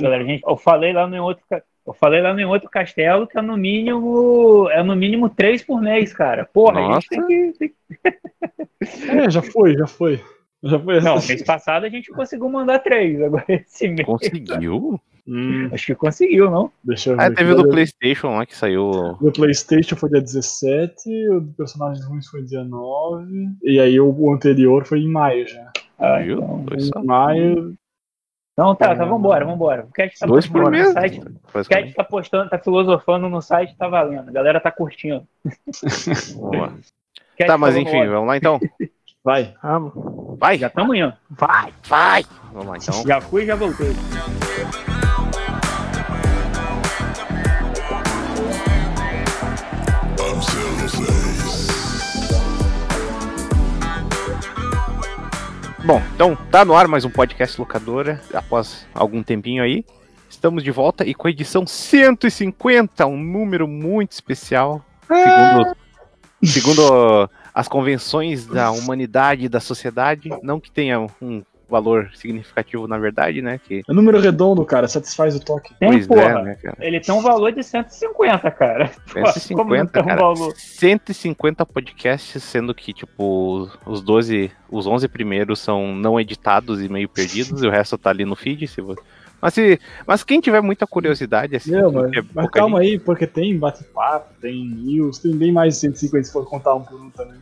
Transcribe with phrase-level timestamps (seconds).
[0.00, 0.24] galera.
[0.24, 1.44] Gente, eu falei lá no outro.
[1.86, 4.68] Eu falei lá no outro castelo que é no mínimo.
[4.70, 6.44] É no mínimo três por mês, cara.
[6.44, 6.96] Porra, Nossa.
[6.96, 7.58] a gente tem que.
[7.58, 7.74] tem que-
[9.10, 10.20] É, já foi, já foi.
[10.62, 13.20] Já foi Não, mês passado a gente conseguiu mandar três.
[13.20, 14.06] Agora esse mês.
[14.06, 15.00] Conseguiu?
[15.26, 16.70] Hum, Acho que conseguiu, não?
[16.82, 17.22] deixa eu ver.
[17.22, 18.90] Ah, teve o do PlayStation lá que saiu.
[18.90, 23.26] O PlayStation foi dia 17, o do Personagens Ruins foi dia 9,
[23.62, 25.72] e aí o, anterior foi em maio já.
[25.98, 26.38] Ah, Viu?
[26.38, 27.74] então, Em maio,
[28.56, 29.86] Não, tá, tá, vambora, vambora.
[29.90, 31.20] O gente tá Dois postando no site.
[31.20, 31.94] O basicamente.
[31.94, 34.28] tá postando, tá filosofando no site, tá valendo.
[34.28, 35.26] A galera tá curtindo.
[36.36, 36.72] Boa.
[37.36, 38.60] A Tá, mas no enfim, vamos lá então.
[39.24, 39.52] vai.
[39.60, 40.38] Vamos.
[40.38, 41.12] Vai, Já estamos indo.
[41.30, 42.24] vai, vai.
[42.52, 43.02] Vamos lá então.
[43.04, 43.92] Já fui e já voltei.
[55.84, 59.84] Bom, então tá no ar mais um podcast locadora, após algum tempinho aí.
[60.30, 64.82] Estamos de volta e com a edição 150, um número muito especial.
[65.06, 65.76] Segundo,
[66.42, 72.98] segundo as convenções da humanidade e da sociedade, não que tenha um valor significativo na
[72.98, 73.58] verdade, né?
[73.58, 75.74] Que, É número redondo, cara, satisfaz o toque.
[75.78, 76.22] Tem, pois porra.
[76.22, 76.76] é, né, cara?
[76.80, 78.90] Ele tem um valor de 150, cara.
[79.12, 80.20] Pô, como não 150, tem um cara.
[80.20, 80.54] valor?
[80.56, 87.08] 150 podcasts, sendo que, tipo, os 12, os 11 primeiros são não editados e meio
[87.08, 88.66] perdidos, e o resto tá ali no feed.
[88.66, 88.96] Se vo-
[89.40, 93.26] mas, se, mas quem tiver muita curiosidade, assim, que mas, é mas calma aí, porque
[93.26, 97.10] tem bate-papo, tem news, tem bem mais de 150 se for contar um por um
[97.10, 97.38] também.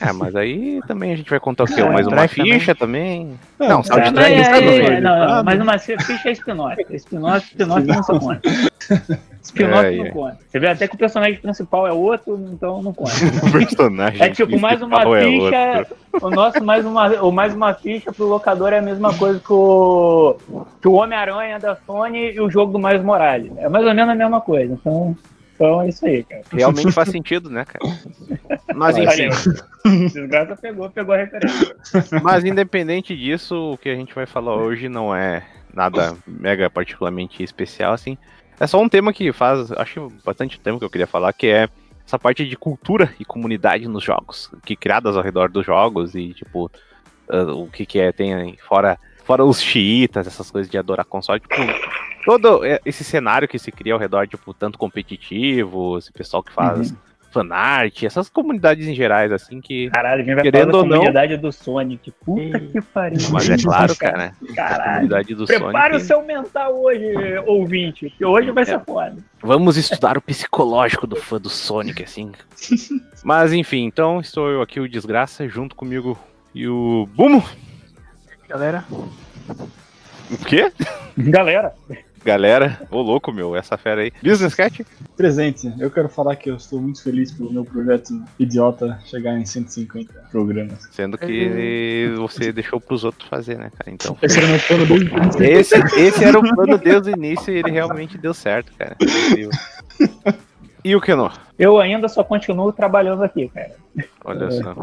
[0.00, 1.80] É, mas aí também a gente vai contar o quê?
[1.80, 3.38] É, Mais uma ficha também?
[3.58, 6.86] É, Não, sabe, Soundtrack Também é, é, não, não, mas uma ficha é spin-off.
[6.90, 8.40] Spin-off, spin-off não só conta.
[9.42, 10.10] Spin-off É, não é.
[10.10, 10.38] conta.
[10.48, 13.12] Você vê até que o personagem principal é outro, então não conta.
[13.46, 14.22] O personagem.
[14.22, 15.86] É tipo, mais uma é ficha.
[16.20, 19.52] o nosso, mais uma, o mais uma ficha pro locador é a mesma coisa que
[19.52, 20.36] o,
[20.80, 23.50] que o Homem-Aranha da Sony e o jogo do Miles Morales.
[23.56, 24.72] É mais ou menos a mesma coisa.
[24.74, 25.16] Então,
[25.58, 26.42] então é isso aí, cara.
[26.52, 27.84] Realmente faz sentido, né, cara?
[28.76, 29.28] Mas enfim,
[30.06, 31.74] Desgraça pegou, pegou a referência.
[32.22, 37.42] mas independente disso, o que a gente vai falar hoje não é nada mega particularmente
[37.42, 38.16] especial, assim.
[38.60, 41.68] É só um tema que faz, acho bastante tempo que eu queria falar, que é
[42.06, 46.34] essa parte de cultura e comunidade nos jogos, que criadas ao redor dos jogos e
[46.34, 46.70] tipo
[47.28, 48.96] ah, o que que é tem aí, fora
[49.28, 51.54] fora os xiitas, essas coisas de adorar console, tipo
[52.24, 56.50] todo é, esse cenário que se cria ao redor, tipo tanto competitivo, esse pessoal que
[56.50, 56.94] faz
[57.30, 60.96] fanart, essas comunidades em gerais assim que Caralho, a gente vai Querendo falar ou não-
[60.96, 62.10] comunidade do Sonic.
[62.24, 63.18] Puta que pariu.
[63.30, 64.92] mas é claro, cara, a Caralho.
[64.94, 67.04] comunidade do Prepara o seu mental hoje,
[67.46, 69.14] ouvinte, que hoje vai ser foda.
[69.42, 72.32] Vamos estudar o psicológico do fã do Sonic, assim.
[73.22, 76.18] Mas enfim, então estou eu aqui, o Desgraça, junto comigo
[76.54, 77.44] e o Bumo.
[78.48, 78.84] Galera,
[80.30, 80.72] O quê?
[81.16, 81.74] Galera,
[82.24, 84.12] Galera, ô louco, meu, essa fera aí.
[84.22, 84.84] Business Cat?
[85.16, 89.46] Presente, eu quero falar que eu estou muito feliz pelo meu projeto idiota chegar em
[89.46, 90.88] 150 programas.
[90.90, 93.90] Sendo que você deixou pros outros fazer, né, cara?
[93.90, 94.16] Então.
[94.20, 95.42] Esse era meu plano desde o início.
[95.44, 98.96] Esse, esse era o plano desde o início e ele realmente deu certo, cara.
[99.00, 99.50] Incrível.
[100.84, 101.38] E o Kenor?
[101.58, 103.74] eu ainda só continuo trabalhando aqui, cara.
[104.24, 104.74] Olha só.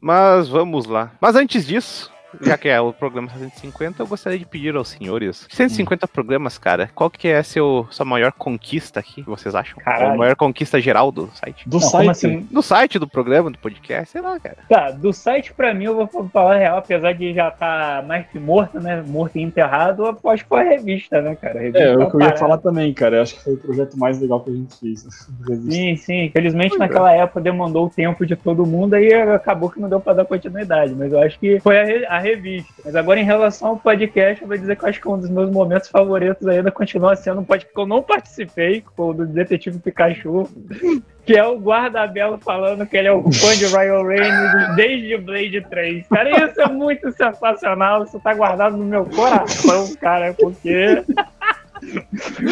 [0.00, 1.12] Mas vamos lá.
[1.20, 5.46] Mas antes disso, já que é o programa 150, eu gostaria de pedir aos senhores.
[5.50, 9.78] 150 programas, cara, qual que é a seu, sua maior conquista aqui, que vocês acham?
[9.82, 10.14] Caralho.
[10.14, 11.68] A maior conquista geral do site?
[11.68, 12.10] Do Não, site.
[12.10, 12.40] assim?
[12.50, 14.56] Do site, do programa, do podcast, sei lá, cara.
[14.68, 18.26] Tá, do site pra mim, eu vou falar a real, apesar de já estar mais
[18.26, 19.02] que morto, né?
[19.06, 21.58] Morto e enterrado, eu aposto que foi a revista, né, cara?
[21.58, 22.36] A revista É, é é o que eu ia parada.
[22.38, 23.16] falar também, cara.
[23.16, 25.02] Eu acho que foi o projeto mais legal que a gente fez.
[25.70, 26.24] Sim, sim.
[26.24, 30.12] Infelizmente, naquela época demandou o tempo de todo mundo, aí acabou que não deu pra
[30.12, 30.94] dar continuidade.
[30.94, 32.72] Mas eu acho que foi a, a revista.
[32.84, 35.28] Mas agora, em relação ao podcast, eu vou dizer que eu acho que um dos
[35.28, 39.26] meus momentos favoritos ainda continua sendo um podcast que eu não participei, que o do
[39.26, 40.48] Detetive Pikachu.
[41.24, 45.60] Que é o Guardabelo falando que ele é o fã de Ryan Reynolds desde Blade
[45.70, 46.08] 3.
[46.08, 48.02] Cara, isso é muito sensacional.
[48.02, 51.04] Isso tá guardado no meu coração, cara, porque.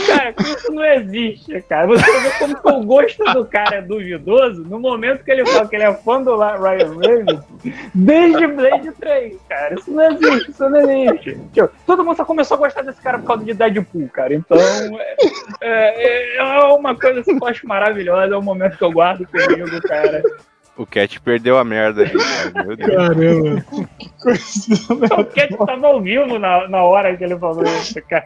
[0.06, 1.87] Cara, isso não existe, cara.
[1.87, 5.69] Você vê como que o gosto do cara é duvidoso no momento que ele fala
[5.69, 7.44] que ele é fã do Ryan Reynolds
[7.94, 9.75] desde Blade 3, cara.
[9.75, 11.41] Isso não existe, isso não existe.
[11.53, 14.35] Tipo, todo mundo só começou a gostar desse cara por causa de Deadpool, cara.
[14.35, 15.17] Então, é,
[15.61, 16.43] é- é
[16.75, 18.35] uma coisa que eu acho maravilhosa.
[18.35, 20.23] É um momento que eu guardo comigo, cara.
[20.76, 22.65] O Cat perdeu a merda ali, cara.
[22.67, 22.91] Meu Deus.
[22.97, 23.65] Caramba,
[23.99, 25.21] que coisa.
[25.21, 28.25] O Cat tava ao vivo na, na hora que ele falou isso, cara.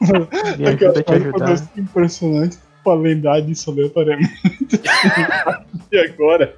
[0.58, 1.68] me ajuda a te ajudar.
[1.76, 4.32] Impressionante pra lembrar disso aleatoriamente.
[5.92, 6.54] e agora?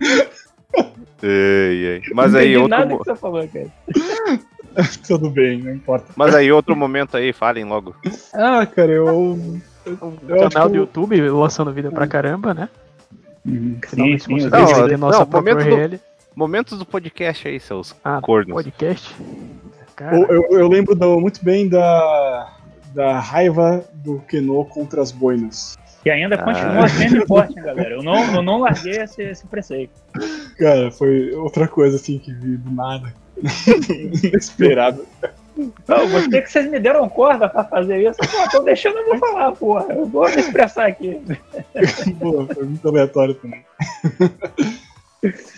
[1.22, 2.02] Ei, ei.
[2.14, 2.68] Mas Não aí, outro.
[2.68, 3.70] nada mo- que você falou, cara.
[5.06, 6.12] Tudo bem, não importa.
[6.14, 7.96] Mas aí, outro momento aí, falem logo.
[8.34, 9.06] Ah, cara, eu.
[9.08, 9.60] Um
[10.28, 12.68] Eu acho canal que do YouTube lançando vídeo pra caramba, né?
[13.44, 16.00] Sim, Finalmente sim, conseguimos Não, nossa não, momento do-.
[16.36, 18.52] Momentos do podcast aí, seus Ah, cornos.
[18.52, 19.16] podcast.
[19.96, 22.52] Cara, Eu, eu- eu lembro do- muito bem da,
[22.94, 25.76] da raiva do Keno contra as boinas.
[26.02, 26.88] Que ainda continua Ah.
[26.88, 27.90] sendo forte, hein, galera.
[27.90, 29.92] Eu não, eu não larguei esse, esse preceito.
[30.58, 33.12] Cara, foi outra coisa assim que vi do nada.
[34.22, 35.04] Inesperado.
[35.88, 38.18] Não, gostei que vocês me deram corda pra fazer isso.
[38.20, 39.86] Pô, tô deixando eu vou falar, porra.
[39.92, 41.20] Eu vou me expressar aqui.
[42.20, 43.64] Pô, foi muito aleatório também.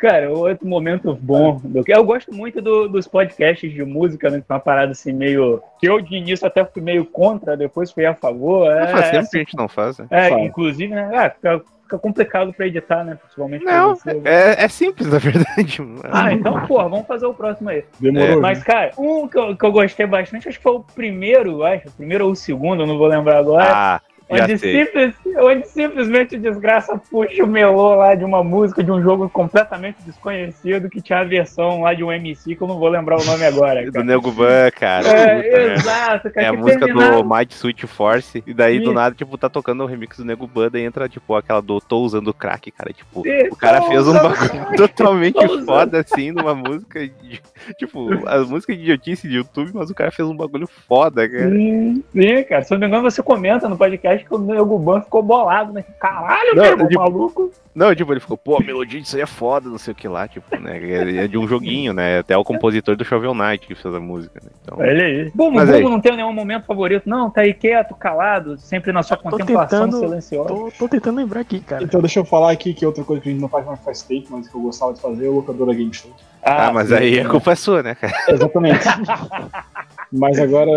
[0.00, 1.60] Cara, outro momento bom.
[1.62, 4.38] Do eu gosto muito do- dos podcasts de música, né?
[4.38, 5.62] Que é uma parada assim meio.
[5.78, 8.70] Que eu de início até fui meio contra, depois fui a favor.
[8.72, 10.06] É, Faz tempo assim, que a gente não faz, né?
[10.10, 10.40] é, Fala.
[10.40, 11.10] inclusive, né?
[11.14, 13.18] Ah, fica, fica complicado pra editar, né?
[13.20, 14.10] Principalmente pra Não, você.
[14.24, 15.78] é, é simples, na verdade.
[16.10, 17.84] Ah, então, porra, vamos fazer o próximo aí.
[18.00, 18.38] Demorou.
[18.38, 18.64] É, Mas, né?
[18.64, 21.92] cara, um que eu, que eu gostei bastante, acho que foi o primeiro, acho, o
[21.92, 23.70] primeiro ou o segundo, eu não vou lembrar agora.
[23.70, 24.00] Ah,
[24.30, 29.02] onde, simples, onde simplesmente o desgraça puxa o melô lá de uma música de um
[29.02, 32.88] jogo completamente desconhecido que tinha a versão lá de um MC que eu não vou
[32.88, 33.84] lembrar o nome agora.
[33.90, 34.04] Do Cara.
[34.04, 35.08] Nego Ban, cara.
[35.08, 35.72] É, merda.
[35.74, 36.46] exato, cara.
[36.46, 38.42] É a música do Might Sweet Force.
[38.46, 41.34] E daí, do nada, tipo, tá tocando o remix do Nego Ban, daí entra, tipo,
[41.34, 42.92] aquela do Tô Usando Crack, cara.
[42.92, 47.40] Tipo, Isso, o cara fez um bagulho totalmente foda, assim, numa música de...
[47.78, 51.50] Tipo, a música de idiotice de YouTube, mas o cara fez um bagulho foda, cara.
[51.50, 52.62] Sim, sim, cara.
[52.62, 55.72] Se eu não me engano, você comenta no podcast que o Nego Ban ficou bolado,
[55.72, 55.84] né?
[55.98, 57.50] Caralho, Não, meu irmão, tipo, maluco.
[57.74, 60.08] Não, tipo, ele ficou, pô, a melodia disso aí é foda, não sei o que
[60.08, 60.80] lá, tipo, né?
[61.24, 62.18] É de um joguinho, né?
[62.18, 64.50] Até o compositor do Shovel Knight que fez a música, né?
[64.62, 65.30] Então, Olha aí.
[65.34, 65.92] Bumo, Mas Bumo aí.
[65.92, 67.30] não tem nenhum momento favorito, não.
[67.30, 70.48] Tá aí quieto, calado, sempre na sua Tô contemplação tentando- silenciosa.
[70.48, 71.84] tô, tô tentando lembrar aqui, cara.
[71.84, 74.02] Então deixa eu falar aqui que outra coisa que a gente não faz mais faz
[74.02, 76.10] tempo, mas que eu gostava de fazer é o locadora Game Show.
[76.42, 77.20] ah, mas sim, aí sim.
[77.20, 78.12] a culpa é sua, né, cara?
[78.28, 78.80] Exatamente.
[80.12, 80.70] mas agora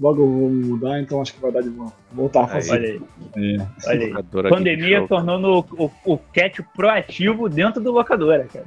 [0.00, 2.72] logo eu vou mudar, então acho que vai dar de vo- voltar a fazer.
[2.72, 2.88] Olha
[3.36, 3.88] aí, É.
[3.88, 4.48] olha aí.
[4.50, 8.66] Pandemia tornando o, o, o cat proativo dentro do locadora, cara.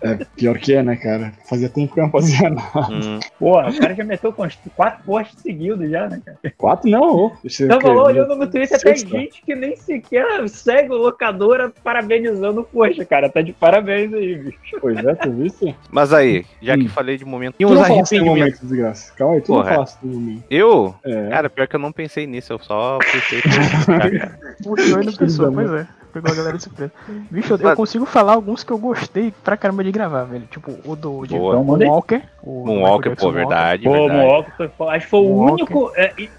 [0.00, 1.32] É, pior que é, né, cara?
[1.48, 2.88] Fazia tempo que eu não fazia nada.
[2.92, 6.38] Hum, Porra, o cara já meteu quatro posts seguidos já, né, cara?
[6.56, 7.32] Quatro não, ô.
[7.42, 9.08] Deixa eu- Tava lá olhando no Twitter até Sexta.
[9.08, 13.28] gente que nem sequer segue o locadora parabenizando o post, cara.
[13.28, 14.58] Tá de parabéns aí, bicho.
[14.80, 15.74] Pois é, tu viste?
[15.90, 16.88] Mas aí, já que Hum.
[16.88, 17.56] falei de momento.
[17.58, 18.26] E uns arrependimentos.
[18.28, 19.12] momento, desgraça.
[19.14, 19.64] Calma aí, tu Porra.
[19.64, 20.44] não falasse do momento.
[20.50, 20.94] Eu?
[21.04, 21.28] É.
[21.28, 23.40] Cara, pior que eu não pensei nisso, eu só pensei.
[24.62, 25.86] Puxou e não pensou, pois é.
[26.20, 26.92] Pegou a galera de surpresa.
[27.30, 30.46] Bicho, eu, eu consigo falar alguns que eu gostei pra caramba de gravar, velho.
[30.50, 31.54] Tipo, o do de Boa.
[31.54, 31.64] Então.
[31.64, 32.22] Moonwalker.
[32.42, 34.20] o Moonwalker, pô, verdade, Pô, o verdade.
[34.20, 34.90] Moonwalker foi foda.
[34.92, 35.76] Acho que foi o Moonwalker.
[35.76, 35.92] único.
[35.96, 36.30] é, e-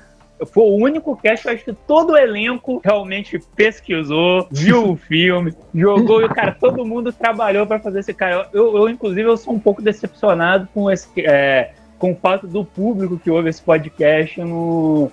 [0.53, 6.23] foi o único cast acho que todo o elenco realmente pesquisou, viu o filme, jogou
[6.23, 8.47] e, cara, todo mundo trabalhou pra fazer esse cara.
[8.53, 11.09] Eu, eu, inclusive, eu sou um pouco decepcionado com esse.
[11.17, 15.11] é, com o fato do público que ouve esse podcast no.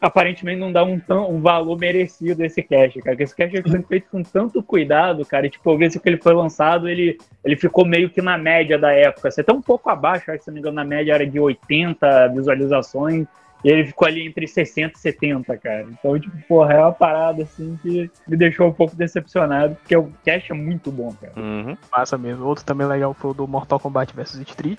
[0.00, 3.22] Aparentemente não dá um, tão, um valor merecido esse cast, cara.
[3.22, 5.46] Esse cast foi feito com tanto cuidado, cara.
[5.46, 8.78] E, tipo, eu vi que ele foi lançado, ele, ele ficou meio que na média
[8.78, 9.30] da época.
[9.30, 12.28] Você tá um pouco abaixo, acho se não me engano, na média era de 80
[12.28, 13.26] visualizações.
[13.64, 15.86] E ele ficou ali entre 60 e 70, cara.
[15.90, 20.12] Então, tipo, porra, é uma parada assim que me deixou um pouco decepcionado, porque o
[20.24, 21.32] cast é muito bom, cara.
[21.36, 21.76] Uhum.
[21.90, 22.44] Massa mesmo.
[22.44, 24.78] Outro também legal foi o do Mortal Kombat vs Street.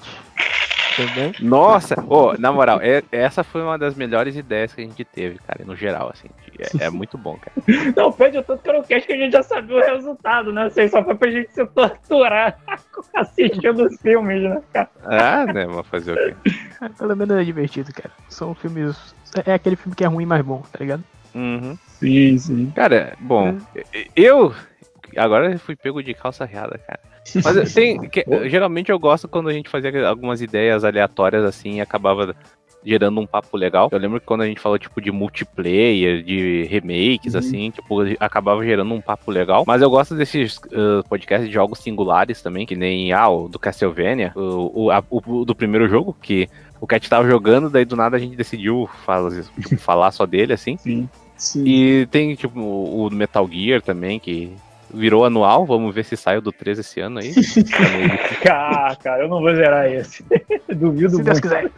[0.97, 1.35] Também.
[1.39, 5.37] Nossa, ô, na moral, é- essa foi uma das melhores ideias que a gente teve,
[5.37, 6.27] cara, no geral, assim.
[6.57, 7.53] É, é muito bom, cara.
[7.95, 10.63] Não, pede tanto que era um cast que a gente já sabia o resultado, né?
[10.63, 12.57] Assim, só foi pra gente se torturar
[13.13, 14.89] assistindo os filmes, né, cara?
[15.03, 16.51] Ah, né, mas fazer o quê?
[16.81, 18.11] É, pelo menos é divertido, cara.
[18.27, 19.13] São filmes.
[19.45, 21.03] É aquele filme que é ruim, mas bom, tá ligado?
[21.35, 21.77] Uhum.
[21.99, 22.71] Sim, sim.
[22.75, 23.55] Cara, bom,
[24.15, 24.51] eu
[25.15, 26.99] agora eu fui pego de calça riada, cara.
[27.43, 31.81] Mas tem, que- geralmente eu gosto quando a gente fazia algumas ideias aleatórias assim e
[31.81, 32.35] acabava
[32.85, 33.89] gerando um papo legal.
[33.91, 37.39] Eu lembro que quando a gente falou tipo de multiplayer, de remakes Uhum.
[37.39, 39.63] assim, tipo, acabava gerando um papo legal.
[39.67, 43.59] Mas eu gosto desses uh, podcasts de jogos singulares também, que nem ah, o do
[43.59, 46.47] Castlevania, o, o, a- o do primeiro jogo que
[46.79, 50.53] o Cat tava jogando, daí do nada a gente decidiu fazer, tipo, falar só dele,
[50.53, 50.77] assim.
[50.77, 51.09] Sim.
[51.35, 51.63] Sim.
[51.67, 54.51] E tem, tipo, o o Metal Gear também, que
[54.93, 55.65] virou anual.
[55.65, 57.33] Vamos ver se sai o do 3 esse ano aí.
[58.49, 60.23] Ah, cara, eu não vou zerar esse.
[60.73, 61.41] Duvido Se Deus muito.
[61.41, 61.71] quiser.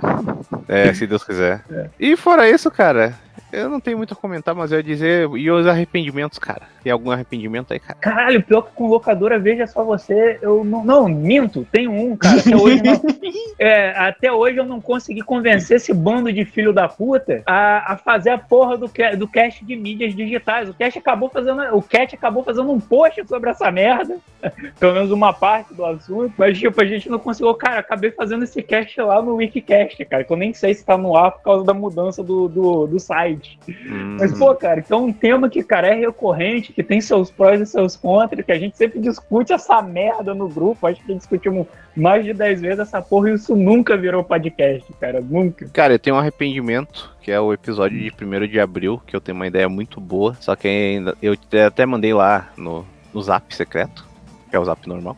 [0.68, 1.64] é, se Deus quiser.
[2.00, 3.16] E fora isso, cara,
[3.52, 5.30] Eu não tenho muito a comentar, mas eu ia dizer.
[5.36, 6.64] E os arrependimentos, cara?
[6.84, 8.00] Tem algum arrependimento aí, cara?
[8.00, 10.84] Caralho, pior que com locadora, veja só você, eu não.
[10.84, 12.40] Não, minto, tenho um, cara.
[12.40, 13.02] Até hoje, não,
[13.60, 17.98] é, até hoje eu não consegui convencer esse bando de filho da puta a, a
[17.98, 20.70] fazer a porra do, do cast de mídias digitais.
[20.70, 21.62] O cast acabou fazendo.
[21.76, 24.18] O cat acabou fazendo um post sobre essa merda.
[24.80, 26.34] Pelo menos uma parte do assunto.
[26.38, 27.54] Mas, tipo, a gente não conseguiu.
[27.56, 30.24] Cara, acabei fazendo esse cast lá no Wikicast, cara.
[30.24, 33.00] Que eu nem sei se tá no ar por causa da mudança do, do, do
[33.00, 33.39] site.
[33.68, 37.32] Hum, Mas, pô, cara, que é um tema que, cara, é recorrente, que tem seus
[37.32, 40.88] prós e seus contras, que a gente sempre discute essa merda no grupo.
[40.88, 45.22] Acho que discutimos mais de 10 vezes essa porra e isso nunca virou podcast, cara.
[45.22, 45.68] Nunca.
[45.70, 49.22] Cara, eu tenho um arrependimento, que é o episódio de 1 de abril, que eu
[49.22, 50.36] tenho uma ideia muito boa.
[50.40, 51.16] Só que ainda.
[51.22, 54.08] Eu até mandei lá no, no zap secreto,
[54.50, 55.18] que é o zap normal.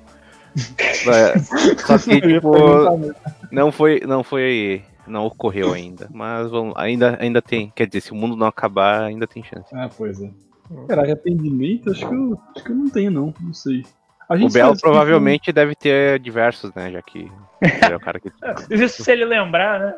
[1.07, 1.39] É,
[1.79, 2.51] Só que, tipo,
[3.51, 4.01] não foi.
[4.05, 4.83] Não foi.
[5.11, 6.09] Não ocorreu ainda.
[6.09, 7.71] Mas vamos, ainda, ainda tem.
[7.75, 9.67] Quer dizer, se o mundo não acabar, ainda tem chance.
[9.73, 10.31] Ah, pois é.
[10.87, 13.33] Cara, arrependimento, acho que eu, acho que eu não tenho, não.
[13.41, 13.83] Não sei.
[14.29, 16.89] A O Belo provavelmente deve ter diversos, né?
[16.89, 17.29] Já que
[17.61, 18.31] ele é o cara que.
[18.73, 19.93] Isso se ele lembrar, né?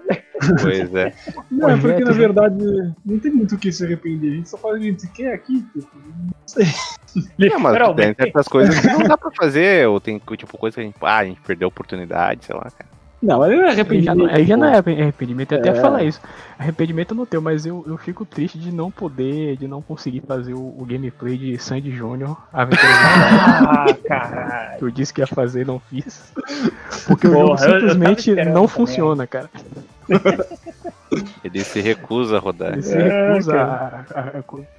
[0.59, 1.13] Pois é.
[1.51, 4.31] Não, é porque Projeto, na verdade não tem muito o que se arrepender.
[4.31, 5.63] A gente só faz o que a gente quer aqui.
[5.71, 5.89] Tipo,
[7.37, 10.81] Não, mas tem certas coisas que não dá pra fazer, ou tem tipo coisa que
[10.81, 10.95] a gente.
[10.99, 12.89] Ah, a gente perdeu a oportunidade, sei lá, cara.
[13.23, 14.17] Não, mas não é Aí já arrependimento.
[14.17, 14.73] não, aí já não pô.
[14.89, 15.73] é arrependimento, eu até É.
[15.75, 16.19] falar isso.
[16.59, 20.21] Arrependimento eu não tenho, mas eu, eu fico triste de não poder, de não conseguir
[20.27, 24.77] fazer o, o gameplay de Sandy Júnior Aventuras Ah, caralho.
[24.79, 26.33] que eu disse que ia fazer e não fiz.
[27.07, 28.67] Porque o Porra, jogo eu tava simplesmente não também.
[28.67, 29.49] funciona, cara.
[31.43, 32.73] Ele se recusa a rodar.
[32.73, 34.05] Ele se É, recusa cara.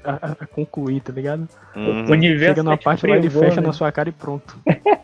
[0.05, 1.49] a, a- a- concluir, tá ligado?
[1.77, 3.67] Hum, O universo Chega numa tá te parte lá, ele fecha né?
[3.67, 4.59] na sua cara e pronto.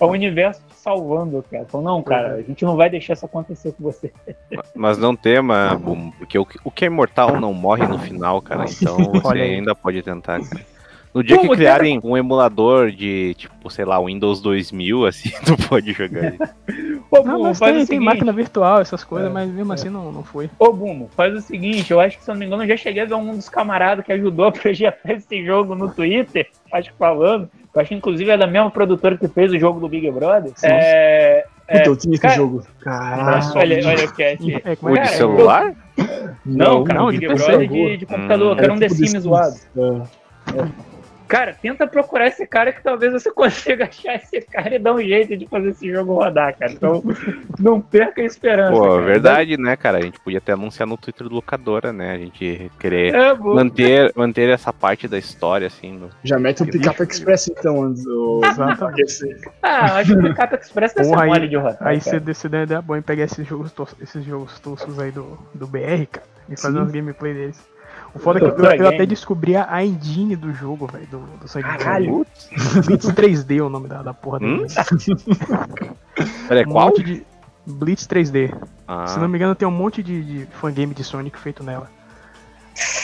[0.00, 1.64] É o universo te salvando, cara.
[1.66, 4.12] Falou, não, cara, a gente não vai deixar isso acontecer com você.
[4.74, 8.42] mas não tema, Bum, porque o, que- o que é imortal não morre no final,
[8.42, 8.64] cara.
[8.68, 10.64] Então você ainda pode tentar, cara.
[11.18, 15.56] No dia Como que criarem um emulador de, tipo, sei lá, Windows 2000, assim, tu
[15.68, 16.38] pode jogar ele.
[17.10, 19.72] Ô, Não, Bumo, mas faz tem, o tem máquina virtual, essas coisas, É, mas mesmo
[19.72, 20.48] assim não, não foi.
[20.60, 22.76] Ô, Bumo, faz o seguinte, eu acho que, se eu não me engano, eu já
[22.76, 26.92] cheguei a ver um dos camaradas que ajudou a projetar esse jogo no Twitter, acho
[26.92, 27.50] que falando.
[27.74, 30.52] Eu acho que, inclusive, é da mesma produtora que fez o jogo do Big Brother.
[30.62, 31.44] É...
[31.66, 32.62] é Puta, eu tinha esse cara- jogo.
[32.80, 33.52] Caralho.
[33.56, 34.60] olha, olha o cat.
[34.64, 35.16] É, O como é de que é?
[35.18, 35.74] celular?
[36.46, 38.56] Não, cara, não, o de Big PC, Brother de, de computador, Hum.
[38.56, 39.56] que era um The tipo Sims zoado.
[39.76, 40.88] É.
[41.28, 45.00] Cara, tenta procurar esse cara que talvez você consiga achar esse cara e dar um
[45.00, 46.72] jeito de fazer esse jogo rodar, cara.
[46.72, 47.02] Então,
[47.60, 48.72] não perca a esperança.
[48.72, 49.02] Pô, cara.
[49.02, 49.98] verdade, né, cara?
[49.98, 52.12] A gente podia até anunciar no Twitter do locadora, né?
[52.14, 55.92] A gente querer É, manter, manter essa parte da história, assim.
[55.92, 58.40] no- Já mete o Pickup Express então, antes do.
[59.62, 61.76] Ah, acho que o Pickup Express deve ser Porra, aí- mole de rodar.
[61.80, 62.20] Aí cara.
[62.34, 66.06] você deu ideia boa em pegar esses jogos, esses jogos toscos aí do, do BR,
[66.10, 66.84] cara, e fazer Sim.
[66.84, 67.77] uns gameplay deles.
[68.18, 71.48] O foda é que eu, eu até descobri a engine do jogo, velho, do, do
[71.48, 72.04] Sandy Caralho.
[72.06, 72.26] Júnior.
[72.86, 74.66] Blitz 3D é o nome da, da porra Hum?
[76.48, 76.86] Peraí, Um qual?
[76.86, 77.24] monte de
[77.66, 78.54] Blitz 3D.
[78.86, 81.90] Ah, Se não me engano, tem um monte de, de fangame de Sonic feito nela.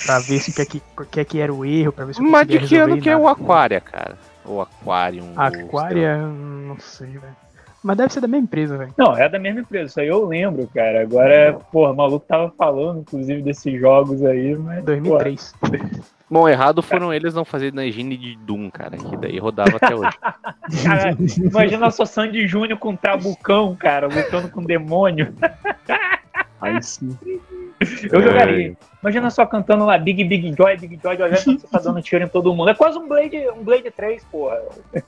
[0.06, 0.82] Pra ver se o que, é que,
[1.20, 3.26] é que era o erro, pra ver se mas de que ano que é o.
[3.28, 4.16] Aquaria, cara?
[4.44, 5.28] O Aquarium.
[5.28, 5.66] ou sei lá.
[5.66, 7.36] Aquaria, não sei, velho.
[7.84, 8.94] Mas deve ser da mesma empresa, velho.
[8.96, 11.02] Não, é da mesma empresa, isso aí eu lembro, cara.
[11.02, 14.82] Agora, porra, o maluco tava falando, inclusive, desses jogos aí, mas.
[14.82, 15.54] 2003.
[16.30, 18.96] Bom, errado foram eles não fazerem na engine de Doom, cara.
[18.96, 20.16] Que daí rodava até hoje.
[20.82, 25.34] Cara, imagina só Sandy Júnior com Trabucão, cara, lutando com demônio.
[26.64, 27.16] Aí sim.
[28.10, 28.22] Eu É.
[28.22, 28.76] jogaria.
[29.02, 32.28] Imagina só cantando lá Big Big Joy, Big Joy, quando você tá dando tiro em
[32.28, 32.70] todo mundo.
[32.70, 34.58] É quase um Blade, um Blade 3, porra.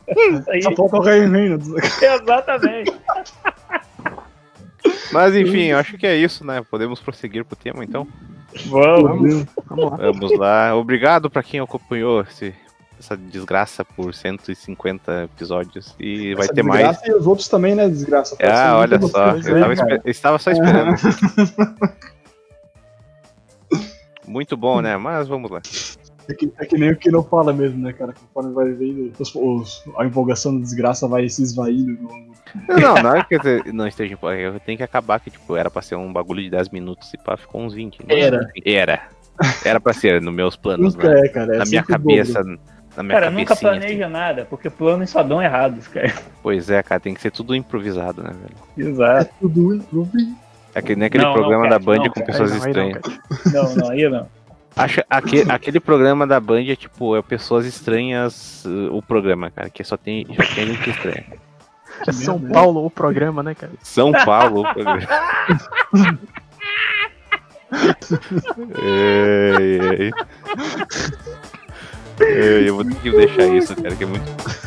[0.08, 1.68] Isso aí, Só falta o Reynolds.
[2.02, 2.92] exatamente.
[5.12, 6.62] Mas enfim, eu acho que é isso, né?
[6.70, 8.06] Podemos prosseguir pro tema, então.
[8.66, 9.44] Vamos.
[9.66, 9.96] Vamos lá.
[9.96, 10.76] Vamos lá.
[10.76, 12.54] Obrigado pra quem acompanhou esse,
[12.98, 15.94] essa desgraça por 150 episódios.
[15.98, 16.98] E vai Essa ter mais.
[17.04, 17.88] E os outros também, né?
[17.88, 18.36] Desgraça.
[18.42, 19.36] Ah, olha só.
[19.36, 20.96] Eu aí, eu estava só esperando.
[24.26, 24.96] Muito bom, né?
[24.96, 25.60] Mas vamos lá.
[26.28, 28.12] É que, é que nem o que não fala mesmo, né, cara?
[28.12, 31.96] Conforme vai vendo, os- os- a empolgação da desgraça vai se esvaindo.
[32.68, 33.38] Não, não, não é que
[33.72, 34.56] não esteja empolgado.
[34.56, 37.18] Eu tenho que acabar que, tipo, era pra ser um bagulho de 10 minutos e
[37.18, 38.00] pá, ficou uns 20.
[38.04, 38.48] Mas, Era.
[38.64, 39.08] Era.
[39.64, 41.20] Era pra ser, nos meus planos, Nunca né?
[41.24, 41.54] é, cara.
[41.54, 42.58] É Na minha dobro.
[42.96, 46.06] Na minha Cara, nunca planeja nada, porque planos só dão errados, cara.
[46.06, 46.22] assim.
[46.42, 48.90] Pois é, cara, tem que ser tudo improvisado, né, velho?
[48.90, 49.30] Exato.
[49.40, 50.34] Tudo improviso.
[50.74, 52.58] É que nem aquele Não, não, programa Cat, da Band não, com Cat, pessoas Aí
[52.58, 53.02] não, aí não, estranhas.
[53.02, 53.20] cara.
[53.52, 54.28] Não, não, aí não.
[54.74, 59.70] Acha, aquele, aquele programa da Band é tipo, é pessoas estranhas uh, o programa, cara,
[59.70, 61.24] que só tem, já tem gente estranha.
[62.06, 62.38] É São.
[62.38, 63.72] Paulo o programa, né, cara?
[63.82, 65.00] São Paulo o programa.
[68.78, 70.12] Ei, ei.
[72.20, 74.66] Ei, Eu vou ter que deixar isso, cara, que é muito.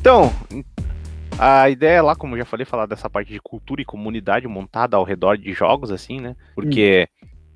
[0.00, 0.32] Então,
[1.38, 4.96] a ideia lá, como eu já falei, falar dessa parte de cultura e comunidade montada
[4.96, 6.34] ao redor de jogos, assim, né?
[6.54, 7.06] Porque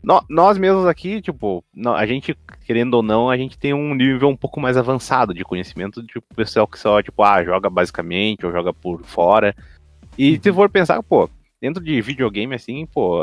[0.05, 1.65] nó- nós mesmos aqui, tipo,
[1.97, 5.45] a gente, querendo ou não, a gente tem um nível um pouco mais avançado de
[5.45, 9.55] conhecimento de pessoal que só, tipo, ah, joga basicamente ou joga por fora.
[10.17, 11.29] E se for pensar, pô,
[11.61, 13.23] dentro de videogame, assim, pô,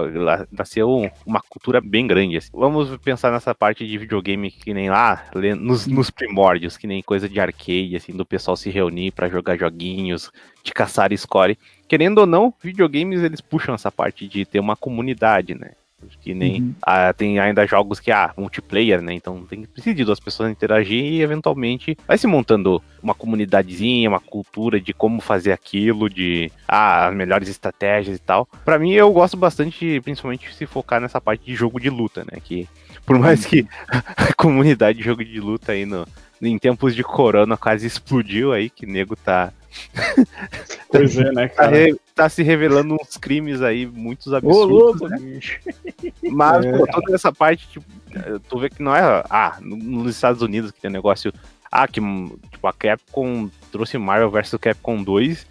[0.52, 2.38] nasceu um- uma cultura bem grande.
[2.38, 2.50] assim.
[2.52, 5.26] Vamos pensar nessa parte de videogame que nem lá,
[5.60, 9.58] nos, nos primórdios, que nem coisa de arcade, assim, do pessoal se reunir pra jogar
[9.58, 10.32] joguinhos,
[10.64, 11.58] de caçar score.
[11.88, 15.72] Querendo ou não, videogames eles puxam essa parte de ter uma comunidade, né?
[16.22, 16.76] Que nem Uhum.
[16.82, 19.14] ah, tem ainda jogos que, ah, multiplayer, né?
[19.14, 24.20] Então tem precisa de duas pessoas interagir e eventualmente vai se montando uma comunidadezinha, uma
[24.20, 28.48] cultura de como fazer aquilo, de ah, as melhores estratégias e tal.
[28.64, 32.40] Pra mim, eu gosto bastante, principalmente se focar nessa parte de jogo de luta, né?
[32.44, 32.68] Que
[33.06, 36.08] por mais que a comunidade de jogo de luta aí no,
[36.42, 39.52] em tempos de corona quase explodiu aí, que nego tá,
[40.90, 41.78] Pois é, né, tá, cara?
[42.24, 45.18] Tá se revelando uns crimes aí, muitos Ô, absurdos, louco, né?
[45.20, 45.60] bicho.
[46.32, 46.78] Mas, É.
[46.78, 49.24] pô, toda essa parte, tipo, eh, tu vê que não é.
[49.30, 51.34] Ah, no- nos Estados Unidos que tem um negócio.
[51.72, 52.00] Ah, que
[52.52, 55.48] tipo, a Capcom trouxe Marvel vs Capcom 2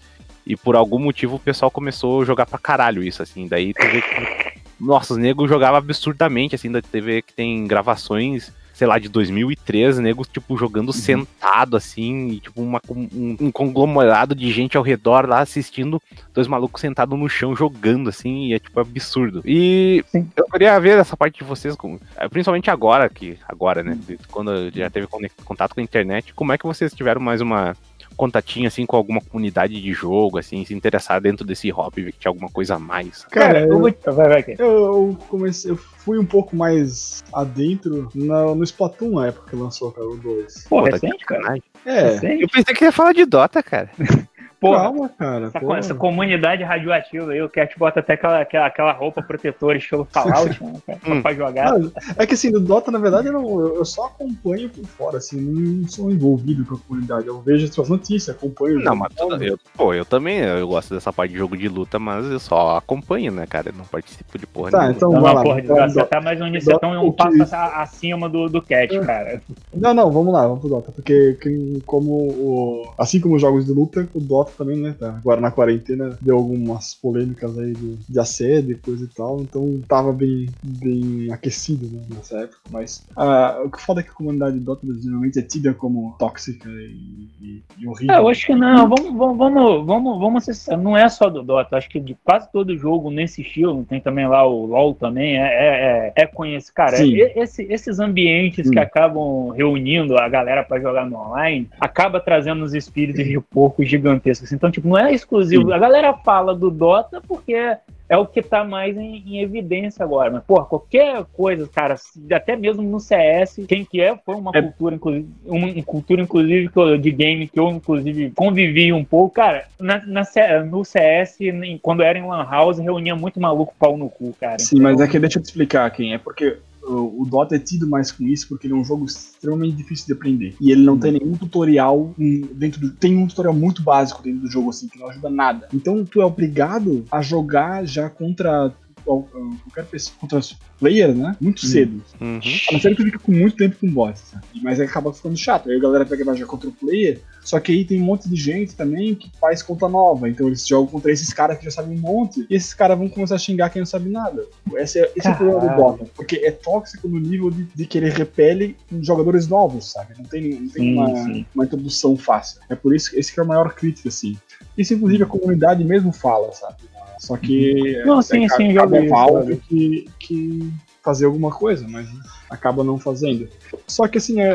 [0.46, 3.48] e por algum motivo o pessoal começou a jogar pra caralho isso, assim.
[3.48, 4.60] Daí tu vê que.
[4.78, 6.70] Nossa, os negros jogavam absurdamente, assim.
[6.70, 8.52] Daí tu vê que tem gravações.
[8.80, 14.34] Sei lá, de 2013, nego, tipo, jogando sentado, assim, e, tipo, uma, um, um conglomerado
[14.34, 16.00] de gente ao redor lá assistindo
[16.32, 19.42] dois malucos sentados no chão jogando, assim, e é, tipo, absurdo.
[19.44, 20.26] E Sim.
[20.34, 21.76] eu queria ver essa parte de vocês,
[22.16, 23.98] eh, principalmente agora, que agora, né?
[24.08, 25.06] de- Quando já teve
[25.44, 27.76] contato com a internet, como é que vocês tiveram mais uma
[28.20, 32.18] contatinho assim com alguma comunidade de jogo, assim, se interessar dentro desse hobby, ver que
[32.18, 33.24] tinha alguma coisa a mais?
[33.24, 34.12] Cara, eu eu.
[34.12, 39.48] Vai, vai, eu comecei, eu fui um pouco mais adentro na- no Splatoon na época
[39.48, 40.66] que lançou, cara, o 2.
[40.68, 41.40] Pô, Pô, tá de recente, cara.
[41.40, 41.62] sacanagem.
[41.86, 42.42] É, Recente.
[42.42, 43.90] Eu pensei que ia falar de Dota, cara.
[44.60, 45.46] Porra, calma, cara.
[45.46, 45.74] essa, pô.
[45.74, 50.58] essa comunidade radioativa aí, o Cat bota até aquela, aquela, aquela roupa protetora estilo Fallout,
[50.62, 51.22] né, cara, Hum.
[51.22, 51.78] pra jogar.
[51.78, 55.16] Não, é que assim, do Dota, na verdade, eu, não- eu só acompanho por fora,
[55.16, 57.26] assim, não sou envolvido com a comunidade.
[57.26, 58.78] Eu vejo as suas notícias, acompanho.
[58.80, 61.66] o Não, mas tudo- eu, pô, eu também eu gosto dessa parte de jogo de
[61.68, 63.70] luta, mas eu só acompanho, né, cara?
[63.70, 64.96] Eu não participo de porra Tá, nenhuma.
[64.96, 65.42] então Não, vai não, lá.
[65.42, 69.40] porra, do você tá mais um, você tá um passo acima do, do Cat, cara.
[69.74, 70.92] Não, não, vamos lá, vamos pro Dota.
[70.92, 72.92] Porque que- como o.
[72.98, 74.94] Assim como os jogos de luta, o Dota também, né?
[74.98, 75.10] Tá.
[75.16, 79.40] Agora na quarentena deu algumas polêmicas aí de, de assédio e coisa e tal.
[79.40, 82.58] Então tava bem, bem aquecido né, nessa época.
[82.70, 86.14] Mas ah, o que foda é que a comunidade de Dota geralmente é tida como
[86.18, 88.14] tóxica e, e, e horrível.
[88.14, 91.28] É, eu acho que não, vamos, vamos, vamos, vamos, vamos ser sinceros, não é só
[91.28, 94.94] do Dota, acho que de quase todo jogo nesse estilo, tem também lá o LoL
[94.94, 98.72] também, é, é, é, é conhecido, cara, e- esse- esses ambientes Sim.
[98.72, 103.84] que acabam reunindo a galera pra jogar no online, acaba trazendo os espíritos de porco
[103.84, 105.72] gigantescos, então tipo, não é exclusivo, Sim.
[105.72, 107.76] a galera fala do Dota porque
[108.08, 110.32] é o que tá mais em, em evidência agora.
[110.32, 111.94] Mas, porra, qualquer coisa, cara,
[112.34, 114.60] até mesmo no CS, quem que é, foi uma É.
[114.60, 119.32] cultura, inclusive, uma, cultura, inclusive, eu- de game que eu, inclusive, convivi um pouco.
[119.36, 120.24] Cara, na, na
[120.68, 121.38] no CS,
[121.80, 124.58] quando era em Lan House, reunia muito maluco pau no cu, cara.
[124.58, 126.56] Sim, mas Então, é que deixa eu te explicar quem é, porque
[126.90, 130.12] o, Dota é tido mais com isso porque ele é um jogo extremamente difícil de
[130.12, 130.54] aprender.
[130.60, 132.14] E ele não tem nenhum tutorial
[132.54, 132.90] dentro do.
[132.90, 135.68] Tem um tutorial muito básico dentro do jogo, assim, que não ajuda nada.
[135.72, 138.72] Então tu é obrigado a jogar já contra
[139.04, 141.36] qualquer pessoa, contra os players, né?
[141.40, 142.02] Muito cedo.
[142.20, 142.40] Uhum.
[142.68, 144.44] A não ser que tu fica com muito tempo com bots, sabe?
[144.62, 145.70] Mas aí acaba ficando chato.
[145.70, 148.04] Aí a galera pega e vai jogar contra o player, só que aí tem um
[148.04, 150.28] monte de gente também que faz conta nova.
[150.28, 153.08] Então eles jogam contra esses caras que já sabem um monte, e esses caras vão
[153.08, 154.44] começar a xingar quem não sabe nada.
[154.74, 155.80] Esse é, esse é o problema do.
[155.80, 160.14] Dota, porque é tóxico no nível de, de que ele repele jogadores novos, sabe?
[160.18, 161.46] Não tem, não tem Sim, uma, sim.
[161.54, 162.60] uma introdução fácil.
[162.68, 164.36] É por isso que esse que é a maior crítica, assim.
[164.76, 166.76] Isso, inclusive, a comunidade mesmo fala, sabe?
[167.20, 168.02] Só que.
[168.06, 172.08] Não, sim, é, sim, já cabe isso, Valve que, que fazer alguma coisa, mas
[172.48, 173.46] acaba não fazendo.
[173.86, 174.54] Só que assim, é,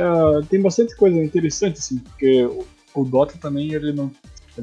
[0.50, 4.12] tem bastante coisa interessante, assim, porque o, o Dota também ele não.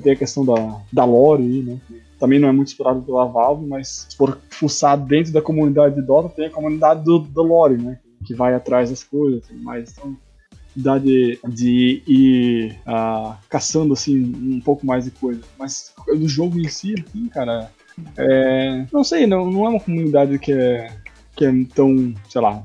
[0.03, 1.79] Tem a questão da, da lore aí, né?
[2.19, 6.03] Também não é muito explorado pela Valve, mas se for fuçar dentro da comunidade de
[6.03, 8.01] Dota, tem a comunidade do, do lore, né?
[8.25, 9.93] Que vai atrás das coisas e mais.
[9.93, 10.17] Então,
[10.75, 15.43] dá de, de ir ah, caçando assim um pouco mais de coisa.
[15.59, 17.71] Mas do jogo em si, assim, cara,
[18.17, 20.91] é, não sei, não, não é uma comunidade que é
[21.35, 22.63] que é tão, sei lá,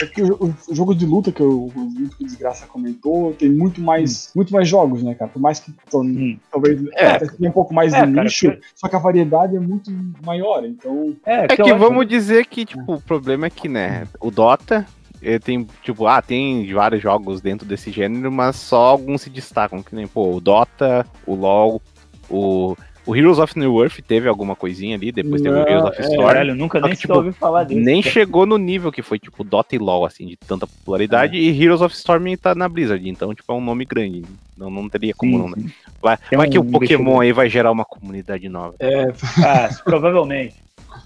[0.00, 4.28] é que o, o, jogo de luta que o, o Desgraça comentou tem muito mais,
[4.28, 4.32] hum.
[4.36, 5.30] muito mais jogos, né, cara?
[5.30, 6.38] Por mais que hum.
[6.50, 7.18] talvez é.
[7.18, 8.60] tenha um pouco mais é, de cara, nicho, que...
[8.74, 9.90] só que a variedade é muito
[10.24, 11.16] maior, então...
[11.26, 12.08] É, é que, que vamos acho...
[12.08, 14.86] dizer que, tipo, o problema é que, né, o Dota
[15.20, 19.82] ele tem, tipo, ah, tem vários jogos dentro desse gênero, mas só alguns se destacam,
[19.82, 21.82] que nem, pô, o Dota, o LoL,
[22.30, 22.76] o
[23.08, 26.02] o Heroes of New Earth teve alguma coisinha ali, depois não, teve o Heroes of
[26.02, 26.20] Storm.
[26.20, 27.80] É, caralho, nunca nem que, tipo, ouvi falar dele.
[27.80, 31.34] Nem chegou no nível que foi, tipo, Dota e LoL, assim, de tanta popularidade.
[31.34, 31.40] É.
[31.40, 34.26] E Heroes of Storm tá na Blizzard, então, tipo, é um nome grande.
[34.58, 35.48] Não, não teria como sim, não.
[35.48, 35.70] Né?
[36.02, 38.74] Vai, vai um que o Pokémon aí vai gerar uma comunidade nova.
[38.78, 39.04] É,
[39.42, 40.56] ah, provavelmente.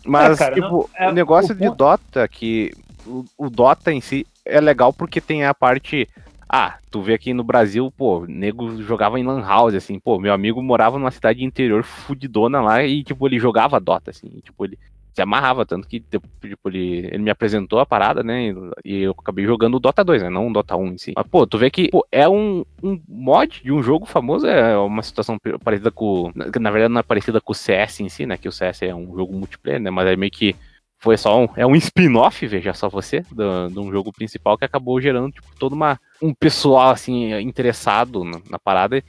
[0.05, 2.73] Mas, é, cara, tipo, não, é, o negócio o de Dota, que
[3.07, 6.09] o, o Dota em si é legal porque tem a parte
[6.55, 10.35] ah, tu vê aqui no Brasil, pô, nego jogava em Lan House, assim, pô, meu
[10.35, 14.63] amigo morava numa cidade interior fudidona lá e, tipo, ele jogava Dota, assim, e, tipo,
[14.67, 14.79] ele
[15.15, 16.29] se amarrava, tanto que, tipo,
[16.67, 20.29] ele, ele me apresentou a parada, né, e eu acabei jogando o Dota 2, né,
[20.29, 21.13] não o Dota 1 em si.
[21.17, 24.77] Mas, pô, tu vê que, pô, é um, um mod de um jogo famoso, é
[24.77, 28.37] uma situação parecida com, na verdade não é parecida com o CS em si, né,
[28.37, 30.55] que o CS é um jogo multiplayer, né, mas é meio que
[31.03, 35.01] foi só um, é um spin-off, veja só você, de um jogo principal que acabou
[35.01, 39.03] gerando tipo, todo uma, um pessoal assim interessado na, na, parada.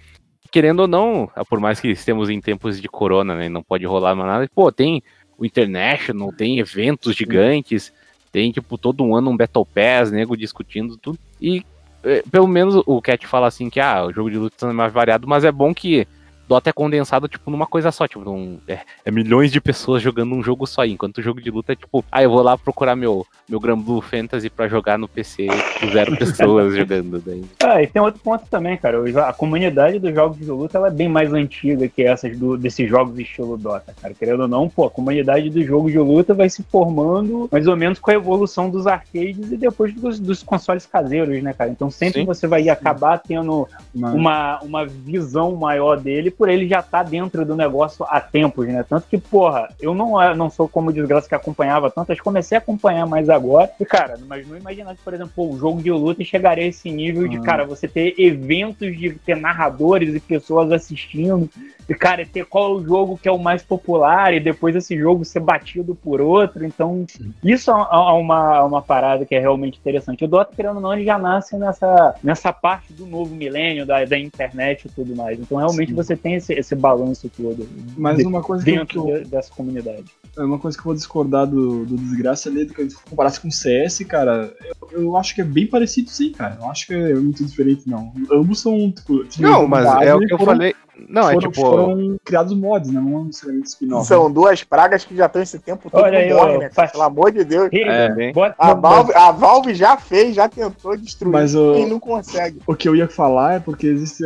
[0.52, 4.16] Querendo ou não, por mais que estemos em tempos de corona, né, não pode rolar
[4.16, 4.50] mais nada.
[4.56, 5.04] Pô, tem
[5.38, 7.94] o International, tem eventos gigantes,
[8.32, 11.20] tem tipo todo um ano um Battle Pass, nego discutindo tudo.
[11.40, 11.64] E
[12.04, 14.92] é, pelo menos o Cat fala assim que ah, o jogo de luta é mais
[14.92, 16.08] variado, mas é bom que
[16.54, 20.36] Dota é condensado, tipo, numa coisa só, tipo, num, é, é, milhões de pessoas jogando
[20.36, 22.96] um jogo só, enquanto o jogo de luta é tipo, ah, eu vou lá procurar
[22.96, 27.20] meu, meu Granblue Fantasy pra jogar no PC com zero pessoas jogando.
[27.20, 27.44] Daí.
[27.64, 30.92] Ah, e tem outro ponto também, cara, a comunidade dos jogos de luta, ela é
[30.92, 34.86] bem mais antiga que essas do, desses jogos estilo Dota, cara, querendo ou não, pô,
[34.86, 38.70] a comunidade dos jogos de luta vai se formando mais ou menos com a evolução
[38.70, 42.28] dos arcades e depois dos, dos consoles caseiros, né, cara, então sempre Sim.
[42.28, 47.56] você vai acabar tendo uma, uma visão maior dele por ele já tá dentro do
[47.56, 48.84] negócio há tempos, né?
[48.88, 52.60] Tanto que, porra, eu não, é, não sou como desgraça que acompanhava tantas, comecei a
[52.60, 53.70] acompanhar mais agora.
[53.80, 56.90] E, cara, mas não imaginava que, por exemplo, o jogo de luta chegaria a esse
[56.92, 57.42] nível de, ah.
[57.42, 61.50] cara, você ter eventos de ter narradores e pessoas assistindo.
[61.88, 64.98] E, cara, ter qual é o jogo que é o mais popular e depois esse
[64.98, 66.66] jogo ser batido por outro.
[66.66, 67.06] Então,
[67.44, 70.24] isso é uma, uma parada que é realmente interessante.
[70.24, 74.06] O Dota, querendo ou não, ele já nasce nessa, nessa parte do novo milênio, da,
[74.06, 75.40] da internet e tudo mais.
[75.40, 75.96] Então, realmente, Sim.
[75.96, 77.68] você tem esse, esse balanço todo.
[77.98, 80.06] Mas de, uma coisa dentro que eu, dessa comunidade.
[80.36, 83.40] É uma coisa que eu vou discordar do, do Desgraça ali, do que se comparasse
[83.40, 86.58] com o CS, cara, eu, eu, acho que é bem parecido sim, cara.
[86.60, 88.12] Eu acho que é muito diferente, não.
[88.32, 90.74] Ambos são, tipo, Não, mas é o que eu foram, falei.
[91.10, 91.62] Não, é foram, é tipo.
[91.62, 93.02] Foram criados mods, né?
[93.02, 94.08] Não necessariamente spin-off.
[94.08, 96.70] São duas pragas que já estão esse tempo todo Olha aí, morre, né?
[96.70, 97.70] Pelo amor de Deus.
[97.74, 102.60] É, a, Valve, a Valve já fez, já tentou destruir mas, e não consegue.
[102.66, 104.24] O que eu ia falar é porque existe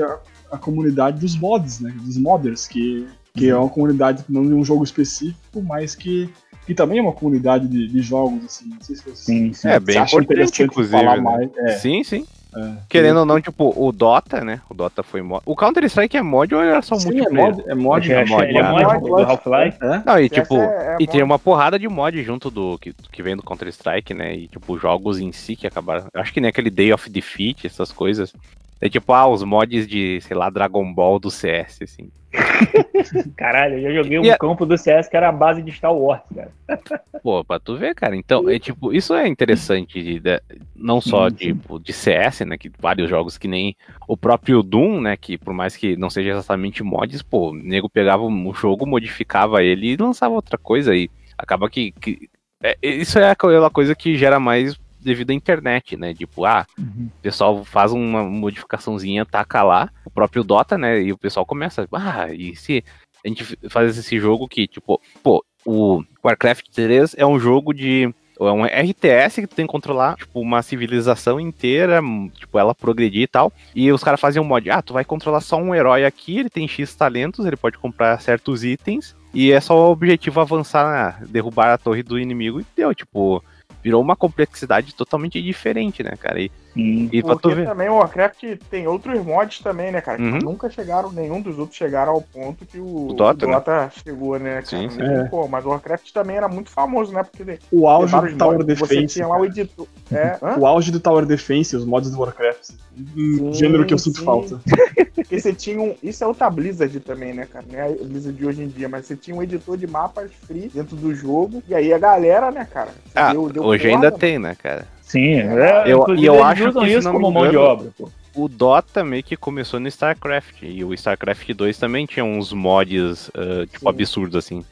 [0.52, 1.94] a comunidade dos mods, né?
[2.02, 6.30] Dos modders, que, que é uma comunidade não de um jogo específico, mas que,
[6.66, 8.70] que também é uma comunidade de, de jogos, assim.
[8.70, 9.68] Não sei se você, sim, sim.
[9.68, 10.98] É bem importante, inclusive.
[10.98, 11.22] Falar né?
[11.22, 11.50] mais.
[11.58, 11.78] É.
[11.78, 12.26] Sim, sim.
[12.56, 14.62] É, Querendo ou não, tipo, o Dota, né?
[14.70, 15.44] O Dota foi mod.
[15.46, 17.50] O Counter-Strike é mod ou era só Sim, multiplayer?
[17.50, 18.12] É mod, é mod.
[18.12, 19.78] É mod, ele é mod do Half-Life.
[19.82, 20.04] É?
[20.06, 23.22] Não, e tipo, é, é e tem uma porrada de mod junto do que, que
[23.22, 24.36] vem do Counter-Strike, né?
[24.36, 26.06] E tipo, jogos em si que acabaram.
[26.14, 28.34] Acho que nem aquele Day of Defeat, essas coisas.
[28.80, 32.10] É tipo, ah, os mods de, sei lá, Dragon Ball do CS, assim.
[33.36, 35.94] Caralho, eu já joguei um e campo do CS que era a base de Star
[35.94, 36.52] Wars, cara.
[37.24, 38.16] Pô, pra tu ver, cara.
[38.16, 40.42] Então, é tipo, isso é interessante, de, de,
[40.76, 42.58] não só tipo, de CS, né?
[42.58, 43.76] Que vários jogos que nem
[44.08, 45.18] o próprio Doom, né?
[45.18, 49.64] Que por mais que não seja exatamente mods, pô, o nego pegava o jogo, modificava
[49.64, 51.10] ele e lançava outra coisa aí.
[51.38, 51.92] Acaba que.
[51.94, 52.30] que
[52.62, 56.14] é, isso é aquela coisa que gera mais devido à internet, né?
[56.14, 57.10] Tipo, ah, uhum.
[57.18, 61.02] o pessoal faz uma modificaçãozinha, taca lá, o próprio Dota, né?
[61.02, 62.84] E o pessoal começa, ah, e se
[63.26, 68.14] a gente faz esse jogo que, tipo, pô, o Warcraft 3 é um jogo de
[68.40, 72.02] é um RTS que tu tem que controlar, tipo, uma civilização inteira,
[72.36, 73.52] tipo, ela progredir e tal.
[73.74, 76.50] E os caras fazem um mod, ah, tu vai controlar só um herói aqui, ele
[76.50, 81.74] tem X talentos, ele pode comprar certos itens, e é só o objetivo avançar, derrubar
[81.74, 83.44] a torre do inimigo e deu, tipo,
[83.88, 86.42] virou uma complexidade totalmente diferente, né, cara?
[86.42, 87.10] E, Sim.
[87.12, 90.22] E Porque também o Warcraft tem outros mods também, né, cara?
[90.22, 90.38] Uhum.
[90.40, 93.92] Nunca chegaram, nenhum dos outros chegaram ao ponto que o, o Dota, o Dota né?
[94.04, 94.66] chegou, né, cara?
[94.66, 95.02] Sim, sim.
[95.02, 95.24] É.
[95.26, 97.24] Pô, mas o Warcraft também era muito famoso, né?
[97.24, 98.94] Porque o auge do Tower mods, Defense.
[98.94, 99.88] Você tinha lá o editor.
[100.12, 102.70] É, o auge do Tower Defense, os mods do Warcraft.
[103.16, 104.26] Um gênero que eu sinto sim.
[104.26, 104.60] falta.
[105.16, 105.96] Porque você tinha um.
[106.02, 107.66] Isso é outra Blizzard também, né, cara?
[107.70, 110.32] Não é a Blizzard de hoje em dia, mas você tinha um editor de mapas
[110.32, 111.62] free dentro do jogo.
[111.68, 112.92] E aí a galera, né, cara?
[113.14, 114.20] Ah, deu, deu hoje porra, ainda mano.
[114.20, 114.88] tem, né, cara?
[115.08, 119.04] Sim, é, eu, e eu acho que isso como mão de obra, pô o Dota
[119.04, 120.62] meio que começou no StarCraft.
[120.62, 123.90] E o StarCraft 2 também tinha uns mods, uh, tipo, Sim.
[123.90, 124.64] absurdos, assim.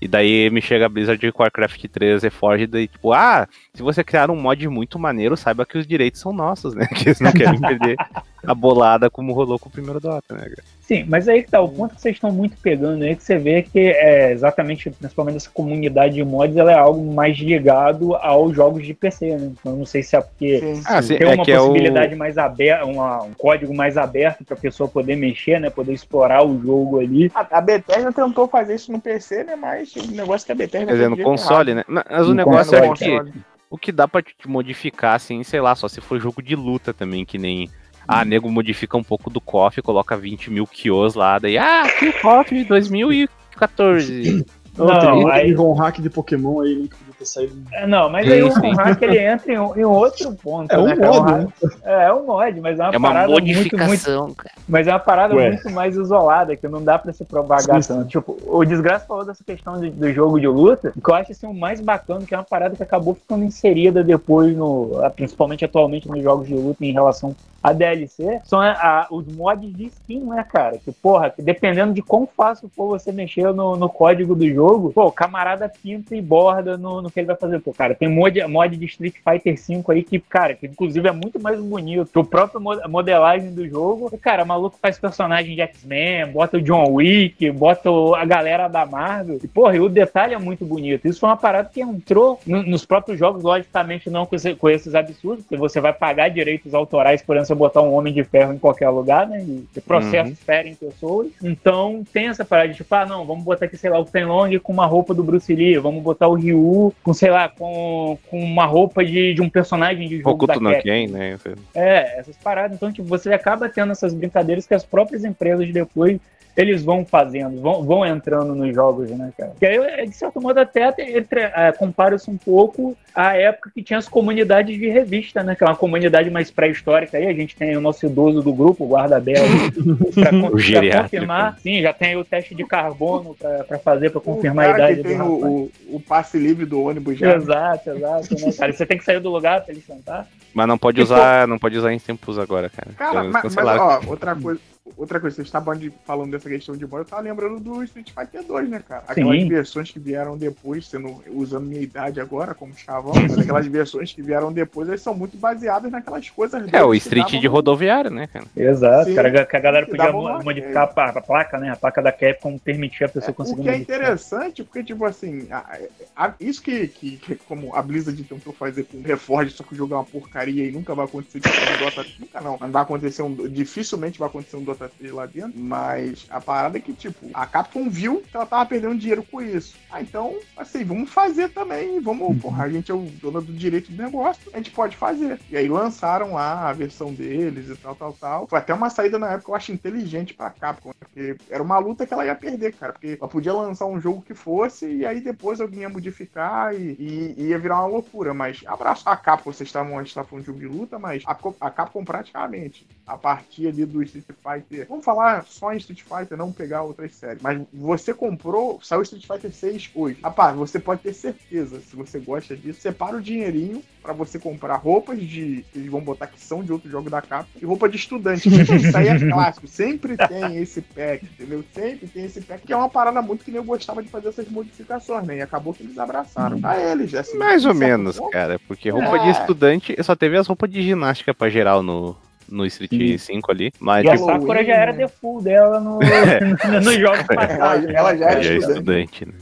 [0.00, 4.04] E daí me chega a Blizzard com Warcraft 3 Reforged e tipo, ah, se você
[4.04, 6.86] criar um mod muito maneiro, saiba que os direitos são nossos, né?
[6.94, 7.96] Que eles não querem perder
[8.46, 10.62] a bolada como rolou com o primeiro Dota, né, cara?
[10.80, 13.38] Sim, mas aí que tá, o ponto que vocês estão muito pegando aí, que você
[13.38, 18.54] vê que é exatamente, principalmente essa comunidade de mods, ela é algo mais ligado aos
[18.54, 19.52] jogos de PC, né?
[19.58, 22.18] Então não sei se é porque ah, sim, tem é uma possibilidade é o...
[22.18, 25.70] mais aberta, um código mais aberto para a pessoa poder mexer, né?
[25.70, 27.32] Poder explorar o jogo ali.
[27.34, 29.56] A, a Bethesda tentou fazer isso no PC, né?
[29.56, 30.86] Mas o negócio que a Bethesda.
[30.86, 31.86] Quer dizer, no console, errado.
[31.88, 32.04] né?
[32.10, 33.32] Mas o negócio é que.
[33.70, 36.94] O que dá pra te modificar, assim, sei lá, só se for jogo de luta
[36.94, 37.68] também, que nem
[38.06, 42.12] ah, nego modifica um pouco do KOF, coloca 20 mil Kios lá, daí, ah, Kill
[42.20, 44.44] KOF 2014.
[44.76, 45.56] Não, não aí...
[45.56, 47.56] um hack de Pokémon aí, podia ter saído.
[47.72, 50.72] É, não, mas aí o hack ele entra em, em, outro ponto.
[50.72, 51.48] É né, um mod, né?
[51.84, 54.92] É, é um mod, mas é uma, é uma parada modificação, muito, muito, Mas é
[54.92, 55.50] uma parada Ué.
[55.50, 58.08] muito mais isolada, que não dá pra se propagar tanto.
[58.08, 61.46] Tipo, o Desgraça falou dessa questão de, do jogo de luta, que eu acho assim,
[61.46, 66.08] o mais bacana, que é uma parada que acabou ficando inserida depois, no, principalmente atualmente
[66.08, 70.20] nos jogos de luta em relação a DLC são a, a, os mods de skin,
[70.20, 70.76] né, cara?
[70.76, 75.06] Que, porra, dependendo de quão fácil for você mexer no, no código do jogo, pô,
[75.06, 77.60] o camarada pinta e borda no, no que ele vai fazer.
[77.60, 81.12] Pô, cara, tem mod, mod de Street Fighter V aí que, cara, que inclusive é
[81.12, 84.10] muito mais bonito que o próprio modelagem do jogo.
[84.12, 88.68] E, cara, o maluco faz personagem de X-Men, bota o John Wick, bota a galera
[88.68, 89.38] da Marvel.
[89.42, 91.06] E, porra, e o detalhe é muito bonito.
[91.06, 94.94] Isso foi uma parada que entrou no, nos próprios jogos, logicamente não com, com esses
[94.94, 98.58] absurdos, porque você vai pagar direitos autorais por você botar um Homem de Ferro em
[98.58, 99.42] qualquer lugar, né?
[99.46, 100.44] E, e processos uhum.
[100.44, 101.28] ferem pessoas.
[101.42, 104.58] Então tem essa parada de tipo, ah, não, vamos botar aqui, sei lá, o Tenlong
[104.58, 108.38] com uma roupa do Bruce Lee, vamos botar o Ryu com, sei lá, com, com
[108.42, 111.38] uma roupa de, de um personagem de jogo Hokuto da Ken, né?
[111.74, 112.76] É, essas paradas.
[112.76, 116.18] Então, tipo, você acaba tendo essas brincadeiras que as próprias empresas depois
[116.56, 119.52] eles vão fazendo, vão, vão entrando nos jogos, né, cara?
[119.58, 124.08] Que aí, de certo modo, até é, compara-se um pouco à época que tinha as
[124.08, 125.56] comunidades de revista, né?
[125.56, 127.26] Que é uma comunidade mais pré-histórica aí.
[127.26, 129.46] A gente tem o nosso idoso do grupo, o Guarda Belo,
[130.14, 131.58] para confirmar.
[131.58, 135.20] Sim, já tem o teste de carbono para fazer, para confirmar a idade do tem
[135.20, 137.34] o, o, o, passe livre do ônibus já.
[137.34, 138.72] Exato, exato, né, cara?
[138.72, 140.26] Você tem que sair do lugar para ele sentar.
[140.52, 142.92] Mas não pode usar, não pode usar em tempos agora, cara.
[142.96, 144.60] Cara, mas, mas ó, outra coisa
[144.96, 148.44] outra coisa, vocês estavam falando dessa questão de mod, eu tava lembrando do Street Fighter
[148.44, 149.04] 2, né, cara?
[149.08, 149.48] Aquelas Sim.
[149.48, 154.20] versões que vieram depois, sendo, usando minha idade agora como chavão, mas aquelas versões que
[154.20, 156.70] vieram depois, elas são muito baseadas naquelas coisas.
[156.72, 158.44] É, o Street de rodoviário, né, cara?
[158.54, 161.70] Exato, Sim, cara, que a galera podia modificar a, a, placa, né?
[161.70, 163.60] A placa da Capcom permitia a pessoa é, conseguir.
[163.60, 165.78] O que é interessante, porque, tipo assim, a,
[166.14, 169.72] a, isso que, que, que, como a Blizzard tentou fazer com o Reforge, só que
[169.72, 172.06] o jogo é uma porcaria e nunca vai acontecer tipo, um Dota.
[172.18, 173.34] Nunca não, não vai acontecer um.
[173.48, 175.58] Dificilmente vai acontecer um Dota 3 lá dentro.
[175.58, 179.40] Mas a parada é que, tipo, a Capcom viu que ela tava perdendo dinheiro com
[179.40, 179.76] isso.
[179.90, 182.00] Ah, então, assim, vamos fazer também.
[182.00, 182.38] Vamos, uhum.
[182.38, 185.38] porra, a gente é o dono do direito do negócio, a gente pode fazer.
[185.50, 188.46] E aí lançaram lá a versão deles e tal, tal, tal.
[188.46, 192.06] Foi até uma saída na época eu acho inteligente pra Capcom, porque era uma luta
[192.06, 192.92] que ela ia perder, cara.
[192.92, 196.96] Porque ela podia lançar um jogo que fosse e aí depois alguém ia modificar e,
[196.98, 198.34] e, e ia virar uma loucura.
[198.34, 201.70] Mas abraço a Capcom, vocês estavam antes falando de jogo de luta, mas a, a
[201.70, 206.52] Capcom praticamente, a partir ali do Street Fighter, vamos falar só em Street Fighter, não
[206.52, 207.42] pegar outras séries.
[207.42, 210.18] Mas você comprou, saiu Street Fighter 6 hoje.
[210.22, 214.76] Rapaz, você pode ter certeza, se você gosta disso, separa o dinheirinho para você comprar
[214.76, 215.64] roupas de.
[215.74, 218.48] Eles vão botar que são de outro jogo da capa e roupa de estudante.
[218.48, 219.66] Isso aí é clássico.
[219.66, 221.64] Sempre tem esse pack, entendeu?
[221.72, 224.48] Sempre tem esse pack, que é uma parada muito que eu gostava de fazer essas
[224.48, 225.38] modificações, né?
[225.38, 226.60] E acabou que eles abraçaram.
[226.62, 227.38] A eles, assim.
[227.38, 228.30] Mais ou menos, ponto.
[228.30, 228.60] cara.
[228.68, 229.22] Porque roupa é.
[229.24, 232.14] de estudante, só teve as roupas de ginástica para geral no,
[232.54, 233.18] no Street Sim.
[233.18, 233.72] 5 ali.
[233.80, 234.30] Mas, e tipo...
[234.30, 236.40] a Sakura já era default dela no, é.
[236.80, 237.90] no jogo passado.
[237.90, 239.26] Ela, já era já estudante.
[239.26, 239.32] né?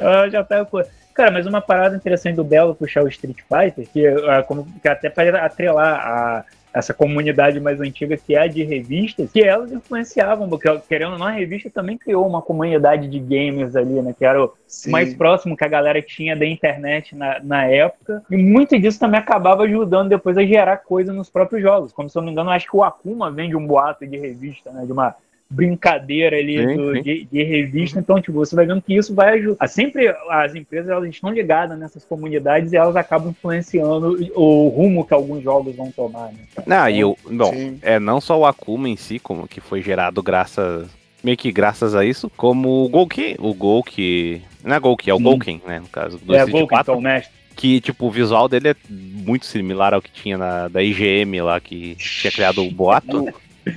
[0.00, 0.66] Ela já tá.
[1.12, 4.88] Cara, mas uma parada interessante do Belo puxar o Street Fighter, que, uh, como, que
[4.88, 9.72] até para atrelar a essa comunidade mais antiga que é a de revistas, que elas
[9.72, 14.14] influenciavam, porque querendo ou não, a revista também criou uma comunidade de gamers ali, né?
[14.16, 14.90] Que era o Sim.
[14.90, 18.22] mais próximo que a galera tinha da internet na, na época.
[18.30, 21.92] E muito disso também acabava ajudando depois a gerar coisa nos próprios jogos.
[21.92, 24.16] Como se eu não me engano, acho que o Akuma vem de um boato de
[24.16, 24.84] revista, né?
[24.84, 25.14] De uma
[25.50, 27.02] brincadeira ali Sim, do- sim.
[27.02, 27.98] De, de revista.
[27.98, 29.66] Então, tipo, você vai vendo que isso vai ajudar.
[29.68, 35.14] Sempre as empresas elas estão ligadas nessas comunidades e elas acabam influenciando o rumo que
[35.14, 36.38] alguns jogos vão tomar, né?
[36.66, 37.16] Não, e o.
[37.30, 37.78] Bom, Sim.
[37.82, 40.88] é não só o Akuma em si, como que foi gerado graças.
[41.24, 44.40] Meio que graças a isso, como o Golki, o Golki.
[44.62, 45.18] Não é Golki, é o.
[45.18, 45.80] Golken, né?
[45.80, 47.32] No caso do É, Street Vulcan, 4, então, mestre.
[47.56, 51.58] que tipo, o visual dele é muito similar ao que tinha na da IGM lá,
[51.58, 53.28] que tinha criado o Boato.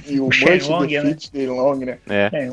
[0.08, 1.02] E o Shenlong, do né?
[1.16, 1.98] Fit Long, né?
[2.10, 2.30] É.
[2.34, 2.48] É,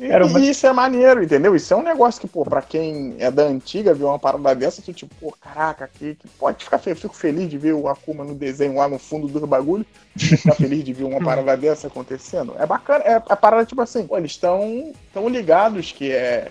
[0.00, 1.56] E, Era uma- e isso é maneiro, entendeu?
[1.56, 4.80] Isso é um negócio que, pô, pra quem é da antiga, ver uma parada dessa,
[4.82, 8.24] tu tipo, pô, caraca, que, que pode ficar fe- fico feliz de ver o Akuma
[8.24, 9.84] no desenho lá no fundo dos bagulho.
[10.16, 12.54] Ficar feliz de ver uma parada dessa acontecendo.
[12.58, 16.48] É bacana, é a parada tipo assim, pô, eles estão tão ligados que é.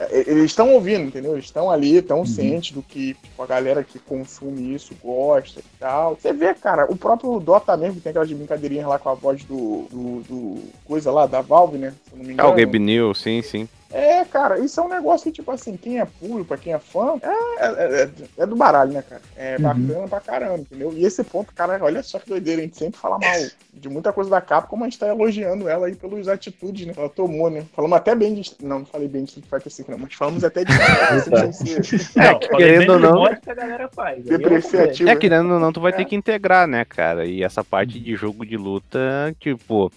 [0.00, 1.32] É- Eles estão ouvindo, entendeu?
[1.32, 5.64] Eles estão ali, estão cientes do que tipo, a galera que consome isso gosta e
[5.78, 6.16] tal.
[6.20, 9.44] Você vê, cara, o próprio Dota mesmo, que tem aquelas brincadeirinhas lá com a voz
[9.44, 11.94] do, do, do coisa lá, da Valve, né?
[12.10, 12.48] Se não me É engano.
[12.50, 13.68] o Gabe New, sim, sim.
[13.96, 16.78] É, cara, isso é um negócio que, tipo assim, quem é puro, pra quem é
[16.80, 19.22] fã, é, é, é- é do baralho, né, cara?
[19.36, 20.92] É bacana pra caramba, entendeu?
[20.92, 23.30] E esse ponto, cara, olha só que doideira, a gente sempre fala mal
[23.72, 26.92] de muita coisa da capa, como a gente tá elogiando ela aí pelas atitudes, né?
[26.92, 27.64] que Ela tomou, né?
[27.72, 28.50] Falamos até bem de.
[28.60, 30.72] Não, não falei bem de Street Fighter 5, não, mas falamos até de.
[32.16, 34.24] Não, querendo ou não- que a galera faz.
[34.24, 35.08] Depreciativo.
[35.08, 35.96] É, querendo ou não, tu vai É.
[35.96, 37.26] ter que integrar, né, cara?
[37.26, 38.98] E essa parte de jogo de luta,
[39.40, 39.90] tipo,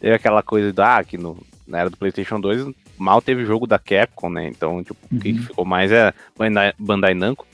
[0.00, 1.36] teve aquela coisa da, ah, que no,
[1.66, 2.66] na era do PlayStation 2
[2.98, 4.48] mal teve jogo da Capcom, né?
[4.48, 5.38] Então, tipo, o que Uhum.
[5.42, 7.46] ficou mais é Bandai, Bandai Namco.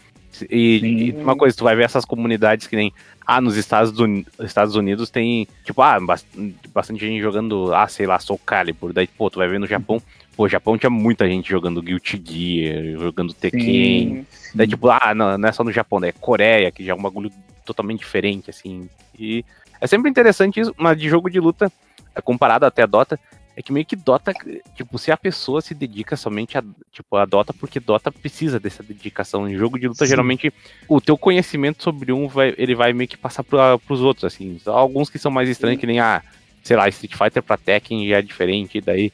[0.48, 0.86] E, Sim.
[0.86, 2.92] e uma coisa, tu vai ver essas comunidades que nem.
[3.26, 6.26] Ah, nos Estados, Uni- Estados Unidos tem, tipo, ah, bas-
[6.72, 8.92] bastante gente jogando, ah, sei lá, Soul Calibur.
[8.92, 10.00] Daí, pô, tu vai ver no Japão.
[10.36, 13.60] Pô, o Japão tinha muita gente jogando Guilty Gear, jogando Tekken.
[13.62, 14.26] Sim.
[14.54, 16.08] Daí, tipo, ah, não, não é só no Japão, né?
[16.08, 17.30] É Coreia, que já é um bagulho
[17.64, 18.88] totalmente diferente, assim.
[19.18, 19.44] E
[19.80, 21.70] é sempre interessante isso, mas de jogo de luta,
[22.14, 23.18] é, comparado até a Dota,
[23.60, 24.32] é que meio que Dota,
[24.74, 28.82] tipo, se a pessoa se dedica somente a, tipo, a Dota, porque Dota precisa dessa
[28.82, 29.48] dedicação.
[29.48, 30.10] Em jogo de luta, Sim.
[30.10, 30.52] geralmente,
[30.88, 34.58] o teu conhecimento sobre um, vai, ele vai meio que passar pra, pros outros, assim.
[34.66, 36.22] Alguns que são mais estranhos, que nem, ah,
[36.62, 39.12] sei lá, Street Fighter pra Tekken já é diferente, daí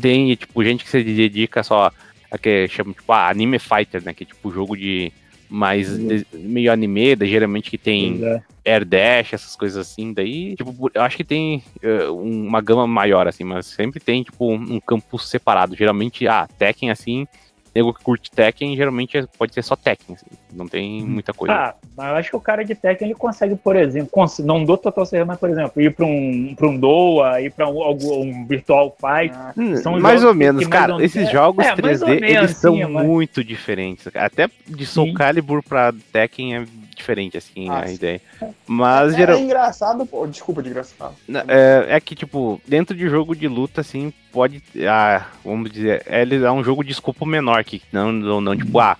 [0.00, 1.90] tem, tipo, gente que se dedica só
[2.30, 5.12] a que chama, tipo, ah, Anime Fighter, né, que é, tipo, jogo de
[5.54, 8.42] mais de- meio anime, daí, geralmente que tem é.
[8.72, 11.62] air dash, essas coisas assim, daí, tipo, eu acho que tem
[12.10, 15.76] um- uma gama maior, assim, mas sempre tem, tipo, um, um campo separado.
[15.76, 17.26] Geralmente, ah, Tekken, assim,
[17.74, 21.52] nego que curte Tekken, geralmente é- pode ser só Tekken, assim, não tem muita coisa.
[21.54, 24.64] Ah, mas eu acho que o cara de Tekken ele consegue, por exemplo, cons- não
[24.64, 27.82] dou total certeza, mas, por exemplo, ir pra um, pra um Doa, ir pra um,
[27.82, 29.34] algum- um Virtual Fight.
[29.36, 32.20] Ah, Hum, são mais jogos ou menos, mais cara, esses jogos é, mais ou 3D,
[32.20, 34.06] menos, eles são sim, mas- muito diferentes.
[34.14, 35.14] Até de Soul Sim.
[35.14, 37.94] Calibur pra Tekken é diferente, assim, Ah, a sim.
[37.94, 38.20] ideia.
[38.66, 40.26] Mas, é, geral, é engraçado, pô.
[40.26, 40.62] Desculpa
[40.98, 41.14] fala.
[41.28, 44.62] Na- É, é que, tipo, dentro de jogo de luta, assim, pode.
[44.88, 48.56] Ah, vamos dizer, é, ele é um jogo de escopo menor, que não, não, não,
[48.56, 48.96] tipo, ah,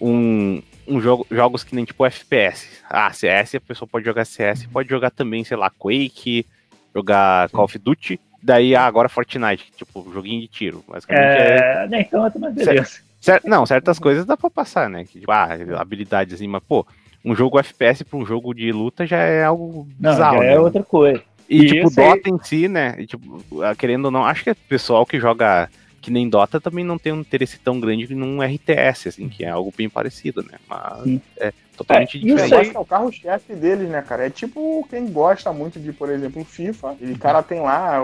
[0.00, 2.68] um, um jogo, jogos que nem tipo FPS.
[2.88, 6.46] Ah, CS, a pessoa pode jogar CS, pode jogar também, sei lá, Quake,
[6.94, 8.20] jogar Call of Duty.
[8.42, 10.84] Daí, ah, agora Fortnite, tipo, joguinho de tiro.
[10.86, 11.84] Basicamente é.
[11.84, 13.00] É, nem tanto, mas beleza.
[13.20, 15.04] cer- não, certas coisas dá pra passar, né?
[15.04, 16.86] Que, tipo, ah, habilidades assim, mas, pô,
[17.24, 20.38] um jogo FPS pra um jogo de luta já é algo Não, bizarro.
[20.38, 20.52] já né?
[20.54, 21.22] é outra coisa.
[21.48, 22.94] E, E tipo, esse aí- Dota em si, né?
[22.98, 25.68] e, tipo, ah, querendo ou não, acho que o pessoal que joga
[26.00, 29.48] que nem Dota também não tem um interesse tão grande num RTS, assim, que é
[29.48, 30.58] algo bem parecido, né?
[30.68, 31.20] Mas Sim.
[31.38, 32.68] é totalmente É, diferente.
[32.68, 34.26] isso é o carro-chefe deles, né, cara?
[34.26, 36.96] É tipo quem gosta muito de, por exemplo, FIFA.
[37.00, 37.96] Ele cara tem lá.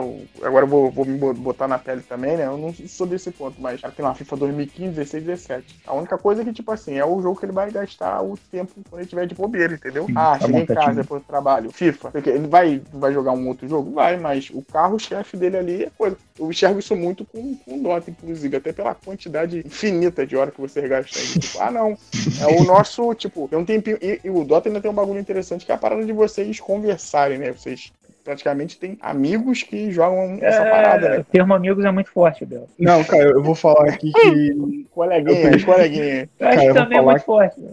[0.42, 2.46] Agora eu vou, vou me bo- botar na pele também, né?
[2.46, 5.76] Eu não sou desse ponto, mas cara tem lá FIFA 2015, 16, 17.
[5.87, 8.37] A única coisa é que, tipo assim, é o jogo que ele vai gastar o
[8.50, 10.04] tempo quando ele tiver de bobeira, entendeu?
[10.06, 10.85] Sim, ah, tá cheguei em montadinho.
[10.85, 11.70] casa depois do trabalho.
[11.70, 12.11] FIFA.
[12.11, 13.92] Porque Ele vai, vai jogar um outro jogo?
[13.92, 16.16] Vai, mas o carro-chefe dele ali é coisa.
[16.38, 20.61] Eu enxergo isso muito com, com Dota, inclusive, até pela quantidade infinita de hora que
[20.61, 21.26] você gasta aí.
[21.37, 21.96] Tipo, ah, não.
[22.38, 23.99] É o nosso, tipo, um tempinho.
[24.01, 26.59] E, e o Dota ainda tem um bagulho interessante que é a parada de vocês
[26.61, 27.53] conversarem, né?
[27.53, 27.92] Vocês
[28.23, 31.18] praticamente têm amigos que jogam essa parada, É, né?
[31.20, 32.68] o termo amigos é muito forte, Bel.
[32.79, 34.85] Não, cara, eu vou falar aqui que.
[34.92, 36.29] Coleguinha, coleguinha.
[36.38, 37.61] Eu acho Cara, que eu também é muito forte.
[37.61, 37.70] né?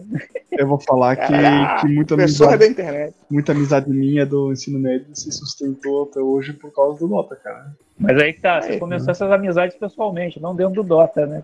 [0.52, 3.14] Eu vou falar que, Ah, que muita, amizade, da internet.
[3.30, 7.66] muita amizade minha do ensino médio se sustentou até hoje por causa do Dota, cara.
[7.98, 8.78] Mas aí que tá, você Aí.
[8.78, 11.42] começou essas amizades pessoalmente, não dentro do Dota, né?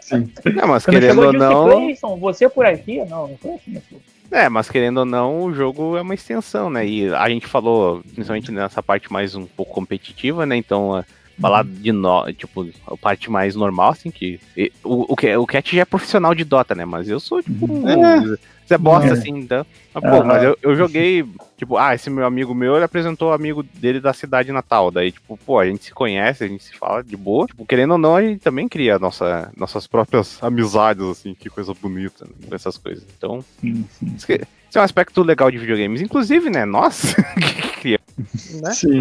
[0.00, 0.32] Sim.
[0.54, 1.70] Não, mas não querendo ou não.
[1.70, 3.04] Clayson, você por aqui?
[3.04, 3.96] Não, não foi assim, pô.
[4.30, 6.86] É, mas querendo ou não, o jogo é uma extensão, né?
[6.86, 10.56] E a gente falou, principalmente nessa parte mais um pouco competitiva, né?
[10.56, 11.04] Então,
[11.40, 14.40] falar de no, tipo, a parte mais normal, assim, que.
[14.82, 16.84] O, o, o Cat já é profissional de Dota, né?
[16.84, 18.36] Mas eu sou, tipo, um, é.
[18.66, 19.12] Você bosta, é.
[19.12, 19.64] assim, então.
[19.94, 21.24] Mas, pô, mas eu, eu joguei,
[21.56, 24.90] tipo, ah, esse meu amigo meu, ele apresentou o amigo dele da cidade natal.
[24.90, 27.46] Daí, tipo, pô, a gente se conhece, a gente se fala de boa.
[27.46, 31.72] Tipo, querendo ou não, a gente também cria nossa, nossas próprias amizades, assim, que coisa
[31.74, 33.06] bonita, né, essas coisas.
[33.16, 34.26] Então, isso
[34.74, 36.02] é um aspecto legal de videogames.
[36.02, 38.05] Inclusive, né, nós que criamos,
[38.62, 38.70] né?
[38.72, 39.00] Sim.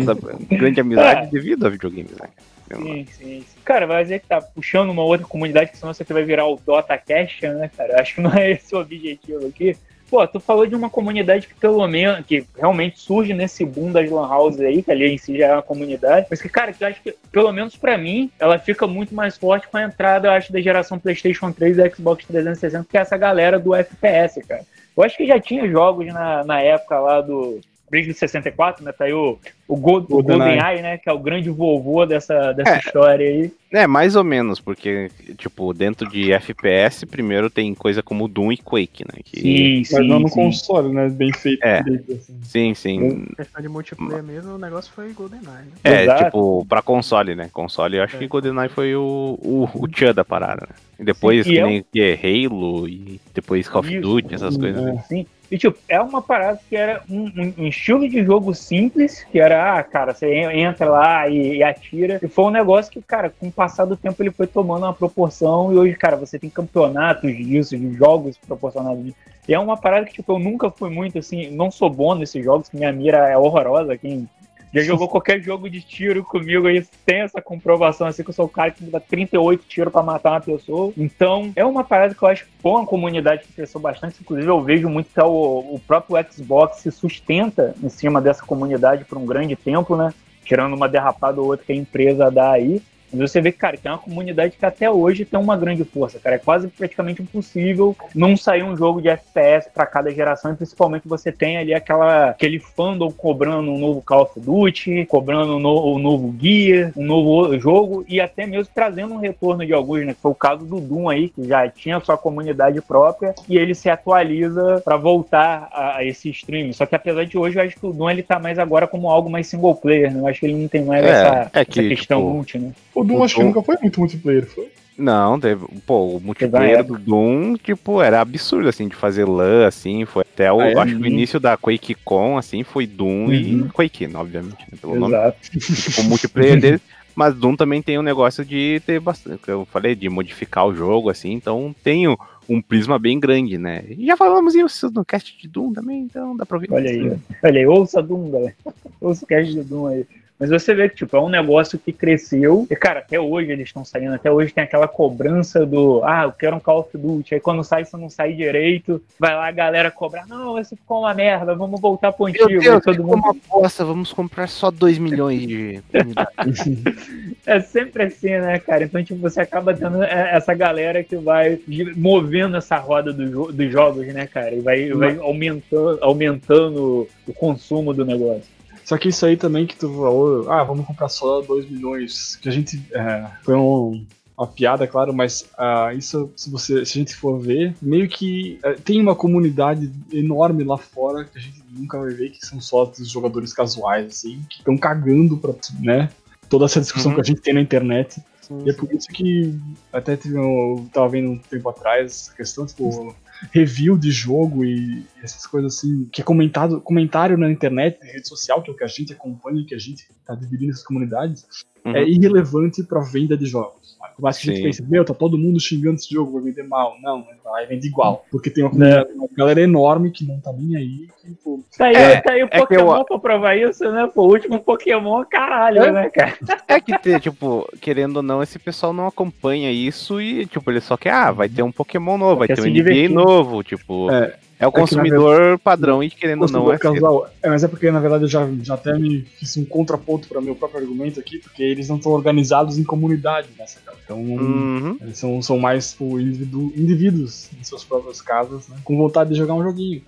[0.49, 1.30] Grande amizade é.
[1.32, 2.30] devido a videogames, né?
[2.74, 3.45] Sim, sim, sim.
[3.63, 6.59] Cara, vai dizer que tá puxando uma outra comunidade, que senão você vai virar o
[6.66, 8.01] Dota Cash, né, cara?
[8.01, 9.78] Acho que não é esse o objetivo aqui.
[10.09, 14.09] Pô, tu falou de uma comunidade que pelo menos, que realmente surge nesse boom das
[14.09, 16.84] lan houses aí, que ali em si já é uma comunidade, mas que, cara, que
[16.84, 20.28] eu acho que, pelo menos para mim, ela fica muito mais forte com a entrada,
[20.28, 24.41] eu acho, da geração PlayStation 3 e Xbox 360, que é essa galera do FPS,
[24.47, 24.63] cara.
[24.95, 27.59] Eu acho que já tinha jogos na, na época lá do
[27.90, 28.92] Bridge 64, né?
[28.92, 30.98] Tá aí o, o, Gold, o Golden Eye, né?
[30.98, 33.52] Que é o grande vovô dessa, dessa é, história aí.
[33.72, 38.58] É, mais ou menos, porque, tipo, dentro de FPS, primeiro tem coisa como Doom e
[38.58, 39.22] Quake, né?
[39.24, 39.40] Que...
[39.40, 39.96] Sim, sim.
[39.96, 40.36] Mas não no sim.
[40.36, 41.10] console, né?
[41.10, 41.64] Bem feito.
[41.64, 41.80] É.
[41.80, 42.40] assim.
[42.44, 43.26] Sim, sim.
[43.36, 45.72] Questão de multiplayer mesmo, o negócio foi GoldenEye, né?
[45.84, 46.26] É, Exato.
[46.26, 47.50] tipo, pra console, né?
[47.54, 48.20] Console, eu acho é.
[48.20, 50.76] que GoldenEye foi o, o, o tchan da parada, né?
[51.00, 54.86] E depois, sim, que nem é Halo e depois Call of Duty, essas coisas.
[54.86, 55.02] É.
[55.04, 55.26] Sim.
[55.50, 59.78] E, tipo, é uma parada que era um, um, estilo de jogo simples, que era,
[59.78, 62.20] ah, cara, você entra lá e, e, atira.
[62.22, 64.93] E foi um negócio que, cara, com o passar do tempo ele foi tomando uma
[64.93, 69.14] proporção e hoje, cara, você tem campeonatos disso, de jogos proporcionados.
[69.48, 72.43] E é uma parada que, tipo, eu nunca fui muito, assim, não sou bom nesses
[72.43, 74.28] jogos, que minha mira é horrorosa, quem
[74.76, 78.46] já jogou qualquer jogo de tiro comigo aí, tem essa comprovação, assim, que eu sou
[78.46, 80.92] o cara que dá 38 tiros para matar uma pessoa.
[80.98, 84.18] Então, é uma parada que eu acho que uma comunidade que cresceu bastante.
[84.20, 88.46] Inclusive, eu vejo muito que é o, o próprio Xbox se sustenta em cima dessa
[88.46, 90.14] comunidade por um grande tempo, né?
[90.44, 92.82] Tirando uma derrapada ou outra que a empresa dá aí.
[93.12, 96.20] Mas você vê que, cara, tem uma comunidade que até hoje tem uma grande força,
[96.20, 96.36] cara.
[96.36, 101.08] É quase praticamente impossível não sair um jogo de FPS para cada geração, e principalmente
[101.08, 105.95] você tem ali aquela, aquele fandom cobrando um novo Call of Duty, cobrando um, no,
[105.95, 110.14] um novo guia, um novo jogo, e até mesmo trazendo um retorno de alguns, né?
[110.14, 113.74] Que foi o caso do Doom aí, que já tinha sua comunidade própria, e ele
[113.76, 116.74] se atualiza para voltar a, a, esse stream.
[116.74, 119.10] Só que apesar de hoje, eu acho que o Doom ele tá mais agora como
[119.10, 120.20] algo mais single player, né?
[120.20, 122.60] Eu acho que ele não tem mais é, essa, é que, essa questão tipo, multi,
[122.60, 122.72] né?
[122.96, 124.72] O Doom acho que nunca foi muito multiplayer, foi?
[124.98, 125.66] Não, teve.
[125.86, 130.06] Pô, o multiplayer do Doom, tipo, era absurdo, assim, de fazer LAN, assim.
[130.06, 130.62] Foi até o.
[130.62, 133.34] Ah, é, acho que o início da QuakeCon, assim, foi Doom uhum.
[133.34, 135.12] e Quake, obviamente, né, pelo Exato.
[135.12, 135.60] nome.
[135.60, 136.82] Tipo, o multiplayer dele.
[137.14, 139.48] Mas Doom também tem um negócio de ter bastante.
[139.48, 142.08] Eu falei, de modificar o jogo, assim, então tem
[142.48, 143.84] um prisma bem grande, né?
[143.89, 146.68] E já falamos isso no cast de Doom também, então dá pra ver.
[146.72, 148.56] Olha aí, olha aí, ouça Doom, galera.
[149.02, 150.06] Ouça o cast de Doom aí.
[150.38, 152.68] Mas você vê que, tipo, é um negócio que cresceu.
[152.70, 154.14] E, cara, até hoje eles estão saindo.
[154.14, 157.36] Até hoje tem aquela cobrança do, ah, eu quero um Call of Duty.
[157.36, 159.02] Aí quando sai, você não sai direito.
[159.18, 162.50] Vai lá a galera cobrar, não, esse ficou uma merda, vamos voltar pro antigo.
[162.50, 163.16] Meu Deus, todo mundo...
[163.16, 165.82] uma aposta, vamos comprar só 2 milhões de
[167.46, 168.84] É sempre assim, né, cara?
[168.84, 171.60] Então, tipo, você acaba tendo essa galera que vai
[171.96, 174.54] movendo essa roda do, dos jogos, né, cara?
[174.54, 178.55] E vai, vai aumentando, aumentando o consumo do negócio.
[178.86, 182.48] Só que isso aí também que tu falou, ah, vamos comprar só 2 milhões, que
[182.48, 182.82] a gente.
[182.94, 184.06] É, foi um,
[184.38, 188.60] uma piada, claro, mas uh, isso, se, você, se a gente for ver, meio que
[188.64, 192.62] uh, tem uma comunidade enorme lá fora que a gente nunca vai ver, que são
[192.62, 196.10] só os jogadores casuais, assim, que estão cagando pra, né,
[196.48, 197.16] toda essa discussão uhum.
[197.16, 198.22] que a gente tem na internet.
[198.42, 199.58] Sim, e é por isso que
[199.92, 203.16] até tive, eu tava vendo um tempo atrás a questão, tipo,
[203.52, 208.28] review de jogo e essas coisas assim, que é comentado, comentário na internet, na rede
[208.28, 211.46] social, que é o que a gente acompanha, que a gente tá dividindo essas comunidades,
[211.84, 211.96] é uhum.
[211.96, 213.86] é irrelevante para venda de jogos.
[214.16, 216.64] Por mais que a gente pense, meu, tá todo mundo xingando esse jogo, vai vender
[216.64, 216.96] mal.
[217.02, 218.26] Não, vai vender igual.
[218.32, 219.04] Porque tem uma, é.
[219.14, 221.08] uma galera enorme que não tá nem aí.
[221.22, 221.62] Que, pô...
[221.78, 223.04] Tá aí, é, tá aí o é Pokémon eu...
[223.04, 224.10] pra provar isso, né?
[224.16, 225.92] Pô, o último Pokémon, caralho, é.
[225.92, 226.38] né, cara?
[226.66, 230.96] É que, tipo, querendo ou não, esse pessoal não acompanha isso e, tipo, ele só
[230.96, 234.10] quer, ah, vai ter um Pokémon novo, vai ter um NBA novo, tipo.
[234.12, 234.34] É.
[234.66, 237.30] É o consumidor verdade, verdade, e querendo ou não é casual.
[237.41, 240.41] É, mas é porque na verdade eu já, já até me fiz um contraponto para
[240.41, 243.97] meu próprio argumento aqui, porque eles não estão organizados em comunidade nessa casa.
[244.03, 244.97] Então uhum.
[245.01, 249.36] eles são, são mais tipo, indivíduo, indivíduos em suas próprias casas, né, com vontade de
[249.36, 250.01] jogar um joguinho.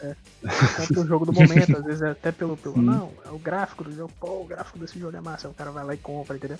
[0.00, 0.14] É.
[0.44, 3.84] é o jogo do momento, às vezes é até pelo, pelo não, é o gráfico
[3.84, 6.36] do jogo, pô, o gráfico desse jogo é massa, o cara vai lá e compra,
[6.36, 6.58] entendeu?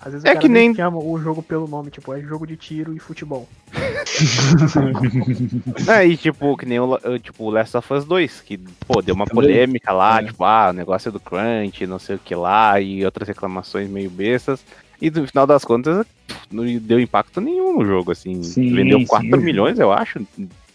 [0.00, 2.46] Às vezes É o cara que nem- chama o jogo pelo nome, tipo, é jogo
[2.46, 3.48] de tiro e futebol.
[5.88, 9.02] É, e tipo, que nem o, o- tipo, o Last of Us 2, que, pô,
[9.02, 9.48] deu uma Também.
[9.50, 10.24] polêmica lá, É.
[10.24, 13.88] tipo, ah, o negócio é do crunch, não sei o que lá, e outras reclamações
[13.88, 14.64] meio bestas.
[15.00, 16.06] E no final das contas,
[16.50, 18.42] não deu impacto nenhum no jogo, assim.
[18.42, 19.06] Sim, Vendeu sim.
[19.06, 20.20] 4 milhões, eu acho.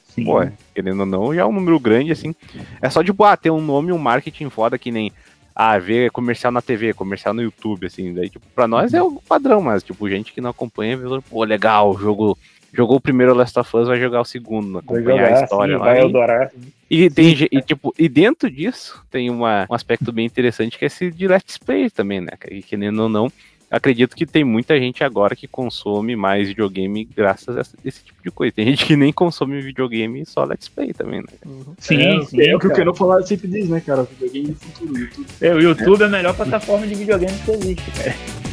[0.10, 0.26] Sim.
[0.26, 0.46] Pô,
[0.76, 2.36] querendo ou não, já é um número grande, assim.
[2.82, 5.12] É só, tipo, ah, ter um nome e um marketing foda que nem.
[5.56, 8.14] Ah, ver comercial na TV, comercial no YouTube, assim.
[8.14, 11.44] Daí, tipo, pra nós é o padrão, mas, tipo, gente que não acompanha, vê, pô,
[11.44, 12.38] legal, jogo.
[12.74, 15.74] Jogou o primeiro Last of Us, vai jogar o segundo, Vai acompanhar jogar, a história
[15.74, 15.86] sim, lá.
[15.88, 16.52] vai e- adorar.
[16.90, 20.86] e, tem, ge- e, tipo, e dentro disso tem uma, um aspecto bem interessante que
[20.86, 22.32] é esse de Let's Play também, né?
[22.40, 23.30] Que querendo ou não,
[23.72, 28.30] acredito que tem muita gente agora que consome mais videogame graças a esse, tipo de
[28.30, 28.54] coisa.
[28.54, 31.28] Tem gente que nem consome videogame só Let's Play também, né?
[31.78, 32.42] Sim, é, sim.
[32.42, 32.82] é o que o cara.
[32.82, 34.02] Keno falar sempre diz, né, cara?
[34.02, 34.98] O videogame do futuro.
[34.98, 35.28] YouTube.
[35.40, 38.51] É, O YouTube é a melhor plataforma de videogame que existe, cara.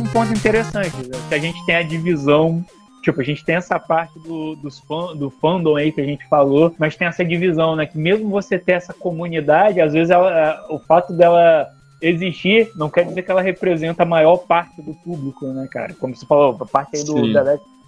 [0.00, 1.18] Um ponto interessante, né?
[1.28, 2.64] que a gente tem a divisão
[3.02, 6.26] Tipo, a gente tem essa parte do, dos fã, do fandom aí que a gente
[6.28, 7.86] falou, mas tem essa divisão, né?
[7.86, 11.66] Que mesmo você ter essa comunidade, às vezes ela, o fato dela
[12.02, 15.94] existir não quer dizer que ela representa a maior parte do público, né, cara?
[15.94, 17.32] Como você falou, a parte aí do Sim.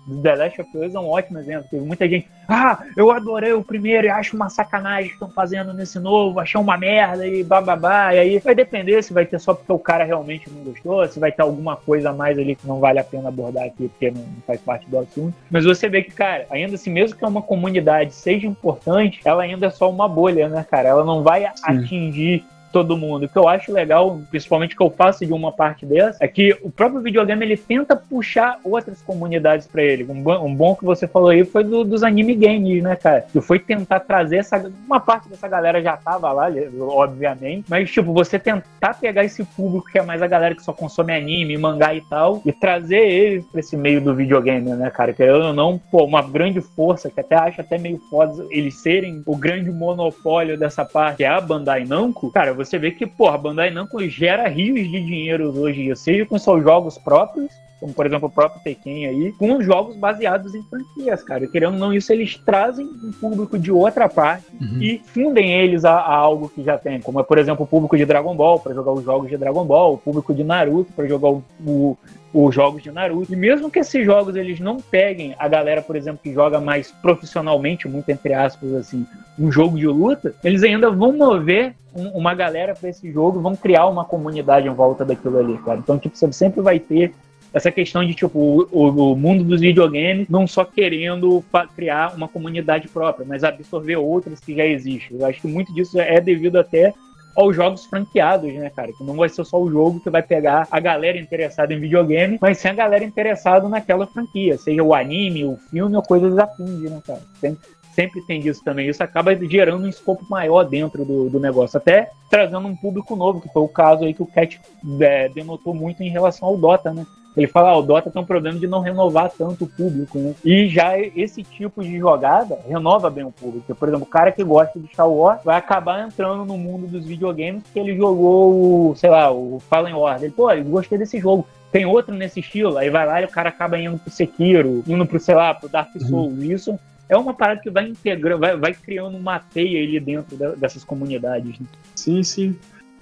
[0.07, 1.67] The Last, of Us é um ótimo exemplo.
[1.71, 5.73] Teve muita gente, ah, eu adorei o primeiro e acho uma sacanagem que estão fazendo
[5.73, 8.15] nesse novo, achei uma merda e bababá.
[8.15, 11.21] E aí vai depender se vai ter só porque o cara realmente não gostou, se
[11.21, 14.11] vai ter alguma coisa a mais ali que não vale a pena abordar aqui porque
[14.11, 15.35] não faz parte do assunto.
[15.51, 19.67] Mas você vê que, cara, ainda assim, mesmo que uma comunidade seja importante, ela ainda
[19.67, 20.89] é só uma bolha, né, cara?
[20.89, 23.25] Ela não vai atingir todo mundo.
[23.25, 26.57] O que eu acho legal, principalmente que eu faço de uma parte dessa, é que
[26.63, 30.05] o próprio videogame ele tenta puxar outras comunidades pra ele.
[30.09, 33.27] Um, bom- um bom que você falou aí foi do- dos anime games, né, cara?
[33.33, 34.71] Que foi tentar trazer essa.
[34.87, 36.49] Uma parte dessa galera já tava lá,
[36.81, 40.73] obviamente, mas, tipo, você tentar pegar esse público que é mais a galera que só
[40.73, 45.13] consome anime, mangá e tal, e trazer eles pra esse meio do videogame, né, cara?
[45.13, 49.23] Querendo ou não, pô, uma grande força, que até acho até meio foda eles serem
[49.27, 53.29] o grande monopólio dessa parte, que é a Bandai Namco, cara, você vê que, pô,
[53.29, 57.51] a Bandai Namco gera rios de dinheiro hoje em dia, seja com seus jogos próprios,
[57.81, 61.47] como por exemplo o próprio Tekken aí, com jogos baseados em franquias, cara.
[61.49, 64.45] Querendo ou não, isso eles trazem um público de outra parte
[64.81, 67.97] e fundem eles a, a algo que já tem, como é, por exemplo, o público
[67.97, 71.09] de Dragon Ball para jogar os jogos de Dragon Ball, o público de Naruto para
[71.09, 71.99] jogar o, o-
[72.35, 73.33] os jogos de Naruto.
[73.33, 76.91] E mesmo que esses jogos eles não peguem a galera, por exemplo, que joga mais
[77.03, 79.07] profissionalmente, muito entre aspas assim,
[79.39, 83.55] um jogo de luta, eles ainda vão mover um- uma galera para esse jogo, vão
[83.55, 85.79] criar uma comunidade em volta daquilo ali, cara.
[85.79, 87.13] Então, tipo, você sempre vai ter
[87.53, 91.45] essa questão de, tipo, o, o- mundo dos videogames não só querendo
[91.77, 95.19] criar uma comunidade própria, mas absorver outras que já existem.
[95.19, 96.95] Eu acho que muito disso é devido até
[97.35, 98.93] aos jogos franqueados, né, cara?
[98.93, 102.39] Que não vai ser só o jogo que vai pegar a galera interessada em videogame,
[102.41, 106.91] mas sim a galera interessada naquela franquia, seja o anime, o filme ou coisas afins,
[106.91, 107.23] né, cara?
[107.41, 108.89] Sempre, sempre tem disso também.
[108.89, 113.41] Isso acaba gerando um escopo maior dentro do, do negócio, até trazendo um público novo,
[113.41, 114.61] que foi o caso aí que o Cat
[115.01, 117.07] é, denotou muito em relação ao Dota, né?
[117.37, 120.35] Ele fala, ah, o Dota tem um problema de não renovar tanto o público, né?
[120.45, 123.75] E já esse tipo de jogada renova bem o público.
[123.75, 127.07] Por exemplo, o cara que gosta de Star Wars vai acabar entrando no mundo dos
[127.07, 130.25] videogames porque ele jogou, o, sei lá, o Fallen Order.
[130.25, 131.47] Ele, pô, eu gostei desse jogo.
[131.71, 135.07] Tem outro nesse estilo, aí vai lá e o cara acaba indo pro Sekiro, indo
[135.07, 136.39] pro, sei lá, pro Dark Souls.
[136.43, 136.79] Isso
[137.09, 140.85] é uma parada que vai integrando, vai, vai criando uma teia ali dentro da- dessas
[140.85, 141.59] comunidades.
[141.59, 141.67] né?
[141.97, 142.55] Sim, sim.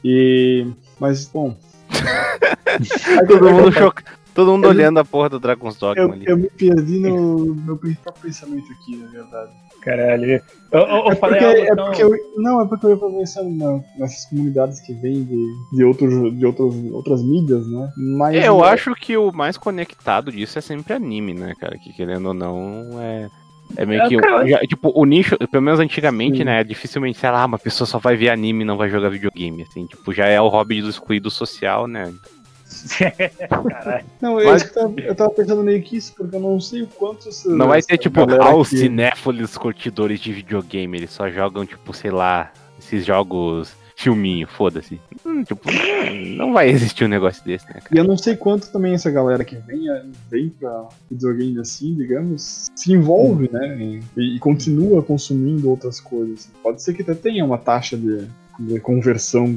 [0.04, 0.68] E.
[1.00, 1.56] Mas, bom.
[3.26, 4.04] Todo mundo choca.
[4.34, 6.24] Todo mundo olhando a porra do Dragon's Dogma Eu, ali.
[6.26, 9.50] eu me perdi no meu próprio pensamento aqui, na verdade.
[9.82, 10.24] Caralho.
[10.24, 10.40] Eu,
[10.72, 13.50] eu, eu É falei porque, algo é porque eu, não, é porque eu ia pensando
[13.56, 17.90] na- nessas comunidades que vêm de, de, outros, de outros, outras mídias, né?
[17.96, 21.76] Mas É, eu acho que o mais conectado disso é sempre anime, né, cara?
[21.78, 23.28] Que querendo ou não, é.
[23.76, 24.16] É meio É, que.
[24.16, 26.44] cara, eu já- tipo, o nicho, pelo menos antigamente, Sim.
[26.44, 26.62] né?
[26.64, 29.62] Dificilmente, sei lá, uma pessoa só vai ver anime e não vai jogar videogame.
[29.62, 32.12] Assim, tipo, já é o hobby do excluído social, né?
[33.48, 34.04] Caralho.
[34.20, 36.86] Não, Mas- eu, tava, eu tava pensando meio que isso, porque eu não sei o
[36.86, 40.98] quanto essa, Não vai essa tipo, galera ah, os que- cinéfilos curtidores de videogame.
[40.98, 44.98] Eles só jogam, tipo, sei lá, esses jogos filminho, foda-se.
[45.26, 45.68] Hum, tipo,
[46.38, 48.00] não vai existir um negócio desse, né, E cara?
[48.00, 49.80] eu não sei quanto também essa galera que vem,
[50.30, 53.76] vem pra videogame assim, digamos, se envolve, né?
[54.16, 56.50] E, e continua consumindo outras coisas.
[56.62, 58.26] Pode ser que até tenha uma taxa de,
[58.60, 59.52] de conversão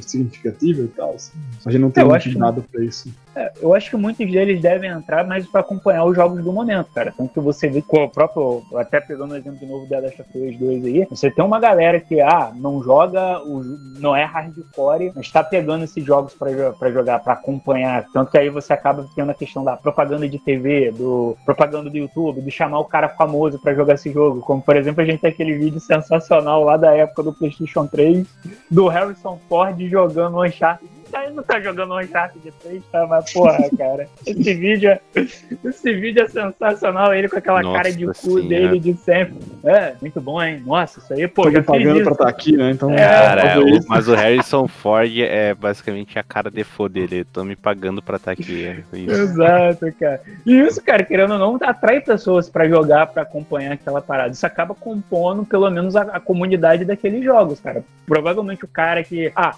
[0.00, 1.14] significativa e tal.
[1.14, 1.32] Assim.
[1.64, 3.12] A gente não tem Eu muito acho que- dado pra isso.
[3.34, 6.90] É, eu acho que muitos deles devem entrar mais pra acompanhar os jogos do momento,
[6.92, 7.14] cara.
[7.16, 8.62] Tanto que você vê com o próprio.
[8.76, 11.58] Até pegando o exemplo de novo da Last of Us 2 aí, você tem uma
[11.58, 13.62] galera que, ah, não joga, o,
[13.98, 18.04] não é hardcore, mas tá pegando esses jogos pra jogar, pra acompanhar.
[18.12, 21.96] Tanto que aí você acaba tendo a questão da propaganda de TV, do propaganda do
[21.96, 24.40] YouTube, de chamar o cara famoso pra jogar esse jogo.
[24.40, 28.26] Como, por exemplo, a gente tem aquele vídeo sensacional lá da época do PlayStation 3,
[28.70, 31.01] do Harrison Ford jogando Uncharted.
[31.14, 33.06] Ele não tá jogando um Uncharted 3, tá?
[33.06, 37.14] Mas, porra, cara, esse vídeo, é, esse vídeo é sensacional.
[37.14, 38.42] Ele com aquela Nossa cara de cu senhora.
[38.48, 39.36] dele de sempre.
[39.64, 40.62] É, muito bom, hein?
[40.64, 42.70] Nossa, isso aí, pô, Tô já pagando pra estar aqui, né?
[42.70, 47.24] Então, É, Cara, o- mas o Harrison Ford é basicamente a cara default dele.
[47.24, 48.64] Tô me pagando pra estar aqui.
[48.66, 49.10] É isso.
[49.10, 50.20] Exato, cara.
[50.46, 54.30] E isso, cara, querendo ou não, atrai pessoas pra jogar, pra acompanhar aquela parada.
[54.32, 57.84] Isso acaba compondo, pelo menos, a, a comunidade daqueles jogos, cara.
[58.06, 59.54] Provavelmente o cara que, ah,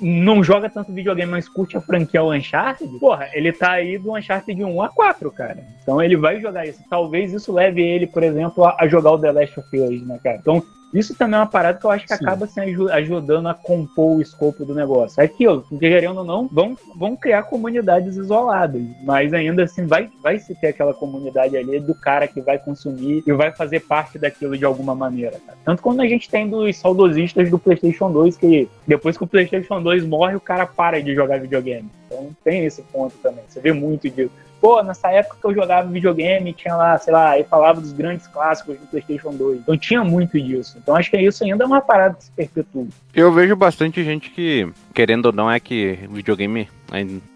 [0.00, 4.62] não joga tanto videogame, mas curte a franquia Uncharted, porra, ele tá aí do Uncharted
[4.62, 5.64] 1 a 4, cara.
[5.82, 6.80] Então ele vai jogar isso.
[6.88, 10.18] Talvez isso leve ele, por exemplo, a, a jogar o The Last of Us, né,
[10.22, 10.38] cara?
[10.38, 10.62] Então
[10.94, 12.24] isso também é uma parada que eu acho que Sim.
[12.24, 15.20] acaba se aju- ajudando a compor o escopo do negócio.
[15.20, 20.38] É aquilo, querendo ou não, vão, vão criar comunidades isoladas, mas ainda assim vai, vai
[20.38, 24.56] se ter aquela comunidade ali do cara que vai consumir e vai fazer parte daquilo
[24.56, 25.38] de alguma maneira.
[25.44, 25.58] cara.
[25.64, 29.82] Tanto quando a gente tem dos saudosistas do PlayStation 2, que depois que o PlayStation
[29.82, 31.90] 2 morre, o cara para de jogar videogame.
[32.06, 33.42] Então tem esse ponto também.
[33.48, 34.30] Você vê muito disso.
[34.66, 38.26] Pô, nessa época que eu jogava videogame, tinha lá, sei lá, aí falava dos grandes
[38.26, 39.60] clássicos do PlayStation 2.
[39.60, 40.76] Então tinha muito disso.
[40.82, 42.88] Então acho que isso ainda é uma parada que se perpetua.
[43.14, 46.68] Eu vejo bastante gente que, querendo ou não, é que videogame,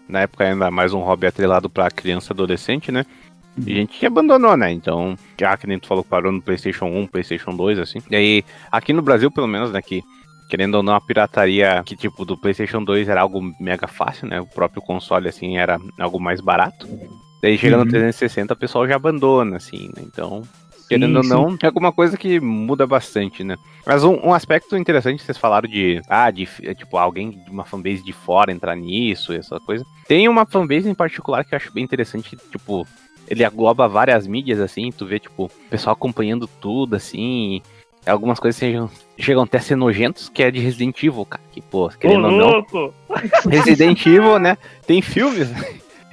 [0.09, 3.05] na época, ainda mais um hobby atrelado pra criança e adolescente, né?
[3.65, 4.69] E gente que abandonou, né?
[4.69, 7.99] Então, já que nem tu falou, parou no PlayStation 1, PlayStation 2, assim.
[8.09, 9.81] E aí, aqui no Brasil, pelo menos, né?
[9.81, 10.03] Que,
[10.51, 14.41] querendo ou não, a pirataria que, tipo, do PlayStation 2 era algo mega fácil, né?
[14.41, 16.89] O próprio console, assim, era algo mais barato.
[17.41, 17.85] Daí, chega Uhum.
[17.85, 20.03] no 360, o pessoal já abandona, assim, né?
[20.05, 20.43] Então,
[20.89, 23.55] Querendo ou não, é alguma coisa que muda bastante, né?
[23.85, 27.63] Mas um, um aspecto interessante, vocês falaram de, ah, de, é, tipo, alguém de uma
[27.63, 29.85] fanbase de fora entrar nisso, essa coisa.
[30.05, 32.85] Tem uma fanbase em particular que eu acho bem interessante, tipo,
[33.25, 37.63] ele agloba várias mídias, assim, tu vê, tipo, o pessoal acompanhando tudo, assim, e
[38.05, 38.89] algumas coisas sejam,
[39.19, 42.25] chegam até a ser nojentos, que é de Resident Evil, cara, que, pô, Ô, querendo
[42.25, 42.93] ou não, louco!
[43.49, 45.49] Resident Evil, né, tem filmes,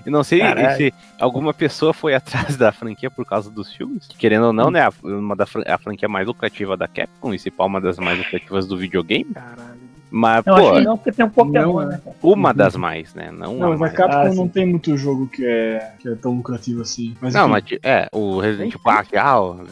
[0.06, 0.76] e não sei Caralho.
[0.76, 4.06] se alguma pessoa foi atrás da franquia por causa dos filmes.
[4.06, 4.82] que, Querendo ou não, né?
[4.82, 8.18] a- Uma da a franquia mais lucrativa da Capcom, e se pá, uma das mais
[8.18, 9.26] lucrativas do videogame.
[9.34, 9.87] Caralho.
[10.10, 12.00] Mas, Não, pô, acho que não, porque tem um Pokémon, Não, né?
[12.22, 13.30] uma das mais, né?
[13.30, 13.92] Não, Não, mas a mais.
[13.92, 17.14] Capcom Ah, não tem muito jogo que é, que é tão lucrativo assim.
[17.20, 18.80] Mas, Não, enfim, mas é, o Resident Evil,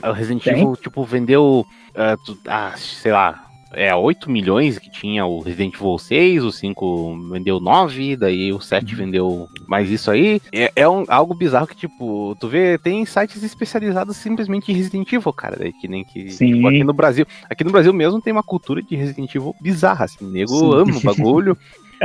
[0.02, 0.46] ah, o Resident.
[0.46, 1.64] Evil, tipo, vendeu,
[1.94, 3.45] ah, tu- ah, sei lá,
[3.76, 8.60] é 8 milhões que tinha o Resident Evil 6, o 5 vendeu 9, daí o
[8.60, 8.98] 7 Uhum.
[8.98, 10.40] vendeu mais isso aí.
[10.52, 15.12] É, é um, algo bizarro que, tipo, tu vê, tem sites especializados simplesmente em Resident
[15.12, 18.32] Evil, cara, daí que nem que, tipo, aqui no Brasil, aqui no Brasil mesmo tem
[18.32, 20.80] uma cultura de Resident Evil bizarra, assim, o nego Sim.
[20.80, 21.58] ama o bagulho,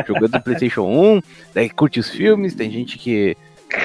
[0.06, 1.22] jogando Playstation 1,
[1.54, 3.36] daí curte os filmes, tem gente que,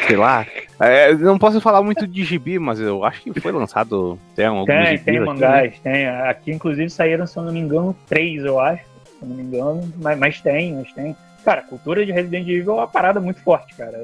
[0.06, 0.46] sei lá,
[0.80, 4.66] é, não posso falar muito de gibi, mas eu acho que foi lançado até alguns
[4.66, 6.06] Tem, tem aqui, mangás, tem.
[6.06, 8.84] Aqui, inclusive, saíram, se eu não me engano, três, eu acho.
[8.84, 11.16] Se eu não me engano, mas, mas tem, mas tem.
[11.44, 13.96] Cara, a cultura de Resident Evil é uma parada muito forte, cara.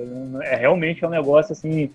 [0.42, 1.90] É realmente é um negócio assim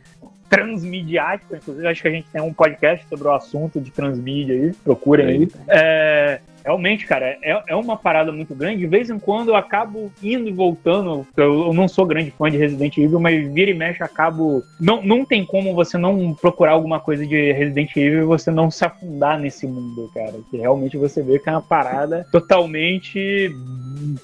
[0.49, 1.55] transmediático.
[1.55, 4.73] Inclusive, acho que a gente tem um podcast sobre o assunto de transmídia aí.
[4.83, 5.47] Procurem aí.
[5.69, 8.80] É, realmente, cara, é, é uma parada muito grande.
[8.80, 11.26] De vez em quando eu acabo indo e voltando.
[11.38, 14.61] Eu, eu não sou grande fã de Resident Evil, mas vira e mexe, acabo.
[14.78, 18.70] Não, não tem como você não procurar alguma coisa de Resident Evil e você não
[18.70, 20.34] se afundar nesse mundo, cara.
[20.51, 23.49] Que realmente você vê que é uma parada totalmente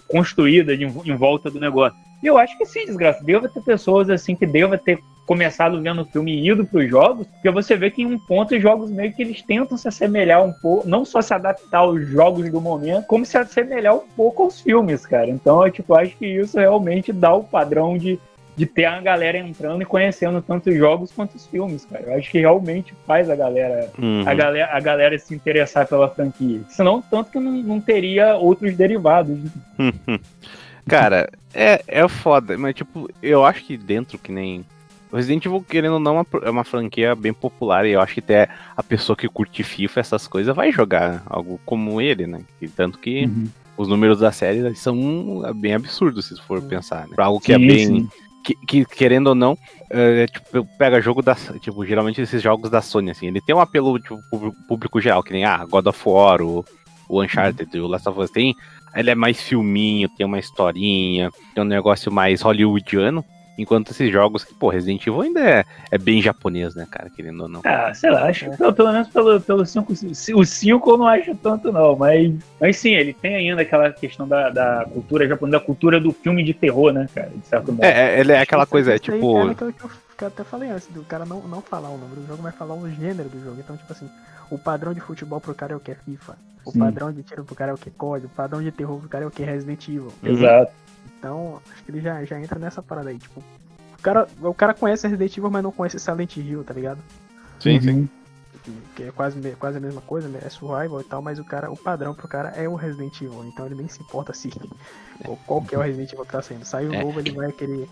[0.10, 1.98] construída de, em volta do negócio.
[2.22, 3.24] E eu acho que sim, desgraça.
[3.24, 7.28] Deva ter pessoas assim que deva ter começado vendo o filme e ido pros jogos,
[7.28, 10.44] porque você vê que em um ponto os jogos meio que eles tentam se assemelhar
[10.44, 14.44] um pouco, não só se adaptar aos jogos do momento, como se assemelhar um pouco
[14.44, 15.30] aos filmes, cara.
[15.30, 18.20] Então eu tipo, acho que isso realmente dá o padrão de,
[18.56, 22.04] de ter a galera entrando e conhecendo tanto os jogos quanto os filmes, cara.
[22.08, 24.24] Eu acho que realmente faz a galera Uhum.
[24.28, 26.62] a, galera, a galera se interessar pela franquia.
[26.68, 29.38] Senão, tanto que não, não teria outros derivados.
[29.78, 30.20] né?
[30.88, 34.66] Cara, é, é foda, mas tipo, eu acho que dentro que nem.
[35.14, 38.02] O Resident Evil, querendo ou não, é uma- é uma franquia bem popular e eu
[38.02, 42.26] acho que até a pessoa que curte FIFA, essas coisas, vai jogar algo como ele,
[42.26, 42.42] né?
[42.60, 43.30] E tanto que
[43.78, 47.14] os números da série são bem absurdos, se for pensar, né?
[47.16, 47.78] Pra algo que é Sim, bem.
[47.86, 48.10] sim.
[48.44, 49.56] Que, que, querendo ou não,
[49.90, 51.34] é, tipo, pega jogo da.
[51.62, 55.24] Tipo, geralmente esses jogos da Sony, assim, ele tem um apelo tipo, público- público geral,
[55.24, 56.66] que nem ah, God of War, o,
[57.08, 58.54] o Uncharted, o Last of Us tem.
[58.96, 63.24] Ele é mais filminho, tem uma historinha, tem um negócio mais hollywoodiano.
[63.58, 67.42] Enquanto esses jogos, que, pô, Resident Evil ainda é, é bem japonês, né, cara, querendo
[67.42, 67.62] ou não.
[67.64, 71.08] Ah, sei lá, acho que pelo, pelo menos pelo, pelo cinco, o 5 eu não
[71.08, 75.60] acho tanto, não, mas, mas sim, ele tem ainda aquela questão da, da cultura japonesa,
[75.60, 77.84] da cultura do filme de terror, né, cara, de certo modo.
[77.84, 79.38] É, é, ele é aquela coisa, é aí tipo.
[79.38, 81.98] É aquilo que eu, que eu até falei antes, do cara não, não falar o
[81.98, 83.58] nome do jogo, mas falar o gênero do jogo.
[83.60, 84.10] Então, tipo assim,
[84.50, 86.38] o padrão de futebol pro cara é o que é FIFA.
[86.66, 86.80] O Sim.
[86.80, 88.26] padrão de tiro pro cara é o que é COD.
[88.26, 90.14] O padrão de terror pro cara é o que é Resident Evil.
[90.24, 90.72] Exato.
[91.24, 93.18] Então, acho que ele já, já entra nessa parada aí.
[93.18, 97.00] Tipo, o cara, o cara conhece Resident Evil, mas não conhece Silent Hill, tá ligado?
[97.62, 97.90] Sim, sim.
[97.92, 98.08] Uhum.
[98.62, 100.40] Que, que é quase, quase a mesma coisa, né?
[100.44, 103.46] É survival e tal, mas o cara, o padrão pro cara é o Resident Evil.
[103.46, 104.50] Então ele nem se importa se
[105.24, 106.66] qual, qual que é o Resident Evil que tá saindo.
[106.66, 107.02] Sai o É.
[107.02, 107.88] novo, ele vai querer.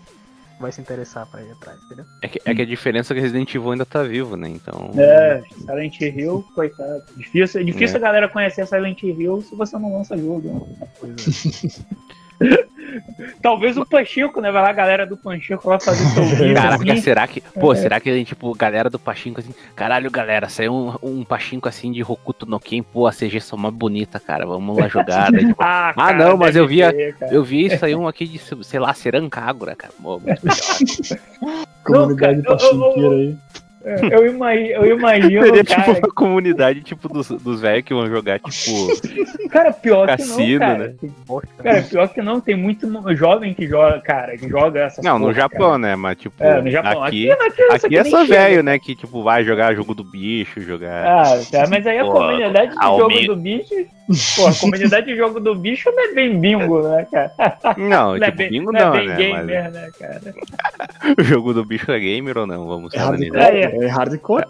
[0.60, 2.04] Vai se interessar pra ir atrás, entendeu?
[2.22, 4.48] É que, é que a diferença é que Resident Evil ainda tá vivo, né?
[4.48, 4.90] Então.
[4.96, 7.02] É, Silent Hill, coitado.
[7.16, 7.98] Difícil, é difícil É.
[7.98, 10.68] a galera conhecer Silent Hill se você não lança jogo.
[10.78, 10.88] né?
[11.00, 11.12] Pois
[11.66, 11.82] é.
[13.40, 14.50] Talvez o Pachinko, né?
[14.52, 16.54] Vai lá a galera do Pachinko lá fazer seu vídeo.
[16.54, 17.00] Caraca, assim.
[17.00, 17.40] será que.
[17.40, 19.54] Pô, será que, tipo, galera do Pachinko assim.
[19.74, 22.82] Caralho, galera, saiu um, um Pachinko assim de Hokuto no Ken.
[22.82, 24.44] Pô, a CG são mais bonita, cara.
[24.46, 25.32] Vamos lá jogar.
[25.32, 26.92] Daí, tipo, Ah, Ah, não, mas eu via-
[27.30, 29.92] eu vi isso aí, um aqui de, sei lá, Serancagura, cara.
[30.02, 31.62] Pô, muito melhor.
[31.84, 33.36] Comunidade pachinqueira aí.
[33.84, 35.82] É, Eu imagino, eu imagino Seria cara.
[35.82, 38.70] tipo uma comunidade, tipo, dos, dos velhos que vão jogar, tipo.
[39.52, 40.78] Cara, pior que cassino, não, cara.
[41.02, 41.10] né?
[41.62, 45.26] Cara, pior que não, tem muito jovem que joga, cara, que joga essa Não, no
[45.26, 45.94] porra, Japão, né?
[45.94, 46.58] Mas, tipo, cara.
[46.58, 47.04] É, no Japão.
[47.04, 47.30] aqui.
[47.30, 48.78] Aqui, aqui, Aqui é só velho, né?
[48.78, 51.04] Que, tipo, vai jogar jogo do bicho, jogar.
[51.06, 53.74] Ah, cara, mas aí a Pô, comunidade de jogo do bicho.
[54.36, 57.32] Pô, a comunidade de jogo do bicho não é bem bingo, né, cara?
[57.76, 59.16] Não, Não é tipo, bem, bingo não é não, bem né?
[59.16, 60.20] gamer, né, cara?
[61.04, 62.66] Mas o jogo do bicho é gamer ou não?
[62.66, 63.32] Vamos É falar nisso.
[63.34, 63.71] hardcore?
[63.72, 64.44] É hardcore?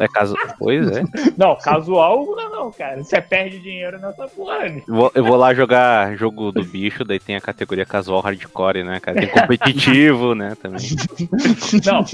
[0.00, 0.34] É caso.
[0.58, 1.02] Pois é.
[1.36, 3.02] Não, casual não, não, cara.
[3.02, 4.68] Você perde dinheiro nessa porra.
[4.68, 4.82] né?
[4.86, 8.82] Eu vou, eu vou lá jogar jogo do bicho, daí tem a categoria casual hardcore,
[8.84, 9.20] né, cara?
[9.20, 10.80] Tem competitivo, né, também.
[11.84, 12.04] Não,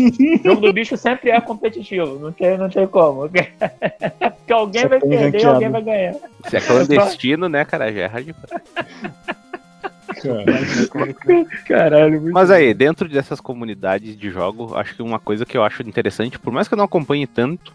[0.44, 3.28] jogo do bicho sempre é competitivo, não tem, não tem como.
[3.28, 5.54] Porque alguém Só vai tem perder e ranqueado.
[5.54, 6.14] alguém vai ganhar.
[6.48, 8.60] Se é clandestino, né, cara, já é hardcore.
[10.22, 10.44] Cara,
[11.66, 15.62] Caralho, muito Mas aí, dentro dessas comunidades de jogo, acho que uma coisa que eu
[15.64, 17.72] acho interessante, por mais que eu não acompanhe tanto,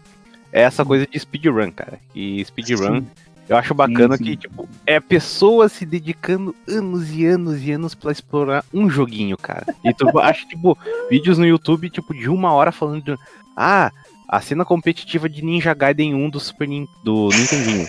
[0.52, 1.98] é essa coisa de speedrun, cara.
[2.14, 3.02] E speedrun,
[3.48, 4.24] eu acho bacana sim.
[4.24, 9.36] que, tipo, é pessoas se dedicando anos e anos e anos pra explorar um joguinho,
[9.36, 9.66] cara.
[9.84, 10.76] E tu acha, tipo,
[11.10, 13.16] vídeos no YouTube, tipo, de uma hora falando de.
[13.56, 13.90] Ah,
[14.28, 17.86] a cena competitiva de Ninja Gaiden 1 do Super Nin- do Nintendinho.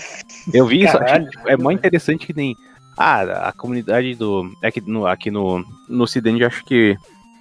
[0.53, 1.27] Eu vi isso, Caralho.
[1.29, 2.55] tipo, é muito interessante que nem.
[2.97, 4.51] Ah, a comunidade do.
[4.61, 6.97] É que no, aqui no, no Ocidente, eu acho que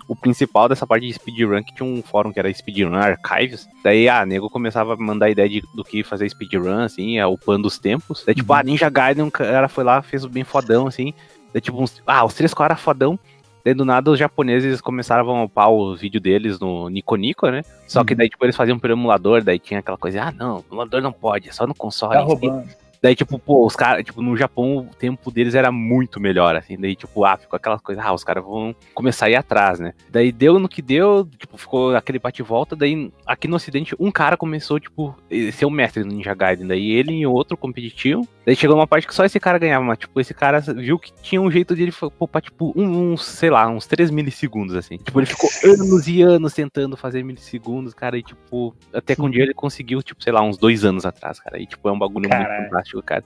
[0.09, 3.69] o principal dessa parte de speedrun, que tinha um fórum que era Speedrun Archives.
[3.83, 7.67] Daí, ah, nego começava a mandar ideia de, do que fazer speedrun, assim, é, upando
[7.67, 8.23] os tempos.
[8.25, 11.13] Daí, tipo, ah, Ninja Gaiden, um cara foi lá, fez bem fodão, assim.
[11.53, 13.19] Daí, tipo, uns, ah, os três caras fodão.
[13.65, 17.63] Daí, do nada, os japoneses começaram a upar os vídeos deles no Nico Nico, né?
[17.89, 21.03] Só que daí, tipo, eles faziam pelo emulador, daí tinha aquela coisa, ah, não, emulador
[21.03, 22.15] não pode, é só no console.
[22.15, 22.77] Tá em si."
[23.07, 26.77] Daí, tipo, pô, os caras, tipo, no Japão o tempo deles era muito melhor, assim.
[26.77, 29.95] Daí, tipo, ah, ficou aquela coisa, ah, os caras vão começar a ir atrás, né?
[30.11, 32.75] Daí deu no que deu, tipo, ficou aquele bate e volta.
[32.75, 35.17] Daí, aqui no Ocidente, um cara começou, tipo,
[35.53, 36.67] ser o mestre do Ninja Gaiden.
[36.67, 38.27] Daí ele e outro competitivo.
[38.45, 41.13] Daí chegou uma parte que só esse cara ganhava, mas, tipo, esse cara viu que
[41.23, 44.97] tinha um jeito de ele poupar, tipo, um, uns, sei lá, uns 3 milissegundos, assim.
[44.97, 49.31] Tipo, ele ficou anos e anos tentando fazer milissegundos, cara, e, tipo, até que um
[49.31, 51.61] dia ele conseguiu, tipo, sei lá, uns dois anos atrás, cara.
[51.61, 52.96] E, tipo, é um bagulho muito Caralho.
[53.03, 53.25] Cara.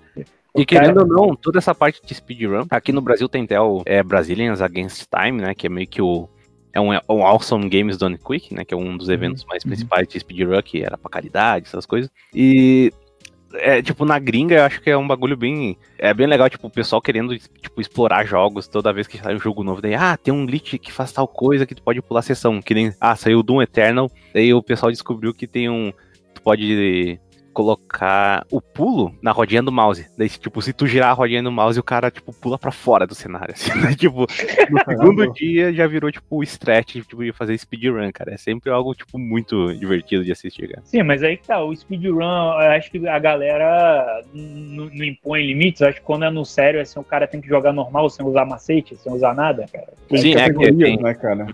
[0.55, 3.83] E querendo ou não, toda essa parte de speedrun, aqui no Brasil tem até o
[3.87, 5.55] é, Brazilians Against Time, né?
[5.55, 6.29] Que é meio que o.
[6.73, 8.64] É um, um Awesome Games Done Quick, né?
[8.64, 12.11] Que é um dos eventos mais principais de speedrun, que era pra caridade, essas coisas.
[12.35, 12.93] E.
[13.55, 15.77] É, tipo, na gringa eu acho que é um bagulho bem.
[15.99, 19.41] É bem legal, tipo, o pessoal querendo, tipo, explorar jogos toda vez que sai um
[19.41, 19.83] jogo novo.
[19.83, 22.61] Daí, ah, tem um glitch que faz tal coisa que tu pode pular a sessão.
[22.62, 22.93] Que nem.
[23.01, 24.11] Ah, saiu Doom Eternal.
[24.33, 25.93] Daí o pessoal descobriu que tem um.
[26.35, 27.21] Tu pode
[27.61, 30.07] colocar o pulo na rodinha do mouse.
[30.17, 33.07] Daí, tipo, se tu girar a rodinha do mouse, o cara, tipo, pula pra fora
[33.07, 33.53] do cenário.
[33.61, 33.95] Assim, né?
[33.95, 34.27] Tipo,
[34.71, 38.33] no segundo dia já virou, tipo, o stretch, tipo, de fazer speedrun, cara.
[38.33, 40.83] É sempre algo, tipo, muito divertido de assistir, cara.
[40.85, 45.83] Sim, mas aí que tá, o speedrun, eu acho que a galera não, impõe limites.
[45.83, 48.25] Eu acho que quando é no sério, assim, o cara tem que jogar normal, sem
[48.25, 49.93] usar macete, sem usar nada, cara.
[50.09, 51.47] tem Sim, é que tem- né, cara?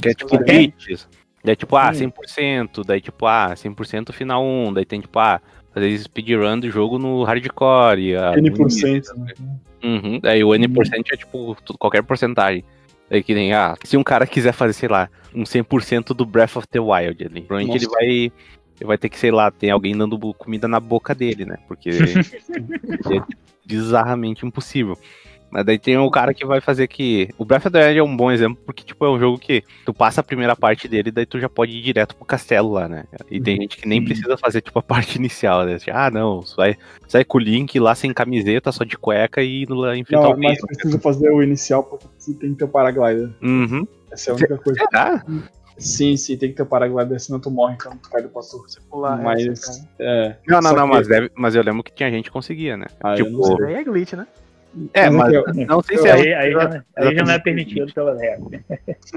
[0.00, 1.21] Que é, tipo.
[1.44, 2.10] Daí, tipo, ah, Sim.
[2.10, 2.84] 100%.
[2.84, 4.72] Daí, tipo, ah, 100% final 1.
[4.74, 5.40] Daí tem, tipo, ah,
[5.72, 8.00] fazer speedrun do jogo no hardcore.
[8.00, 9.16] E a N%.
[9.16, 9.34] Né?
[9.82, 10.20] Uhum.
[10.22, 12.64] Aí o N% é tipo qualquer porcentagem.
[13.10, 16.56] Aí que nem, ah, se um cara quiser fazer, sei lá, um 100% do Breath
[16.56, 18.32] of the Wild ali, provavelmente ele vai, ele
[18.84, 21.58] vai ter que, sei lá, tem alguém dando comida na boca dele, né?
[21.68, 23.36] Porque é
[23.66, 24.96] bizarramente impossível.
[25.52, 27.28] Mas daí tem o cara que vai fazer que.
[27.36, 29.62] O Breath of the Wild é um bom exemplo, porque, tipo, é um jogo que
[29.84, 32.88] tu passa a primeira parte dele, daí tu já pode ir direto pro castelo lá,
[32.88, 33.04] né?
[33.30, 34.06] E tem gente que nem Sim.
[34.06, 35.78] precisa fazer, tipo, a parte inicial, né?
[35.78, 36.76] Tipo, ah, não, sai,
[37.06, 40.32] sai com o Link lá sem camiseta, só de cueca e indo lá enfrentar Não,
[40.32, 43.28] o mas precisa fazer o inicial porque você tem que ter o paraglider.
[43.42, 43.86] Uhum.
[44.10, 44.80] Essa é a única coisa.
[44.80, 45.24] Será?
[45.76, 48.62] Sim, sim, tem que ter o paraglider, senão tu morre quando tu cai do passo.
[48.88, 49.88] Pular essa, Mas.
[49.98, 50.36] É.
[50.48, 52.76] Não, não, Só não, que- mas, deve- mas eu lembro que tinha gente que conseguia,
[52.76, 52.86] né?
[53.02, 53.66] Ah, eu tipo, não sei.
[53.66, 54.26] Aí é glitch, né?
[54.94, 56.12] É, Mas mas é não sei se é.
[56.12, 57.42] Aí, aí, já, aí já não é Exatamente.
[57.42, 58.64] permitido pela regra.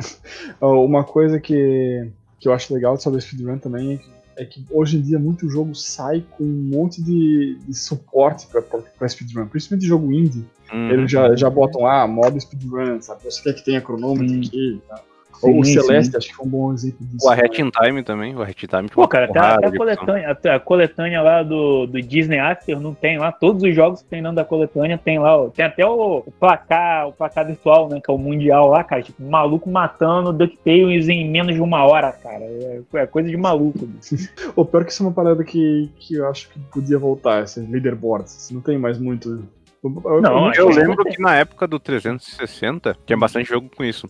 [0.62, 4.02] Uma coisa que, que eu acho legal sobre speedrun também
[4.38, 8.48] é que, é hoje em dia muito jogo sai com um monte de, de suporte
[8.48, 10.46] pra speedrun, principalmente jogo indie.
[10.74, 10.90] Uhum.
[10.90, 13.24] Eles já, já botam, ah, modo speedrun, sabe?
[13.24, 15.15] Você quer que tenha cronômetro aqui e tal.
[15.50, 16.18] Ou o Sim, Celeste, sim.
[16.18, 17.26] acho que foi um bom exemplo disso.
[17.26, 18.90] O A Hat in Time também, o A Hat in Time.
[18.90, 22.94] Pô, cara, até, até a, coletânea, até a coletânea lá do, do Disney After não
[22.94, 23.32] tem lá.
[23.32, 25.38] Todos os jogos que tem dentro da coletânea tem lá.
[25.38, 28.00] ó, Tem até o, o placar, o placar virtual, né?
[28.04, 29.02] Que é o Mundial lá, cara.
[29.02, 32.44] Tipo, maluco matando DuckTales em menos de uma hora, cara.
[32.44, 33.88] É, é coisa de maluco.
[34.56, 37.68] O pior que isso é uma parada que, que eu acho que podia voltar, esses
[37.70, 38.50] leaderboards.
[38.52, 39.44] Não tem mais muito.
[39.84, 44.10] Não, Eu lembro que na época do 360 tinha bastante jogo com isso.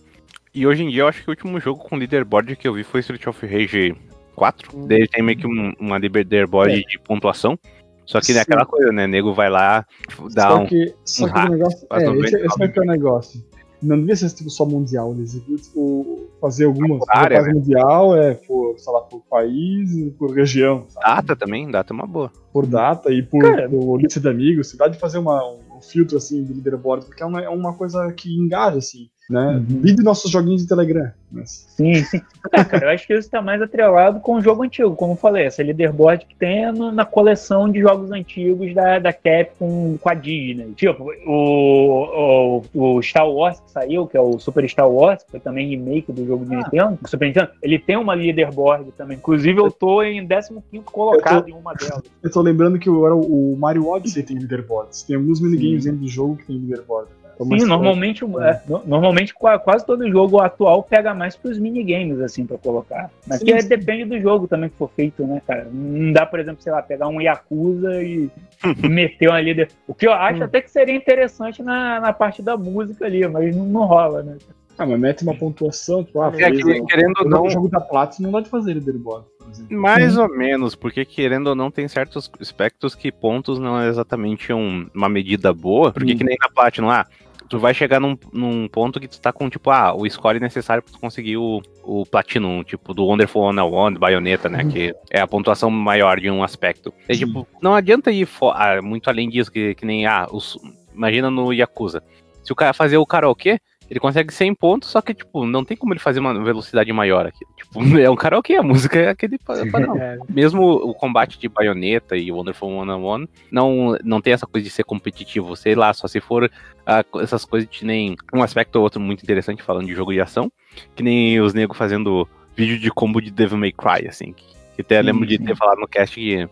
[0.56, 2.82] E hoje em dia eu acho que o último jogo com leaderboard que eu vi
[2.82, 3.94] foi Street of Rage
[4.34, 4.74] 4.
[4.74, 4.86] Hum.
[4.86, 6.78] Daí tem meio que um, uma leaderboard É.
[6.78, 7.58] de pontuação.
[8.06, 8.40] Só que é Sim.
[8.40, 9.06] aquela coisa, né?
[9.06, 9.84] Nego vai lá,
[10.32, 10.66] dá só um.
[10.66, 11.86] que, só um que o negócio.
[11.92, 13.44] É, 90 esse, esse é que é o negócio.
[13.82, 17.00] Não devia ser tipo, só mundial, eles deviam tipo, fazer algumas.
[17.00, 21.04] Por área, fase mundial é por, sei lá, por país por região, sabe?
[21.04, 22.32] Data também, data é uma boa.
[22.50, 23.68] por data e por, Cara.
[23.68, 24.74] por lista de amigos.
[24.74, 28.10] Dá de fazer uma, um filtro assim de leaderboard, porque é uma, é uma coisa
[28.12, 29.10] que engaja, assim.
[29.28, 29.56] Né?
[29.68, 29.82] Uhum.
[30.04, 31.10] Nossos joguinhos de Telegram.
[31.32, 32.20] Mas, Sim, sim.
[32.52, 35.16] É, cara, eu acho que isso tá mais atrelado com o jogo antigo, como eu
[35.16, 39.98] falei, essa leaderboard que tem é no- na coleção de jogos antigos da, da Capcom
[40.00, 40.72] com a Disney.
[40.76, 45.32] Tipo, o, o, o Star Wars que saiu, que é o Super Star Wars, que
[45.32, 49.16] foi também remake do jogo de Nintendo, do Super Nintendo, ele tem uma leaderboard também.
[49.16, 50.52] Inclusive, eu tô em 15
[50.84, 52.02] colocado em uma delas.
[52.22, 55.02] eu tô lembrando que agora o, o Mario Odyssey tem leaderboards.
[55.02, 57.10] Tem alguns minigames dentro do jogo que tem leaderboard.
[57.38, 62.46] Sim, normalmente, é, no- normalmente qua- quase todo jogo atual pega mais pros minigames, assim,
[62.46, 63.10] pra colocar.
[63.26, 63.68] Mas Sim, que é- sim.
[63.68, 65.68] depende do jogo também que for feito, né, cara?
[65.70, 68.30] Não dá, por exemplo, sei lá, pegar um Yakuza e
[68.90, 69.68] meter uma líder.
[69.86, 70.44] O que eu acho Hum.
[70.44, 74.36] até que seria interessante na, na parte da música ali, mas não, não rola, né?
[74.78, 77.68] Ah, mas mete uma pontuação, tipo, ah, É, que, o- querendo ou o não, jogo
[77.68, 79.24] da Platinum não dá de fazer leaderboard,
[79.70, 84.52] mais ou menos, porque querendo ou não, tem certos aspectos que pontos não é exatamente
[84.52, 85.92] um- uma medida boa.
[85.92, 86.18] Porque Hum.
[86.18, 87.06] que nem na Platinum, ah,
[87.48, 90.82] tu vai chegar num, num ponto que tu tá com, tipo, ah, o score necessário
[90.82, 94.62] pra tu conseguir o, o Platinum, tipo, do Wonderful 101, do Bayonetta, né?
[94.64, 94.70] Uhum.
[94.70, 96.92] Que é a pontuação maior de um aspecto.
[97.08, 100.58] É tipo, não adianta ir ah, muito além disso, que, que nem, ah, os-
[100.94, 102.02] imagina no Yakuza.
[102.42, 103.58] Se o cara fazer o karaokê,
[103.90, 107.26] ele consegue 100 pontos, só que, tipo, não tem como ele fazer uma velocidade maior
[107.26, 107.44] aqui.
[107.56, 109.96] Tipo, é um karaokê, a música é aquele pa- padrão.
[109.96, 114.70] É, Mesmo o combate de baioneta e Wonderful 101 não, não tem essa coisa de
[114.70, 116.50] ser competitivo, sei lá, só se for
[116.86, 120.20] ah, essas coisas de nem um aspecto ou outro muito interessante falando de jogo de
[120.20, 120.50] ação,
[120.94, 124.32] que nem os negros fazendo vídeo de combo de Devil May Cry, assim.
[124.32, 124.44] Que,
[124.76, 125.44] que até Sim, lembro de sim.
[125.44, 126.48] ter falado no cast que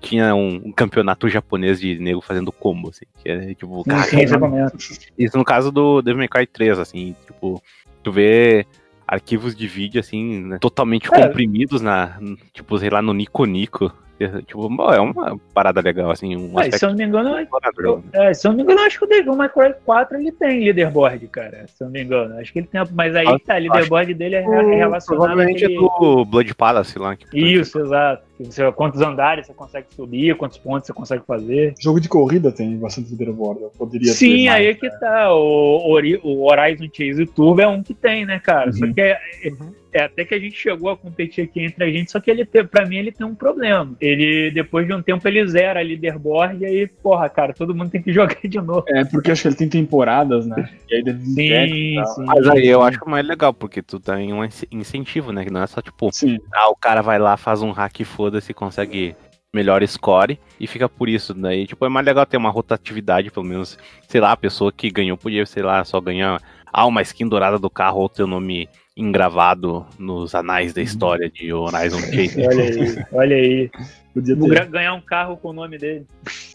[0.00, 3.04] tinha um, um campeonato japonês de nego fazendo combo, assim.
[3.22, 4.76] Que é tipo, cara, esse argumento.
[5.18, 7.62] isso no caso do Devil May Cry 3, assim, tipo,
[8.02, 8.64] tu vê
[9.06, 11.26] arquivos de vídeo, assim, né, totalmente É.
[11.26, 12.18] comprimidos na,
[12.52, 13.92] tipo, sei lá, no Nico Nico.
[14.20, 17.30] É, Tipo, é uma parada legal, assim, um Ah, se eu não me engano,
[17.78, 20.32] eu, é, se eu não me engano, acho que o Devil May Cry 4 ele
[20.32, 21.66] tem leaderboard, cara.
[21.68, 22.38] Se eu não me engano.
[22.38, 22.80] Acho que ele tem.
[22.92, 24.42] Mas aí tá, a leaderboard dele é, é
[24.76, 25.78] relacionado Provavelmente àquele...
[25.78, 27.14] é do Blood Palace lá.
[27.16, 28.28] Que Isso, exato.
[28.40, 31.74] Você, quantos andares você consegue subir, quantos pontos você consegue fazer.
[31.80, 33.62] Jogo de corrida tem bastante leaderboard.
[33.62, 35.34] Eu poderia Sim, ter mais, aí é que tá.
[35.34, 38.72] O, o Horizon Chase Turbo é um que tem, né, cara?
[38.72, 38.92] Só Uhum.
[38.94, 39.50] que é, é-
[39.92, 42.44] é até que a gente chegou a competir aqui entre a gente, só que ele
[42.44, 43.96] tem, pra mim ele tem um problema.
[44.00, 47.90] Ele, depois de um tempo, ele zera a leaderboard e aí, porra, cara, todo mundo
[47.90, 48.84] tem que jogar de novo.
[48.88, 50.68] É, porque acho que ele tem temporadas, né?
[50.90, 52.24] E aí deve Sim, sim.
[52.26, 55.44] Mas aí eu acho mais legal, porque tu tem um ince- incentivo, né?
[55.44, 56.38] Que não é só tipo, Sim.
[56.54, 59.16] ah, o cara vai lá, faz um hack foda-se, consegue
[59.52, 61.32] melhor score e fica por isso.
[61.34, 64.90] Daí, tipo, é mais legal ter uma rotatividade, pelo menos, sei lá, a pessoa que
[64.90, 66.40] ganhou podia, sei lá, só ganhar
[66.72, 68.68] ah, uma skin dourada do carro ou o teu nome
[68.98, 72.46] engravado nos anais da história de Horizon Chase.
[72.46, 73.70] Olha aí, olha aí.
[74.12, 74.66] Podia ter.
[74.66, 76.04] ganhar um carro com o nome dele.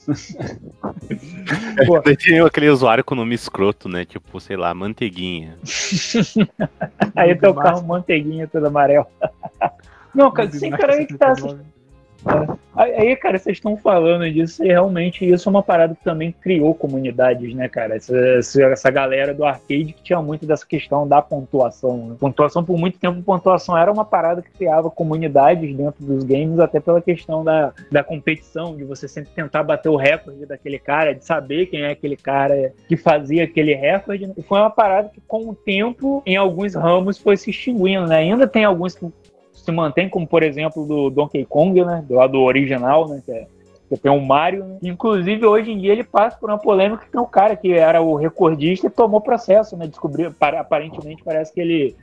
[2.04, 4.04] Daí tem aquele usuário com nome escroto, né?
[4.04, 5.58] Tipo, sei lá, manteiguinha.
[7.16, 9.08] Aí teu carro manteiguinha todo amarelo.
[10.14, 11.34] Não, cara, sim, cara, aí que tá.
[11.42, 11.58] Aí,
[12.76, 16.74] aí, cara, vocês estão falando disso e realmente isso é uma parada que também criou
[16.74, 17.96] comunidades, né, cara?
[17.96, 18.16] Essa,
[18.62, 22.08] essa, galera do arcade que tinha muito dessa questão da pontuação.
[22.08, 22.16] Né?
[22.20, 26.80] Pontuação, por muito tempo, pontuação era uma parada que criava comunidades dentro dos games, até
[26.80, 31.26] pela questão da, da competição, de você sempre tentar bater o recorde daquele cara, de
[31.26, 34.28] saber quem é aquele cara que fazia aquele recorde.
[34.28, 34.34] né?
[34.38, 38.18] E foi uma parada que, com o tempo, em alguns ramos, foi se extinguindo, né?
[38.18, 39.12] Ainda tem alguns que
[39.64, 42.04] se mantém, como por exemplo do Donkey Kong, né?
[42.08, 43.22] Do lado original, né?
[43.26, 43.48] Que, é,
[43.90, 44.64] que tem o Mario.
[44.66, 44.78] Né?
[44.84, 48.02] Inclusive, hoje em dia, ele passa por uma polêmica que tem um cara que era
[48.02, 49.86] o recordista e tomou processo, né?
[49.88, 51.96] Descobriu, aparentemente, parece que ele,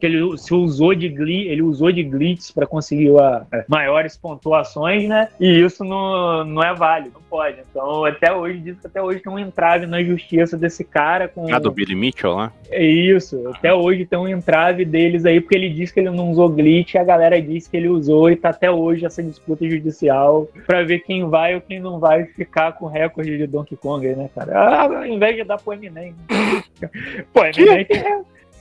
[0.00, 4.16] que ele se usou de gli, ele usou de glitch para conseguir a- a maiores
[4.16, 5.28] pontuações, né?
[5.38, 7.58] E isso não, não é válido, pode.
[7.70, 11.52] Então, até hoje, diz que até hoje tem um entrave na justiça desse cara com.
[11.52, 12.52] Ah, do Billy Mitchell lá?
[12.70, 16.30] É isso, até hoje tem um entrave deles aí, porque ele disse que ele não
[16.30, 19.68] usou glitch, e a galera disse que ele usou, e tá até hoje essa disputa
[19.68, 23.76] judicial pra ver quem vai ou quem não vai ficar com o recorde de Donkey
[23.76, 24.58] Kong aí, né, cara?
[24.58, 26.14] Ah, ao invés de dar pro Eminem.
[27.32, 28.02] Pô, Eminem tem.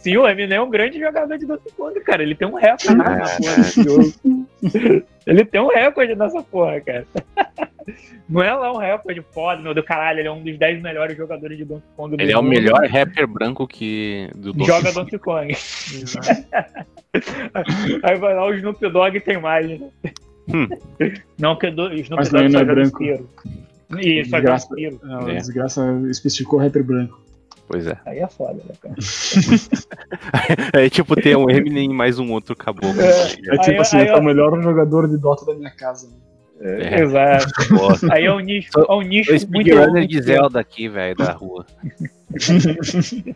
[0.05, 2.21] Sim, o Eminem é um grande jogador de Donkey Kong, cara.
[2.21, 4.13] Ele tem um recorde nessa porra desse jogo.
[5.25, 7.07] Ele tem um recorde nessa porra, cara.
[8.29, 10.19] Não é lá um recorde foda, meu do caralho.
[10.19, 12.51] Ele é um dos 10 melhores jogadores de Donkey Kong do Ele é o mundo.
[12.51, 14.29] melhor rapper branco que.
[14.35, 14.95] Do Donkey Joga Kong.
[14.95, 15.55] Donkey Kong.
[18.03, 19.79] Aí vai lá o Snoop Dogg tem mais, né?
[20.53, 20.67] Hum.
[21.39, 23.03] Não, que do, Snoop Mas Dogg só é branco.
[23.03, 24.75] Isso, só joga Desgraça.
[24.75, 25.35] A É.
[25.35, 27.24] desgraça especificou rapper branco.
[27.67, 27.97] Pois é.
[28.05, 28.95] Aí é foda, né, cara?
[30.73, 33.01] É tipo ter um Eminem e mais um outro caboclo.
[33.01, 36.09] É tipo Aí- assim, aí é eu- o melhor jogador de Dota da minha casa.
[36.61, 37.01] É.
[37.01, 37.45] Exato.
[37.75, 38.13] Bosta.
[38.13, 41.15] Aí é um nicho, Sou- é um nicho Sou muito speedrunner de Zelda aqui, velho,
[41.17, 41.65] da rua.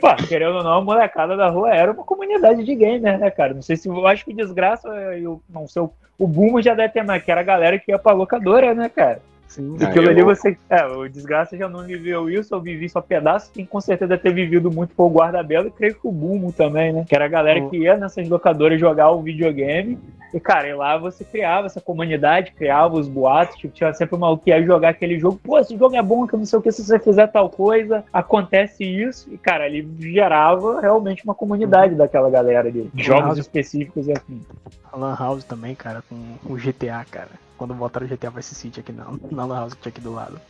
[0.00, 3.54] Pô, querendo ou não, a molecada da rua era uma comunidade de gamer, né, cara?
[3.54, 6.92] Não sei se eu acho que desgraça, eu não sei, o, o Boom já deve
[6.92, 9.20] ter mais, que era a galera que ia pra locadora, né, cara?
[9.48, 10.56] Sim, Ah, Aquilo eu- ali você.
[10.68, 13.52] É, o Desgraça já não viveu isso, eu vivi só pedaço.
[13.52, 16.92] Quem com certeza ter vivido muito foi o Guarda-Belo e creio que o Bumo também,
[16.92, 17.04] né?
[17.08, 17.70] Que era a galera Oh.
[17.70, 19.96] que ia nessas locadoras jogar o videogame.
[20.32, 24.36] E, cara, e lá você criava essa comunidade, criava os boatos, tipo, tinha sempre uma
[24.36, 25.38] que ia jogar aquele jogo.
[25.40, 28.04] Pô, esse jogo é bom, que não sei o que, se você fizer tal coisa,
[28.12, 29.32] acontece isso.
[29.32, 33.38] E, cara, ali gerava realmente uma comunidade daquela galera de jogos House.
[33.38, 34.40] específicos e assim.
[34.92, 36.16] A Lan House também, cara, com
[36.52, 37.28] o GTA, cara.
[37.56, 40.12] Quando botaram o GTA Vice City aqui na, na Lan House que tinha aqui do
[40.12, 40.40] lado.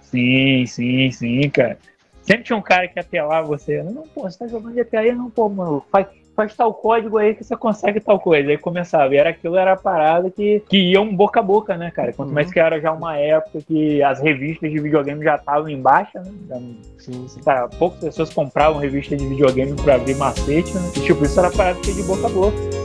[0.00, 1.78] Sim, sim, sim, cara.
[2.22, 3.82] Sempre tinha um cara que ia apelar você.
[3.82, 5.12] Não, pô, você tá jogando GTA aí?
[5.12, 8.50] Não, pô, mano, faz, faz tal código aí que você consegue tal coisa.
[8.50, 9.12] Aí começava.
[9.14, 12.12] E era aquilo, era a parada que, que ia um boca a boca, né, cara?
[12.12, 15.80] Quanto mais que era já uma época que as revistas de videogame já estavam em
[15.80, 16.32] baixa, né?
[16.48, 16.56] Já,
[16.98, 17.42] Sim, sim.
[17.42, 20.92] cara, poucas pessoas compravam revista de videogame pra abrir macete, né?
[20.96, 22.81] E, tipo, isso era a parada que ia de boca a boca.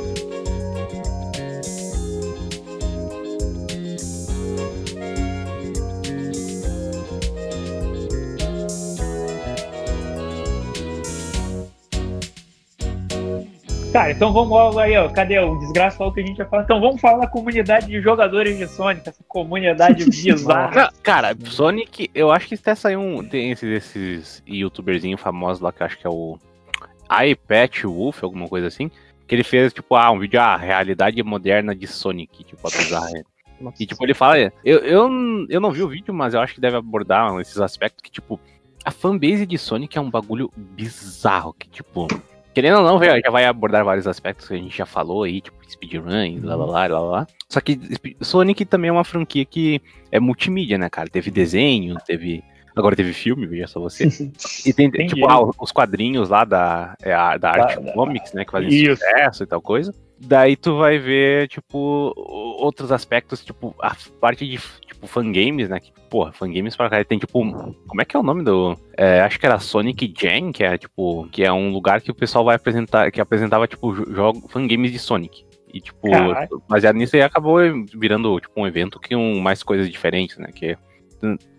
[13.97, 15.09] Cara, então vamos logo aí, ó.
[15.09, 16.61] Cadê o desgraça falou que a gente ia falar?
[16.61, 20.93] Então vamos falar da comunidade de jogadores de Sonic, essa comunidade bizarra.
[21.01, 23.27] Cara, Sonic, eu acho que até saiu um.
[23.27, 26.37] Tem esses, esses youtuberzinhos famosos lá que eu acho que é o
[27.09, 28.91] iPat Wolf, alguma coisa assim.
[29.25, 33.09] Que ele fez, tipo, ah, um vídeo, ah, realidade moderna de Sonic, tipo, a bizarra.
[33.79, 35.09] E tipo, ele fala, eu, eu,
[35.49, 38.39] eu não vi o vídeo, mas eu acho que deve abordar esses aspectos que, tipo,
[38.85, 42.07] a fanbase de Sonic é um bagulho bizarro, que, tipo,
[42.57, 45.41] querendo ou não, velho, já vai abordar vários aspectos que a gente já falou aí,
[45.41, 47.27] tipo, speedrun e lá, lá, lá, lá, lá.
[47.47, 47.79] Só que
[48.19, 49.79] Sonic também é uma franquia que
[50.11, 51.07] é multimídia, né, cara?
[51.07, 52.43] Teve desenho, teve.
[52.75, 54.07] Agora teve filme, veja só você.
[54.65, 55.13] E tem, Entendi.
[55.13, 58.69] tipo, ah, os quadrinhos lá da, é da Da- Art da- Comics, né, que fazem
[58.69, 58.95] Isso.
[59.03, 59.93] sucesso e tal coisa.
[60.19, 64.57] Daí tu vai ver, tipo, outros aspectos, tipo, a parte de,
[64.87, 65.79] tipo, fangames, né?
[65.79, 67.39] Que, porra, fangames pra cá tem, tipo,
[67.87, 68.75] como é que é o nome do...
[68.97, 72.15] é, acho que era Sonic Jam, que é, tipo, que é um lugar que o
[72.15, 75.45] pessoal vai apresentar, que apresentava, tipo, jogo, fangames de Sonic.
[75.71, 76.63] E, tipo, Caralho.
[76.67, 77.59] baseado nisso aí acabou
[77.93, 80.49] virando, tipo, um evento que um mais coisas diferentes, né?
[80.53, 80.77] Que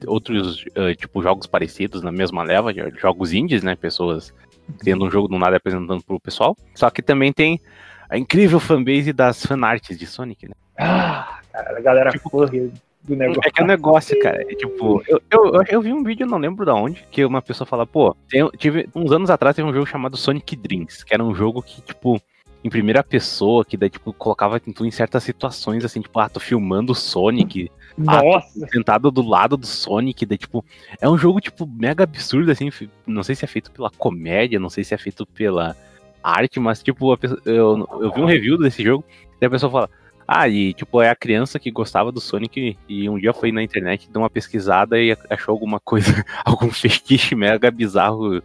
[0.06, 3.76] outros, eh, tipo, jogos parecidos na mesma leva, jogos indies, né?
[3.76, 4.32] Pessoas
[4.80, 6.56] tendo um jogo do nada e apresentando pro pessoal.
[6.74, 7.60] Só que também tem
[8.08, 10.54] a incrível fanbase das fanarts de Sonic, né?
[10.78, 12.70] Ah, cara, a galera Tipo, corre.
[13.04, 13.42] do negócio.
[13.44, 14.42] É que é um negócio, cara.
[14.42, 17.66] É, tipo, eu, eu, eu vi um vídeo, não lembro de onde, que uma pessoa
[17.66, 21.24] fala, pô, tem- tive, uns anos atrás teve um jogo chamado Sonic Dreams, que era
[21.24, 22.20] um jogo que, tipo,
[22.62, 26.40] em primeira pessoa, que daí, tipo, colocava tu em certas situações, assim, tipo, ah, tô
[26.40, 27.70] filmando o Sonic,
[28.06, 30.64] ah, Nossa, sentado do lado do Sonic, daí, tipo,
[31.00, 32.70] é um jogo, tipo, mega absurdo, assim,
[33.06, 35.76] não sei se é feito pela comédia, não sei se é feito pela
[36.22, 39.04] arte, mas, tipo, pessoa- eu, eu vi um review desse jogo,
[39.40, 39.90] e a pessoa fala,
[40.26, 43.62] ah, e, tipo, é a criança que gostava do Sonic e um dia foi na
[43.62, 46.12] internet, deu uma pesquisada e achou alguma coisa,
[46.44, 48.42] algum fetiche mega bizarro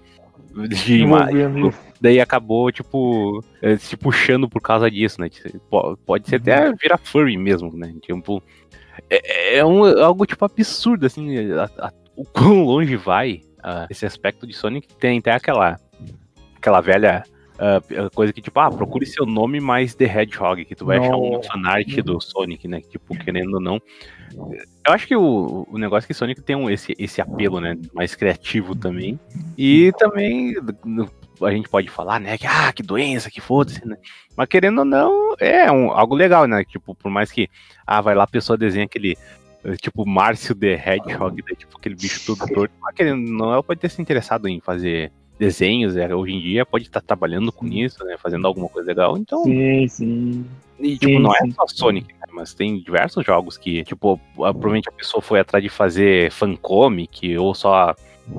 [0.69, 1.67] de imagem.
[1.67, 1.79] isso.
[1.99, 5.29] Daí acabou, tipo, eh, se puxando por causa disso, né?
[5.69, 7.93] Po- Pode ser até virar furry mesmo, né?
[8.01, 8.41] Tipo,
[9.09, 14.05] é, é um, algo, tipo, absurdo, assim, a- a- o quão longe vai ah, esse
[14.05, 14.87] aspecto de Sonic.
[14.95, 15.79] Tem até aquela,
[16.57, 17.23] aquela velha
[17.59, 17.81] ah,
[18.13, 21.41] coisa que, tipo, ah, procure seu nome mais The Hedgehog, que tu vai achar um
[21.43, 22.81] fanart do Sonic, né?
[22.81, 23.81] Tipo, querendo ou não.
[24.85, 27.77] Eu acho que o, o negócio é que Sonic tem um, esse, esse apelo, né?
[27.93, 29.19] Mais criativo também.
[29.57, 30.55] E também
[31.41, 32.37] a gente pode falar, né?
[32.37, 33.97] Que, ah, que doença, que foda-se, né?
[34.35, 36.63] Mas querendo ou não, é um, algo legal, né?
[36.63, 37.49] Tipo, por mais que,
[37.85, 39.15] ah, vai lá, a pessoa desenha aquele,
[39.63, 42.73] eh, tipo, Márcio The Hedgehog, né, tipo, aquele bicho todo torto.
[42.81, 46.65] Mas querendo não, ela pode ter se interessado em fazer desenhos, é, hoje em dia
[46.65, 48.15] pode estar trabalhando com isso, né?
[48.17, 49.17] Fazendo alguma coisa legal.
[49.17, 50.45] Então, Sim, sim.
[50.79, 51.51] e, tipo, Sim, não é sim.
[51.51, 55.69] só Sonic, né, mas tem diversos jogos que, tipo, provavelmente a pessoa foi atrás de
[55.69, 57.95] fazer fancomic ou só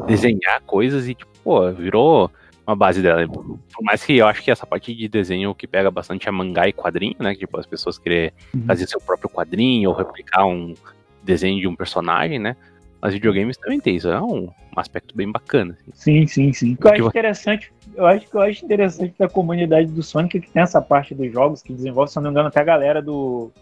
[0.07, 2.30] desenhar coisas e, tipo, pô, virou
[2.66, 3.26] uma base dela.
[3.28, 6.66] Por mais que eu acho que essa parte de desenho que pega bastante é mangá
[6.66, 7.34] e quadrinho, né?
[7.34, 8.64] que, Tipo, as pessoas querer Uhum.
[8.66, 10.74] fazer seu próprio quadrinho ou replicar um
[11.22, 12.57] desenho de um personagem, né?
[13.05, 15.76] Mas videogames também tem isso, é um, aspecto bem bacana.
[15.92, 15.92] assim.
[15.92, 16.72] Sim, sim, sim.
[16.72, 20.38] O que eu acho interessante, eu acho que eu acho interessante da comunidade do Sonic
[20.38, 22.61] é que tem essa parte dos jogos que desenvolve, se eu não me engano, até
[22.61, 23.52] a galera do,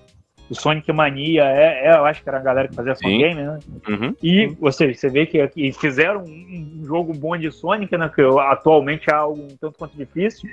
[0.48, 3.18] do Sonic Mania, é, é, eu acho que era a galera que fazia Sim.
[3.18, 3.58] game, né?
[3.88, 4.14] Uhum.
[4.22, 8.08] E, ou seja, você vê que aqui fizeram um, um jogo bom de Sonic, né?
[8.14, 10.48] Que atualmente é algo um tanto quanto difícil.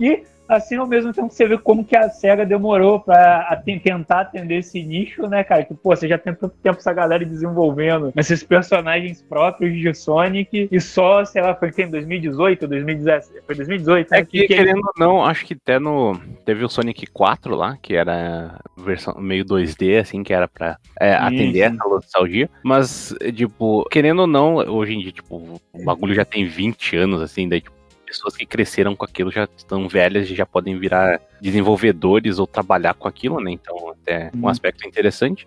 [0.00, 0.24] E,
[0.56, 4.58] assim, ao mesmo tempo, você vê como que a SEGA demorou pra aten- tentar atender
[4.58, 5.64] esse nicho, né, cara?
[5.64, 10.68] Que, pô, você já tem tanto tempo essa galera desenvolvendo esses personagens próprios de Sonic
[10.70, 13.42] e só, sei lá, foi que em 2018, 2017?
[13.46, 14.18] Foi 2018, né?
[14.18, 16.18] É que, querendo ou não, acho que até no.
[16.44, 21.14] Teve o Sonic 4 lá, que era versão meio 2D, assim, que era pra é,
[21.14, 22.48] atender essa nostalgia.
[22.62, 27.20] Mas, tipo, querendo ou não, hoje em dia, tipo, o bagulho já tem 20 anos,
[27.20, 27.81] assim, daí, tipo,
[28.12, 32.94] pessoas que cresceram com aquilo já estão velhas e já podem virar desenvolvedores ou trabalhar
[32.94, 33.50] com aquilo, né?
[33.52, 34.48] Então, até um Hum.
[34.48, 35.46] aspecto interessante.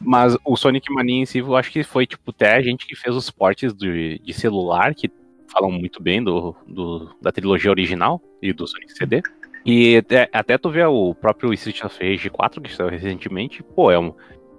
[0.00, 2.94] Mas o Sonic Mania em si, eu acho que foi, tipo, até a gente que
[2.96, 5.10] fez os portes de, de celular, que
[5.50, 9.22] falam muito bem do, do- da trilogia original e do Sonic CD.
[9.64, 13.90] E até, até tu vê o próprio Street of Rage 4, que saiu recentemente, pô,
[13.90, 14.12] é um.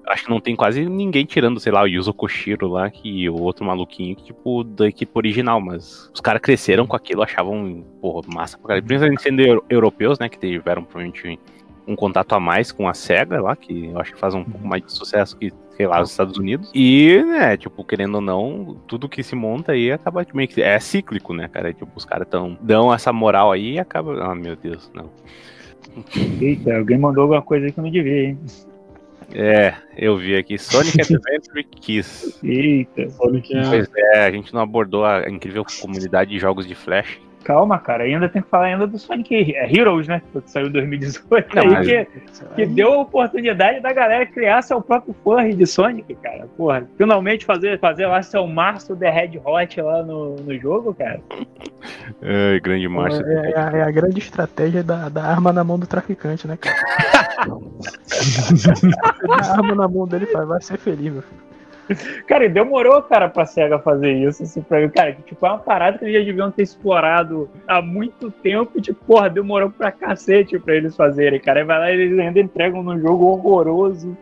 [0.08, 3.42] Acho que não tem quase ninguém tirando, sei lá, o Yuzo Koshiro lá, que o
[3.42, 8.22] outro maluquinho, que, tipo, da equipe original, mas os caras cresceram com aquilo, achavam, porra,
[8.34, 8.86] massa pra caralho.
[8.86, 11.40] Principalmente sendo euro- europeus, né, que tiveram provavelmente
[11.88, 14.68] um contato a mais com a SEGA lá, que eu acho que faz um pouco
[14.68, 16.70] mais de sucesso que, sei lá, os Estados Unidos.
[16.74, 20.62] E, né, tipo, querendo ou não, tudo que se monta aí acaba meio que.
[20.62, 21.74] É cíclico, né, cara?
[21.74, 24.24] Tipo, os caras tão, dão essa moral aí e acaba.
[24.24, 25.10] Ah, meu Deus, não.
[26.42, 28.40] Eita, alguém mandou alguma coisa aí que eu não devia, hein?
[29.34, 32.40] É, eu vi aqui Sonic Adventure Kiss.
[32.44, 33.10] Eita.
[33.10, 33.68] Sonic é.
[33.68, 37.20] Pois é, a gente não abordou a incrível comunidade de jogos de Flash.
[37.46, 40.20] Calma, cara, ainda tem que falar ainda do Sonic Heroes, né?
[40.34, 42.08] Que saiu em 2018 Não, aí, mas- que,
[42.56, 46.48] que deu a oportunidade da galera criar seu próprio furry de Sonic, cara.
[46.58, 51.22] Porra, finalmente fazer, fazer lá seu Março The Red Hot lá no, no jogo, cara.
[52.24, 53.24] Ai, grande Márcio.
[53.24, 56.58] É, é a, é a grande estratégia da, da arma na mão do traficante, né,
[56.58, 56.76] cara?
[59.30, 61.45] A arma na mão dele vai ser feliz, meu filho.
[62.28, 64.44] Cara, e demorou, cara, pra SEGA fazer isso.
[64.44, 67.82] Assim, pra, cara, que, tipo, é uma parada que eles já deviam ter explorado há
[67.82, 68.72] muito tempo.
[68.76, 71.60] E, tipo, porra, demorou pra cacete pra eles fazerem, cara.
[71.60, 74.18] Aí vai lá e eles ainda entregam num jogo horroroso.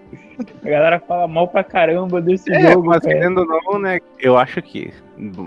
[0.64, 3.14] A galera fala mal pra caramba desse É, jogo, mas cara.
[3.14, 4.00] querendo ou não, né?
[4.20, 4.92] Eu acho que,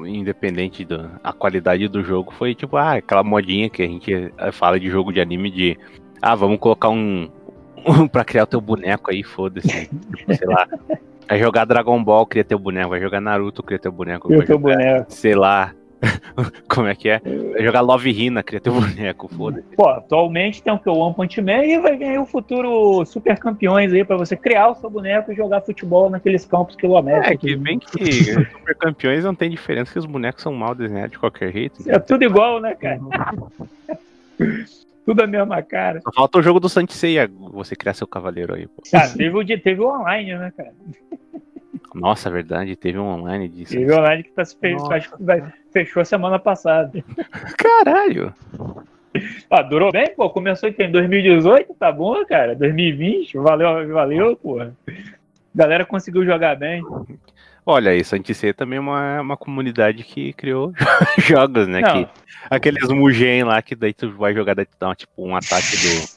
[0.07, 4.79] independente da a qualidade do jogo, foi tipo, ah, aquela modinha que a gente fala
[4.79, 5.79] de jogo de anime de.
[6.23, 7.29] Ah, vamos colocar um.
[7.85, 9.89] um pra criar o teu boneco aí, foda-se.
[10.17, 10.67] tipo, sei lá.
[11.29, 12.91] Vai jogar Dragon Ball, cria teu boneco.
[12.91, 14.29] Vai jogar Naruto, cria teu boneco.
[14.29, 15.07] Vai teu jogar, boneco.
[15.09, 15.72] sei lá.
[16.68, 17.20] Como é que é?
[17.53, 19.66] Vai jogar Love Hina, cria teu boneco, foda-se.
[19.74, 20.89] Pô, atualmente tem o que?
[20.89, 24.68] O One Punch Man e vai ganhar o futuro super campeões aí pra você criar
[24.68, 27.33] o seu boneco e jogar futebol naqueles campos quilométricos.
[27.33, 28.12] É, que bem que
[28.45, 31.83] super campeões não tem diferença que os bonecos são mal desenhados de qualquer jeito.
[31.87, 33.01] É tudo igual, né, cara?
[35.07, 36.01] Tudo a mesma cara.
[36.01, 38.83] Só falta o jogo do Santiceia, você criar seu cavaleiro aí, pô.
[38.91, 40.73] Cara, teve o, de- teve o online, né, cara?
[41.95, 43.73] Nossa, verdade, teve um online disso.
[43.73, 44.95] Teve o online que tá se fe- Nossa.
[44.95, 46.93] acho que vai- fechou semana passada.
[47.57, 48.35] Caralho!
[49.49, 50.29] Ah, durou bem, pô.
[50.29, 52.55] Começou aqui em 2018, tá bom, cara.
[52.57, 54.59] 2020, valeu, valeu, pô.
[55.55, 56.83] Galera conseguiu jogar bem.
[57.68, 60.72] Olha, aí, Santiceia também é uma, uma comunidade que criou
[61.18, 61.80] jogos, né?
[61.80, 62.05] Não.
[62.05, 62.10] Que,
[62.48, 66.09] aqueles Mugen lá que daí tu vai jogar, daí tu dá tipo, um ataque do,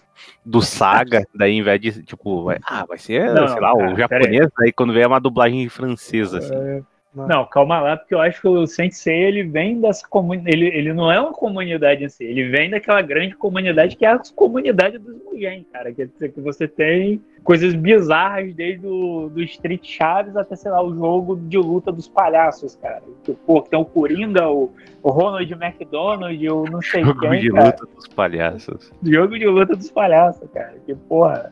[0.46, 3.98] do Saga, daí em vez de, tipo, vai, ah, vai ser, Não, sei lá, o
[3.98, 6.86] japonês, daí quando vem é uma dublagem francesa, assim.
[7.14, 10.56] Não, calma lá, porque eu acho que o Sensei ele vem dessa comunidade.
[10.56, 14.10] Ele, ele não é uma comunidade em si, ele vem daquela grande comunidade que é
[14.10, 15.92] a comunidade dos Mugen, cara.
[15.92, 20.84] Quer dizer que você tem coisas bizarras, desde o do Street Chaves até, sei lá,
[20.84, 23.02] o jogo de luta dos palhaços, cara.
[23.24, 24.72] Que, pô, tem o Coringa, o,
[25.02, 27.66] o Ronald McDonald, o não sei Jogo quem, de cara.
[27.66, 28.92] luta dos palhaços.
[29.04, 30.76] Jogo de luta dos palhaços, cara.
[30.86, 31.52] Que porra.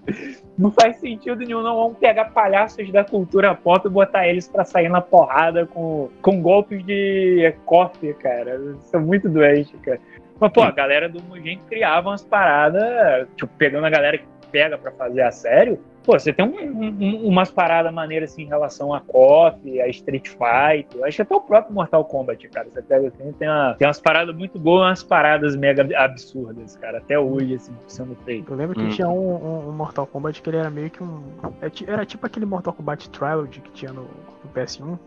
[0.57, 1.75] Não faz sentido nenhum, não.
[1.75, 6.41] Vamos pegar palhaços da cultura pop e botar eles pra sair na porrada com, com
[6.41, 8.55] golpes de coffee, cara.
[8.55, 9.99] Isso é muito doente, cara.
[10.39, 14.77] Mas, pô, a galera do Mugen criava umas paradas, tipo, pegando a galera que pega
[14.77, 15.79] pra fazer a sério.
[16.07, 20.29] Pô, você tem um- um- umas paradas maneiras assim em relação a KOF, a Street
[20.29, 21.01] Fighter.
[21.01, 22.65] Eu acho que até o próprio Mortal Kombat, cara.
[22.73, 26.99] Você pega assim, tem, uma- tem umas paradas muito boas, umas paradas mega absurdas, cara.
[26.99, 28.49] Até hoje, assim, sendo feito.
[28.53, 28.89] Eu lembro que Hum.
[28.89, 31.21] tinha um, um- um Mortal Kombat que ele era meio que um.
[31.61, 34.97] é Era tipo aquele Mortal Kombat Trilogy que tinha no, no PS1.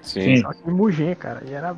[0.00, 0.38] Sim.
[0.38, 1.40] Só que em Mugen, cara.
[1.48, 1.76] E era.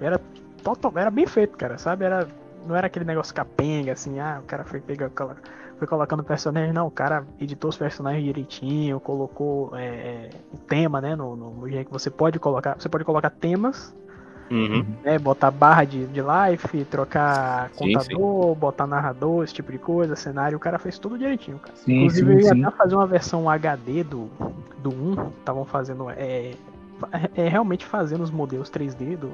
[0.00, 0.18] Era
[0.64, 2.06] total, era bem feito, cara, sabe?
[2.06, 2.26] Era,
[2.66, 5.10] não era aquele negócio capenga, assim, ah, o cara foi pegar.
[5.10, 5.36] colo-
[5.82, 11.00] Foi colocando personagens, não, o cara editou os personagens direitinho, colocou é, é, o tema,
[11.00, 12.76] né, no, no Mugen que você pode colocar.
[12.78, 13.92] Você pode colocar temas
[14.48, 14.84] Uhum.
[15.02, 20.14] né, botar barra de, de life, trocar Sim, contador, botar narrador, esse tipo de coisa,
[20.14, 21.74] cenário, o cara fez tudo direitinho, cara.
[21.74, 22.64] Sim, Inclusive, sim, eu ia sim.
[22.64, 24.30] até fazer uma versão HD do,
[24.78, 26.52] do 1, estavam fazendo, é,
[27.34, 29.32] é, realmente fazendo os modelos 3D do,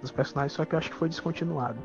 [0.00, 1.76] dos personagens, só que eu acho que foi descontinuado.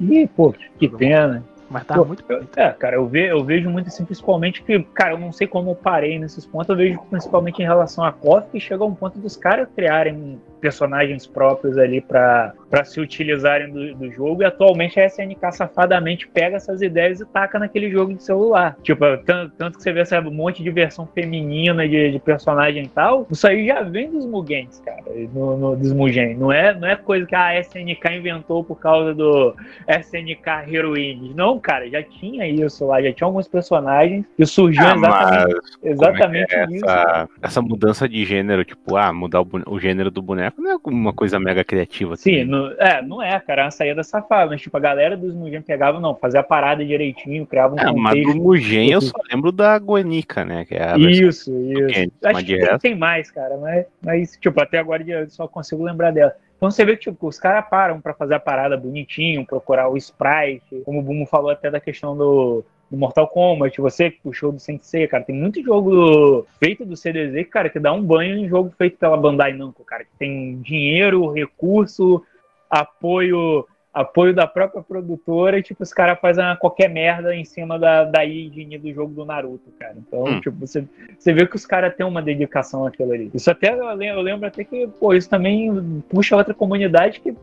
[0.00, 1.44] Ih, pô, que pena.
[1.68, 2.56] Mas Pô, muito bonito.
[2.56, 5.70] É, cara, eu, ve, eu vejo muito assim, principalmente que, cara, eu não sei como
[5.70, 8.94] eu parei nesses pontos, eu vejo principalmente em relação a KOF, que chega a um
[8.94, 14.44] ponto dos caras criarem personagens próprios ali pra pra se utilizarem do, do jogo, e
[14.44, 18.76] atualmente a SNK safadamente pega essas ideias e taca naquele jogo de celular.
[18.82, 22.84] Tipo, tanto, tanto que você vê sabe, um monte de versão feminina de, de personagem
[22.84, 25.02] e tal, isso aí já vem dos Mugens, cara,
[25.32, 26.34] no, no, dos Mugen.
[26.36, 29.54] Não é, não é coisa que a SNK inventou por causa do
[29.88, 31.34] SNK Heroines.
[31.34, 36.22] Não, cara, já tinha isso lá, já tinha alguns personagens e surgiu Ah, exatamente, exatamente
[36.22, 36.84] como é que é isso.
[36.84, 37.02] cara.
[37.02, 40.76] essa, essa mudança de gênero, tipo, ah, mudar o, o gênero do boneco não é
[40.86, 42.16] uma coisa mega criativa.
[42.16, 42.44] Sim, também.
[42.46, 45.62] no- é, não é, cara, é uma saída safada, mas tipo, a galera dos Mugen
[45.62, 48.42] pegava, não, fazia a parada direitinho, criava um É, mas do contexto.
[48.42, 50.64] Mugen eu só lembro da Guenica, né?
[50.64, 51.52] Que é Isso, isso.
[51.52, 55.82] Mugen, Acho que tem, tem mais, cara, mas, mas, tipo, até agora eu só consigo
[55.84, 56.34] lembrar dela.
[56.56, 59.96] Então você vê que tipo, os caras param pra fazer a parada bonitinho, procurar o
[59.96, 64.52] sprite, como o Bumo falou até da questão do, do Mortal Kombat, você que puxou
[64.52, 68.48] do Sensei, cara, tem muito jogo feito do CDZ, cara, que dá um banho em
[68.48, 72.22] jogo feito pela Bandai Namco, cara, que tem dinheiro, recurso,
[72.70, 78.04] apoio apoio da própria produtora e, tipo, os caras fazem qualquer merda em cima da,
[78.04, 79.94] da engine do jogo do Naruto, cara.
[79.96, 80.40] Então, Hum.
[80.42, 80.84] tipo, você,
[81.18, 83.30] você vê que os caras têm uma dedicação àquilo ali.
[83.32, 87.34] Isso até, eu lembro, eu lembro até que, pô, isso também puxa outra comunidade que,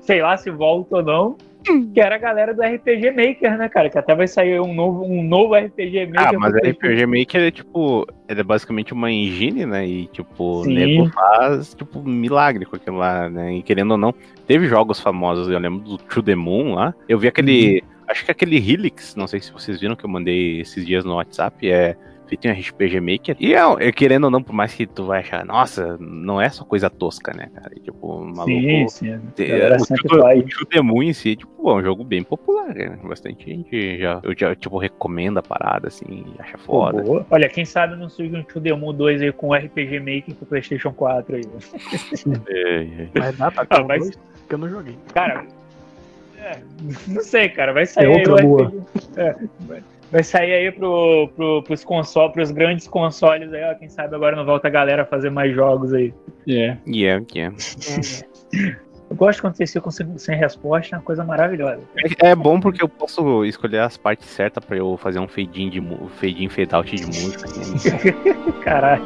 [0.00, 1.36] sei lá se volta ou não,
[1.92, 3.90] que era a galera do RPG Maker, né, cara?
[3.90, 6.28] Que até vai sair um novo, um novo RPG Maker.
[6.28, 8.06] Ah, mas pro RPG Maker é tipo.
[8.28, 9.86] Ele é basicamente uma engine, né?
[9.86, 13.54] E tipo, o nego faz tipo milagre com aquilo lá, né?
[13.54, 14.14] E querendo ou não,
[14.46, 16.94] teve jogos famosos, eu lembro do To The Moon lá.
[17.08, 17.82] Eu vi aquele.
[18.06, 21.16] Acho que aquele Helix, não sei se vocês viram que eu mandei esses dias no
[21.16, 23.36] WhatsApp, é feito em RPG Maker.
[23.38, 26.48] E é, é, querendo ou não, por mais que tu vai achar, nossa, não é
[26.48, 27.70] só coisa tosca, né, cara?
[27.76, 28.44] E, tipo, maluco.
[28.46, 29.20] Sim, sim.
[29.34, 29.76] Te- A galera
[30.80, 32.98] o Moon em si, tipo, é um jogo bem popular, né?
[33.04, 37.26] Bastante gente já, eu já, tipo, recomenda a parada, assim, acha Pô, foda.
[37.30, 38.42] Olha, quem sabe não surge um
[38.76, 41.42] Moon 2 aí com RPG Maker pro PlayStation 4 aí.
[42.48, 43.08] É, é.
[43.14, 44.96] Mas dá pra Ah, mas- dois que eu não joguei.
[45.12, 45.44] Cara,
[46.38, 46.58] é,
[47.08, 47.72] não sei, cara.
[47.72, 48.66] Vai sair É outra boa.
[48.68, 48.82] RPG
[49.16, 53.74] é, vai- vai sair aí pro, pro, pros consoles, pros grandes consoles aí, ó.
[53.74, 56.12] Quem sabe agora não volta a galera a fazer mais jogos aí.
[56.48, 56.76] É.
[56.86, 57.54] Yeah, yeah.
[59.08, 61.80] Eu gosto quando vocês ficam sem, sem resposta, é uma coisa maravilhosa.
[62.20, 65.62] É, é bom porque eu posso escolher as partes certas pra eu fazer um fade
[65.62, 67.48] in, de, mu- fade, in fade out de música.
[68.64, 69.04] Caralho.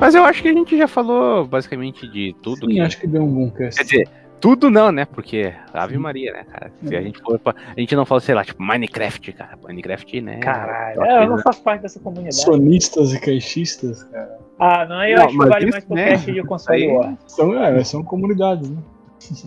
[0.00, 2.66] Mas eu acho que a gente já falou basicamente de tudo.
[2.66, 2.80] Sim, que...
[2.80, 3.76] acho que deu um bom cast.
[3.78, 4.08] Quer dizer,
[4.40, 5.04] tudo não, né?
[5.04, 6.72] Porque Ave Maria, né, cara?
[6.82, 7.54] Se a gente for pra...
[7.76, 9.58] A gente não fala, sei lá, tipo, Minecraft, cara.
[9.62, 10.38] Minecraft, né?
[10.38, 12.36] Caralho, é, eu não faço parte dessa comunidade.
[12.36, 14.38] Sonistas e caixistas, cara.
[14.58, 16.82] Ah, não, eu Não, acho que mas vale isso, mais pro né, cast de console
[16.82, 17.18] aí- War.
[17.26, 18.78] São, é, são comunidades, né?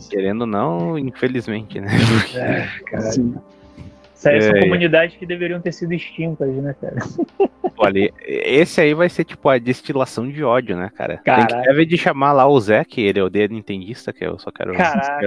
[0.10, 1.88] Querendo ou não, infelizmente, né?
[2.36, 3.12] É, cara.
[4.26, 4.62] Aí são É, é.
[4.62, 6.96] comunidades que deveriam ter sido extintas, né, cara?
[7.78, 11.18] Olha, esse aí vai ser tipo a destilação de ódio, né, cara?
[11.18, 14.52] Tem que deve de chamar lá o Zé, que ele odeia nintendista, que eu só
[14.52, 14.74] quero,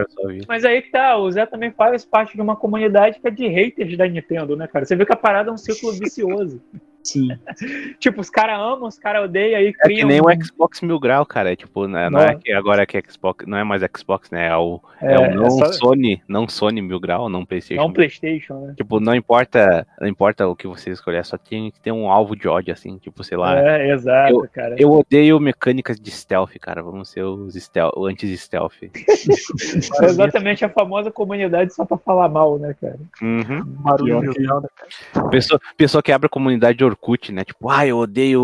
[0.08, 0.44] só ouvir.
[0.48, 3.46] Mas aí que tá, o Zé também faz parte de uma comunidade que é de
[3.48, 4.84] haters da Nintendo, né, cara?
[4.84, 6.62] Você vê que a parada é um círculo vicioso.
[7.06, 7.28] Sim.
[8.00, 10.98] tipo, os caras amam, os caras odeiam, aí É que nem um- o Xbox Mil
[10.98, 11.52] Grau, cara.
[11.52, 14.48] É tipo, né, não é que agora é que Xbox, não é mais Xbox, né?
[14.48, 17.82] É o, é, É, o não é só- Sony, não Sony Mil Grau, não PlayStation.
[17.82, 18.74] Não PlayStation, né?
[18.76, 22.34] Tipo, não importa, não importa o que você escolher, só tem que ter um alvo
[22.34, 23.58] de ódio, assim, tipo, sei lá.
[23.58, 24.74] É, exato, cara.
[24.78, 26.82] Eu odeio mecânicas de stealth, cara.
[26.82, 28.74] Vamos ser os stealth, anti-stealth.
[30.02, 32.98] É exatamente a famosa comunidade só pra falar mal, né, cara?
[33.22, 33.62] Uhum.
[33.64, 35.28] Barulho né, cara?
[35.30, 37.44] Pessoa, pessoa que abre a comunidade de Orkut, né?
[37.44, 38.42] Tipo, ah, eu odeio.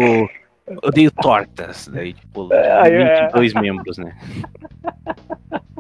[0.82, 1.88] Odeio tortas.
[1.88, 3.22] Daí, tipo, aí é.
[3.22, 4.16] 22 membros, né?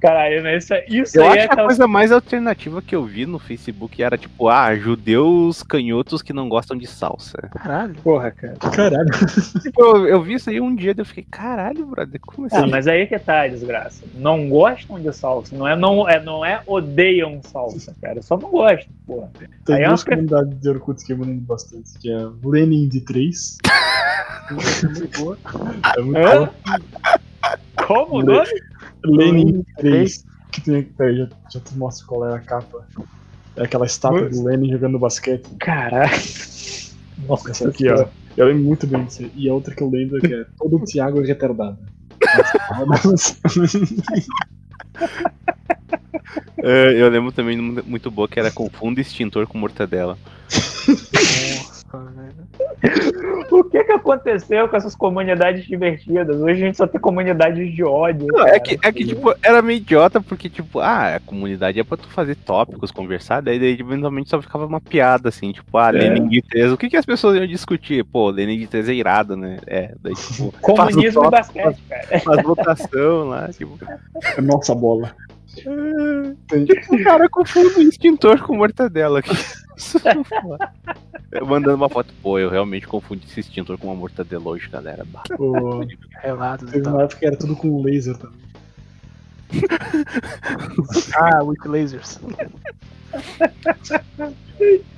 [0.00, 1.68] Caralho, mas isso, isso Eu aí acho é que a aquela...
[1.68, 6.48] coisa mais alternativa que eu vi no Facebook era tipo, ah, judeus canhotos que não
[6.48, 7.38] gostam de salsa.
[7.52, 7.94] Caralho.
[8.02, 8.54] Porra, cara.
[8.56, 9.10] Caralho.
[9.60, 12.56] Tipo, eu, eu vi isso aí um dia e eu fiquei, caralho, brother, como assim?
[12.56, 14.04] Ah, mas aí que tá a desgraça.
[14.14, 15.56] Não gostam de salsa.
[15.56, 18.22] Não é, não, é, não é odeiam salsa, cara.
[18.22, 19.30] Só não gostam, porra.
[19.64, 22.10] Tem Aí é duas uma pre- comunidades de Orkut que eu me lembro bastante, que
[22.12, 23.58] é Lenin de 3.
[24.50, 25.38] Muito boa.
[25.96, 26.54] É muito boa.
[27.86, 28.48] Como o nome?
[29.04, 30.24] Lenin de 3.
[30.50, 32.86] Que tem, peraí, já, já te mostro qual é a capa.
[33.56, 35.48] É aquela estátua do Lenin jogando basquete.
[35.58, 36.10] Caralho.
[37.26, 38.06] Nossa, Essa aqui, ó.
[38.36, 39.30] Eu lembro muito bem disso.
[39.34, 41.78] E a outra que eu lembro é que é todo o Thiago é retardado.
[46.58, 50.16] É, eu lembro também mu- muito boa que era confundo extintor com mortadela.
[53.50, 56.36] O que que aconteceu com essas comunidades divertidas?
[56.36, 58.26] Hoje a gente só tem comunidades de ódio.
[58.28, 58.56] Não, cara.
[58.56, 61.96] é que, é que, tipo, era meio idiota, porque, tipo, ah, a comunidade é pra
[61.96, 66.28] tu fazer tópicos, conversar, daí, daí eventualmente só ficava uma piada, assim, tipo, ah, Lenin
[66.28, 68.04] de 3, o que que as pessoas iam discutir?
[68.04, 69.58] Pô, Lenin de 3 é irado, né?
[69.66, 72.20] É, daí, tipo, Comunismo e faz o basquete, cara.
[72.20, 73.78] faz votação lá, tipo,
[74.36, 75.14] É nossa bola.
[76.48, 79.36] Tem- o cara confunde o extintor com mortadela aqui.
[81.32, 85.06] Eu mandando uma foto, pô, eu realmente confundi esse extintor com uma mortadela hoje, galera.
[85.38, 85.80] O-
[86.20, 86.92] Relatos Teve tal.
[86.94, 88.42] uma época que era tudo com laser também.
[91.16, 92.18] Ah, with lasers.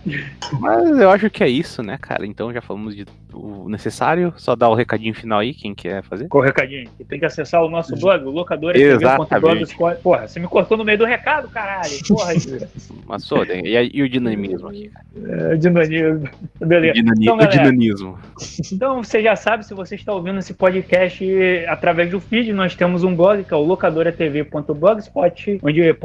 [0.60, 2.26] Mas eu acho que é isso, né, cara?
[2.26, 4.32] Então já falamos de o necessário.
[4.36, 6.28] Só dar o recadinho final aí, quem quer fazer.
[6.28, 6.88] Com o recadinho.
[6.96, 9.14] Que tem que acessar o nosso blog, o Exatamente.
[9.18, 9.96] locadora.blogspot.
[10.02, 11.90] Porra, você me cortou no meio do recado, caralho.
[12.06, 12.32] Porra.
[13.06, 15.52] Mas, só, e, aí- e o dinamismo aqui, cara?
[15.52, 16.28] É, dinamismo.
[16.60, 16.92] Beleza.
[16.92, 18.18] O, dinani- Então, o galera, dinamismo.
[18.72, 21.24] Então, você já sabe, se você está ouvindo esse podcast
[21.68, 25.96] através do feed, nós temos um blog que é o locadoratv.blogspot, onde,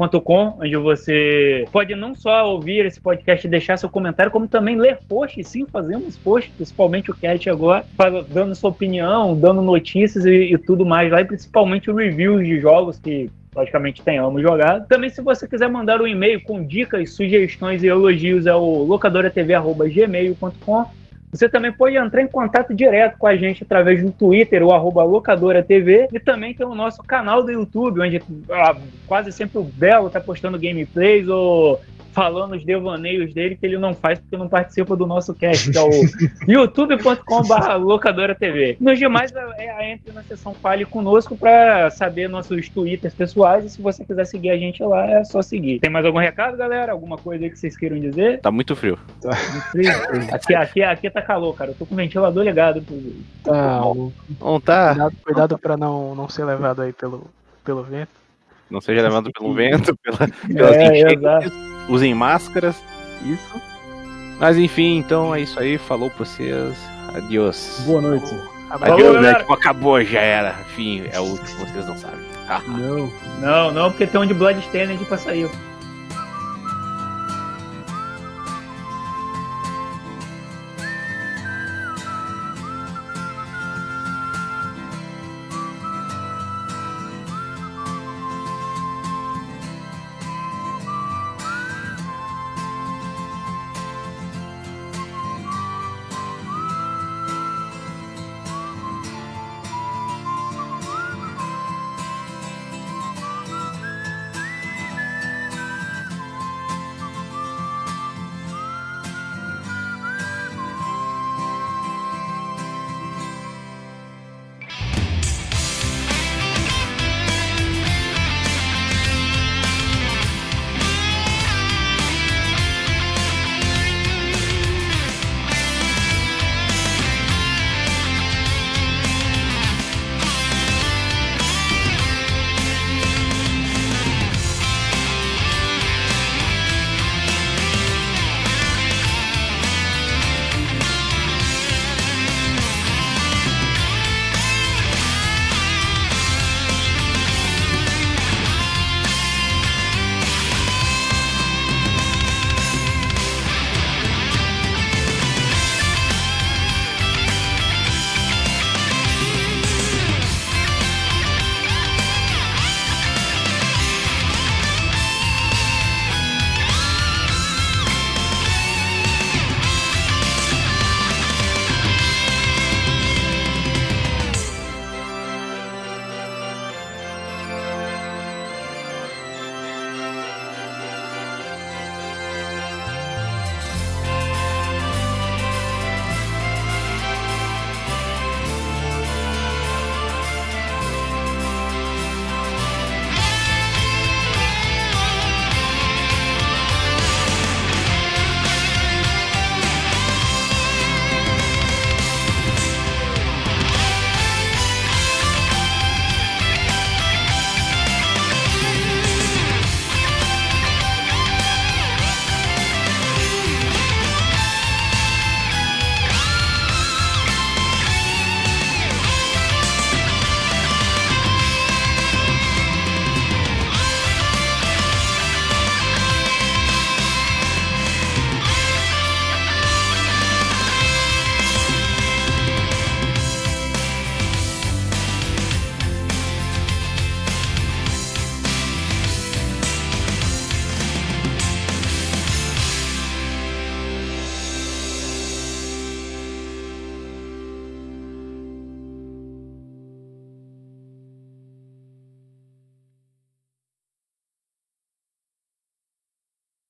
[0.58, 4.98] onde você pode não só ouvir esse podcast e deixar seu comentário, como também ler
[5.08, 5.48] posts.
[5.48, 7.84] Sim, fazemos posts, principalmente o cast agora,
[8.28, 12.98] dando sua opinião, dando notícias e, e tudo mais lá, e principalmente reviews de jogos
[12.98, 14.86] que logicamente tenhamos jogado.
[14.86, 21.00] Também, se você quiser mandar um e-mail com dicas, sugestões e elogios, é o locadoratv.gmail.com.
[21.32, 25.04] Você também pode entrar em contato direto com a gente através do Twitter, o arroba
[25.04, 28.76] locadora TV, e também tem o nosso canal do YouTube, onde ah,
[29.06, 31.80] quase sempre o Belo está postando gameplays ou
[32.12, 35.78] falando os devaneios dele que ele não faz porque não participa do nosso cast, que
[35.78, 35.90] é o
[36.48, 38.76] youtube.com.br locadora TV.
[38.80, 43.70] Nos demais, é, é, entre na seção Fale Conosco para saber nossos twitters pessoais, e
[43.70, 45.80] se você quiser seguir a gente lá, é só seguir.
[45.80, 46.92] Tem mais algum recado, galera?
[46.92, 48.40] Alguma coisa aí que vocês queiram dizer?
[48.40, 48.98] Tá muito frio.
[50.32, 51.70] Aqui, aqui, aqui tá calor, cara.
[51.70, 53.24] Eu tô com o ventilador ligado, inclusive.
[53.44, 54.12] Tá, louco.
[54.40, 54.88] Não tá.
[54.90, 57.26] Cuidado, cuidado pra não, não ser levado aí pelo,
[57.64, 58.10] pelo vento.
[58.70, 61.18] Não seja levado pelo vento, pela, pelas É, enchentes.
[61.18, 61.50] exato.
[61.90, 62.82] Usem máscaras.
[63.22, 63.60] Isso.
[64.38, 65.76] Mas enfim, então é isso aí.
[65.76, 66.78] Falou pra vocês.
[67.14, 67.82] Adiós.
[67.84, 68.34] Boa noite.
[68.70, 69.34] Adiós, né?
[69.34, 70.54] Tipo, acabou, já era.
[70.70, 72.24] Enfim, é o último, vocês não sabem.
[72.48, 72.62] Ah.
[72.66, 73.12] Não.
[73.40, 75.50] Não, não, porque tem um de Bloodstained pra sair.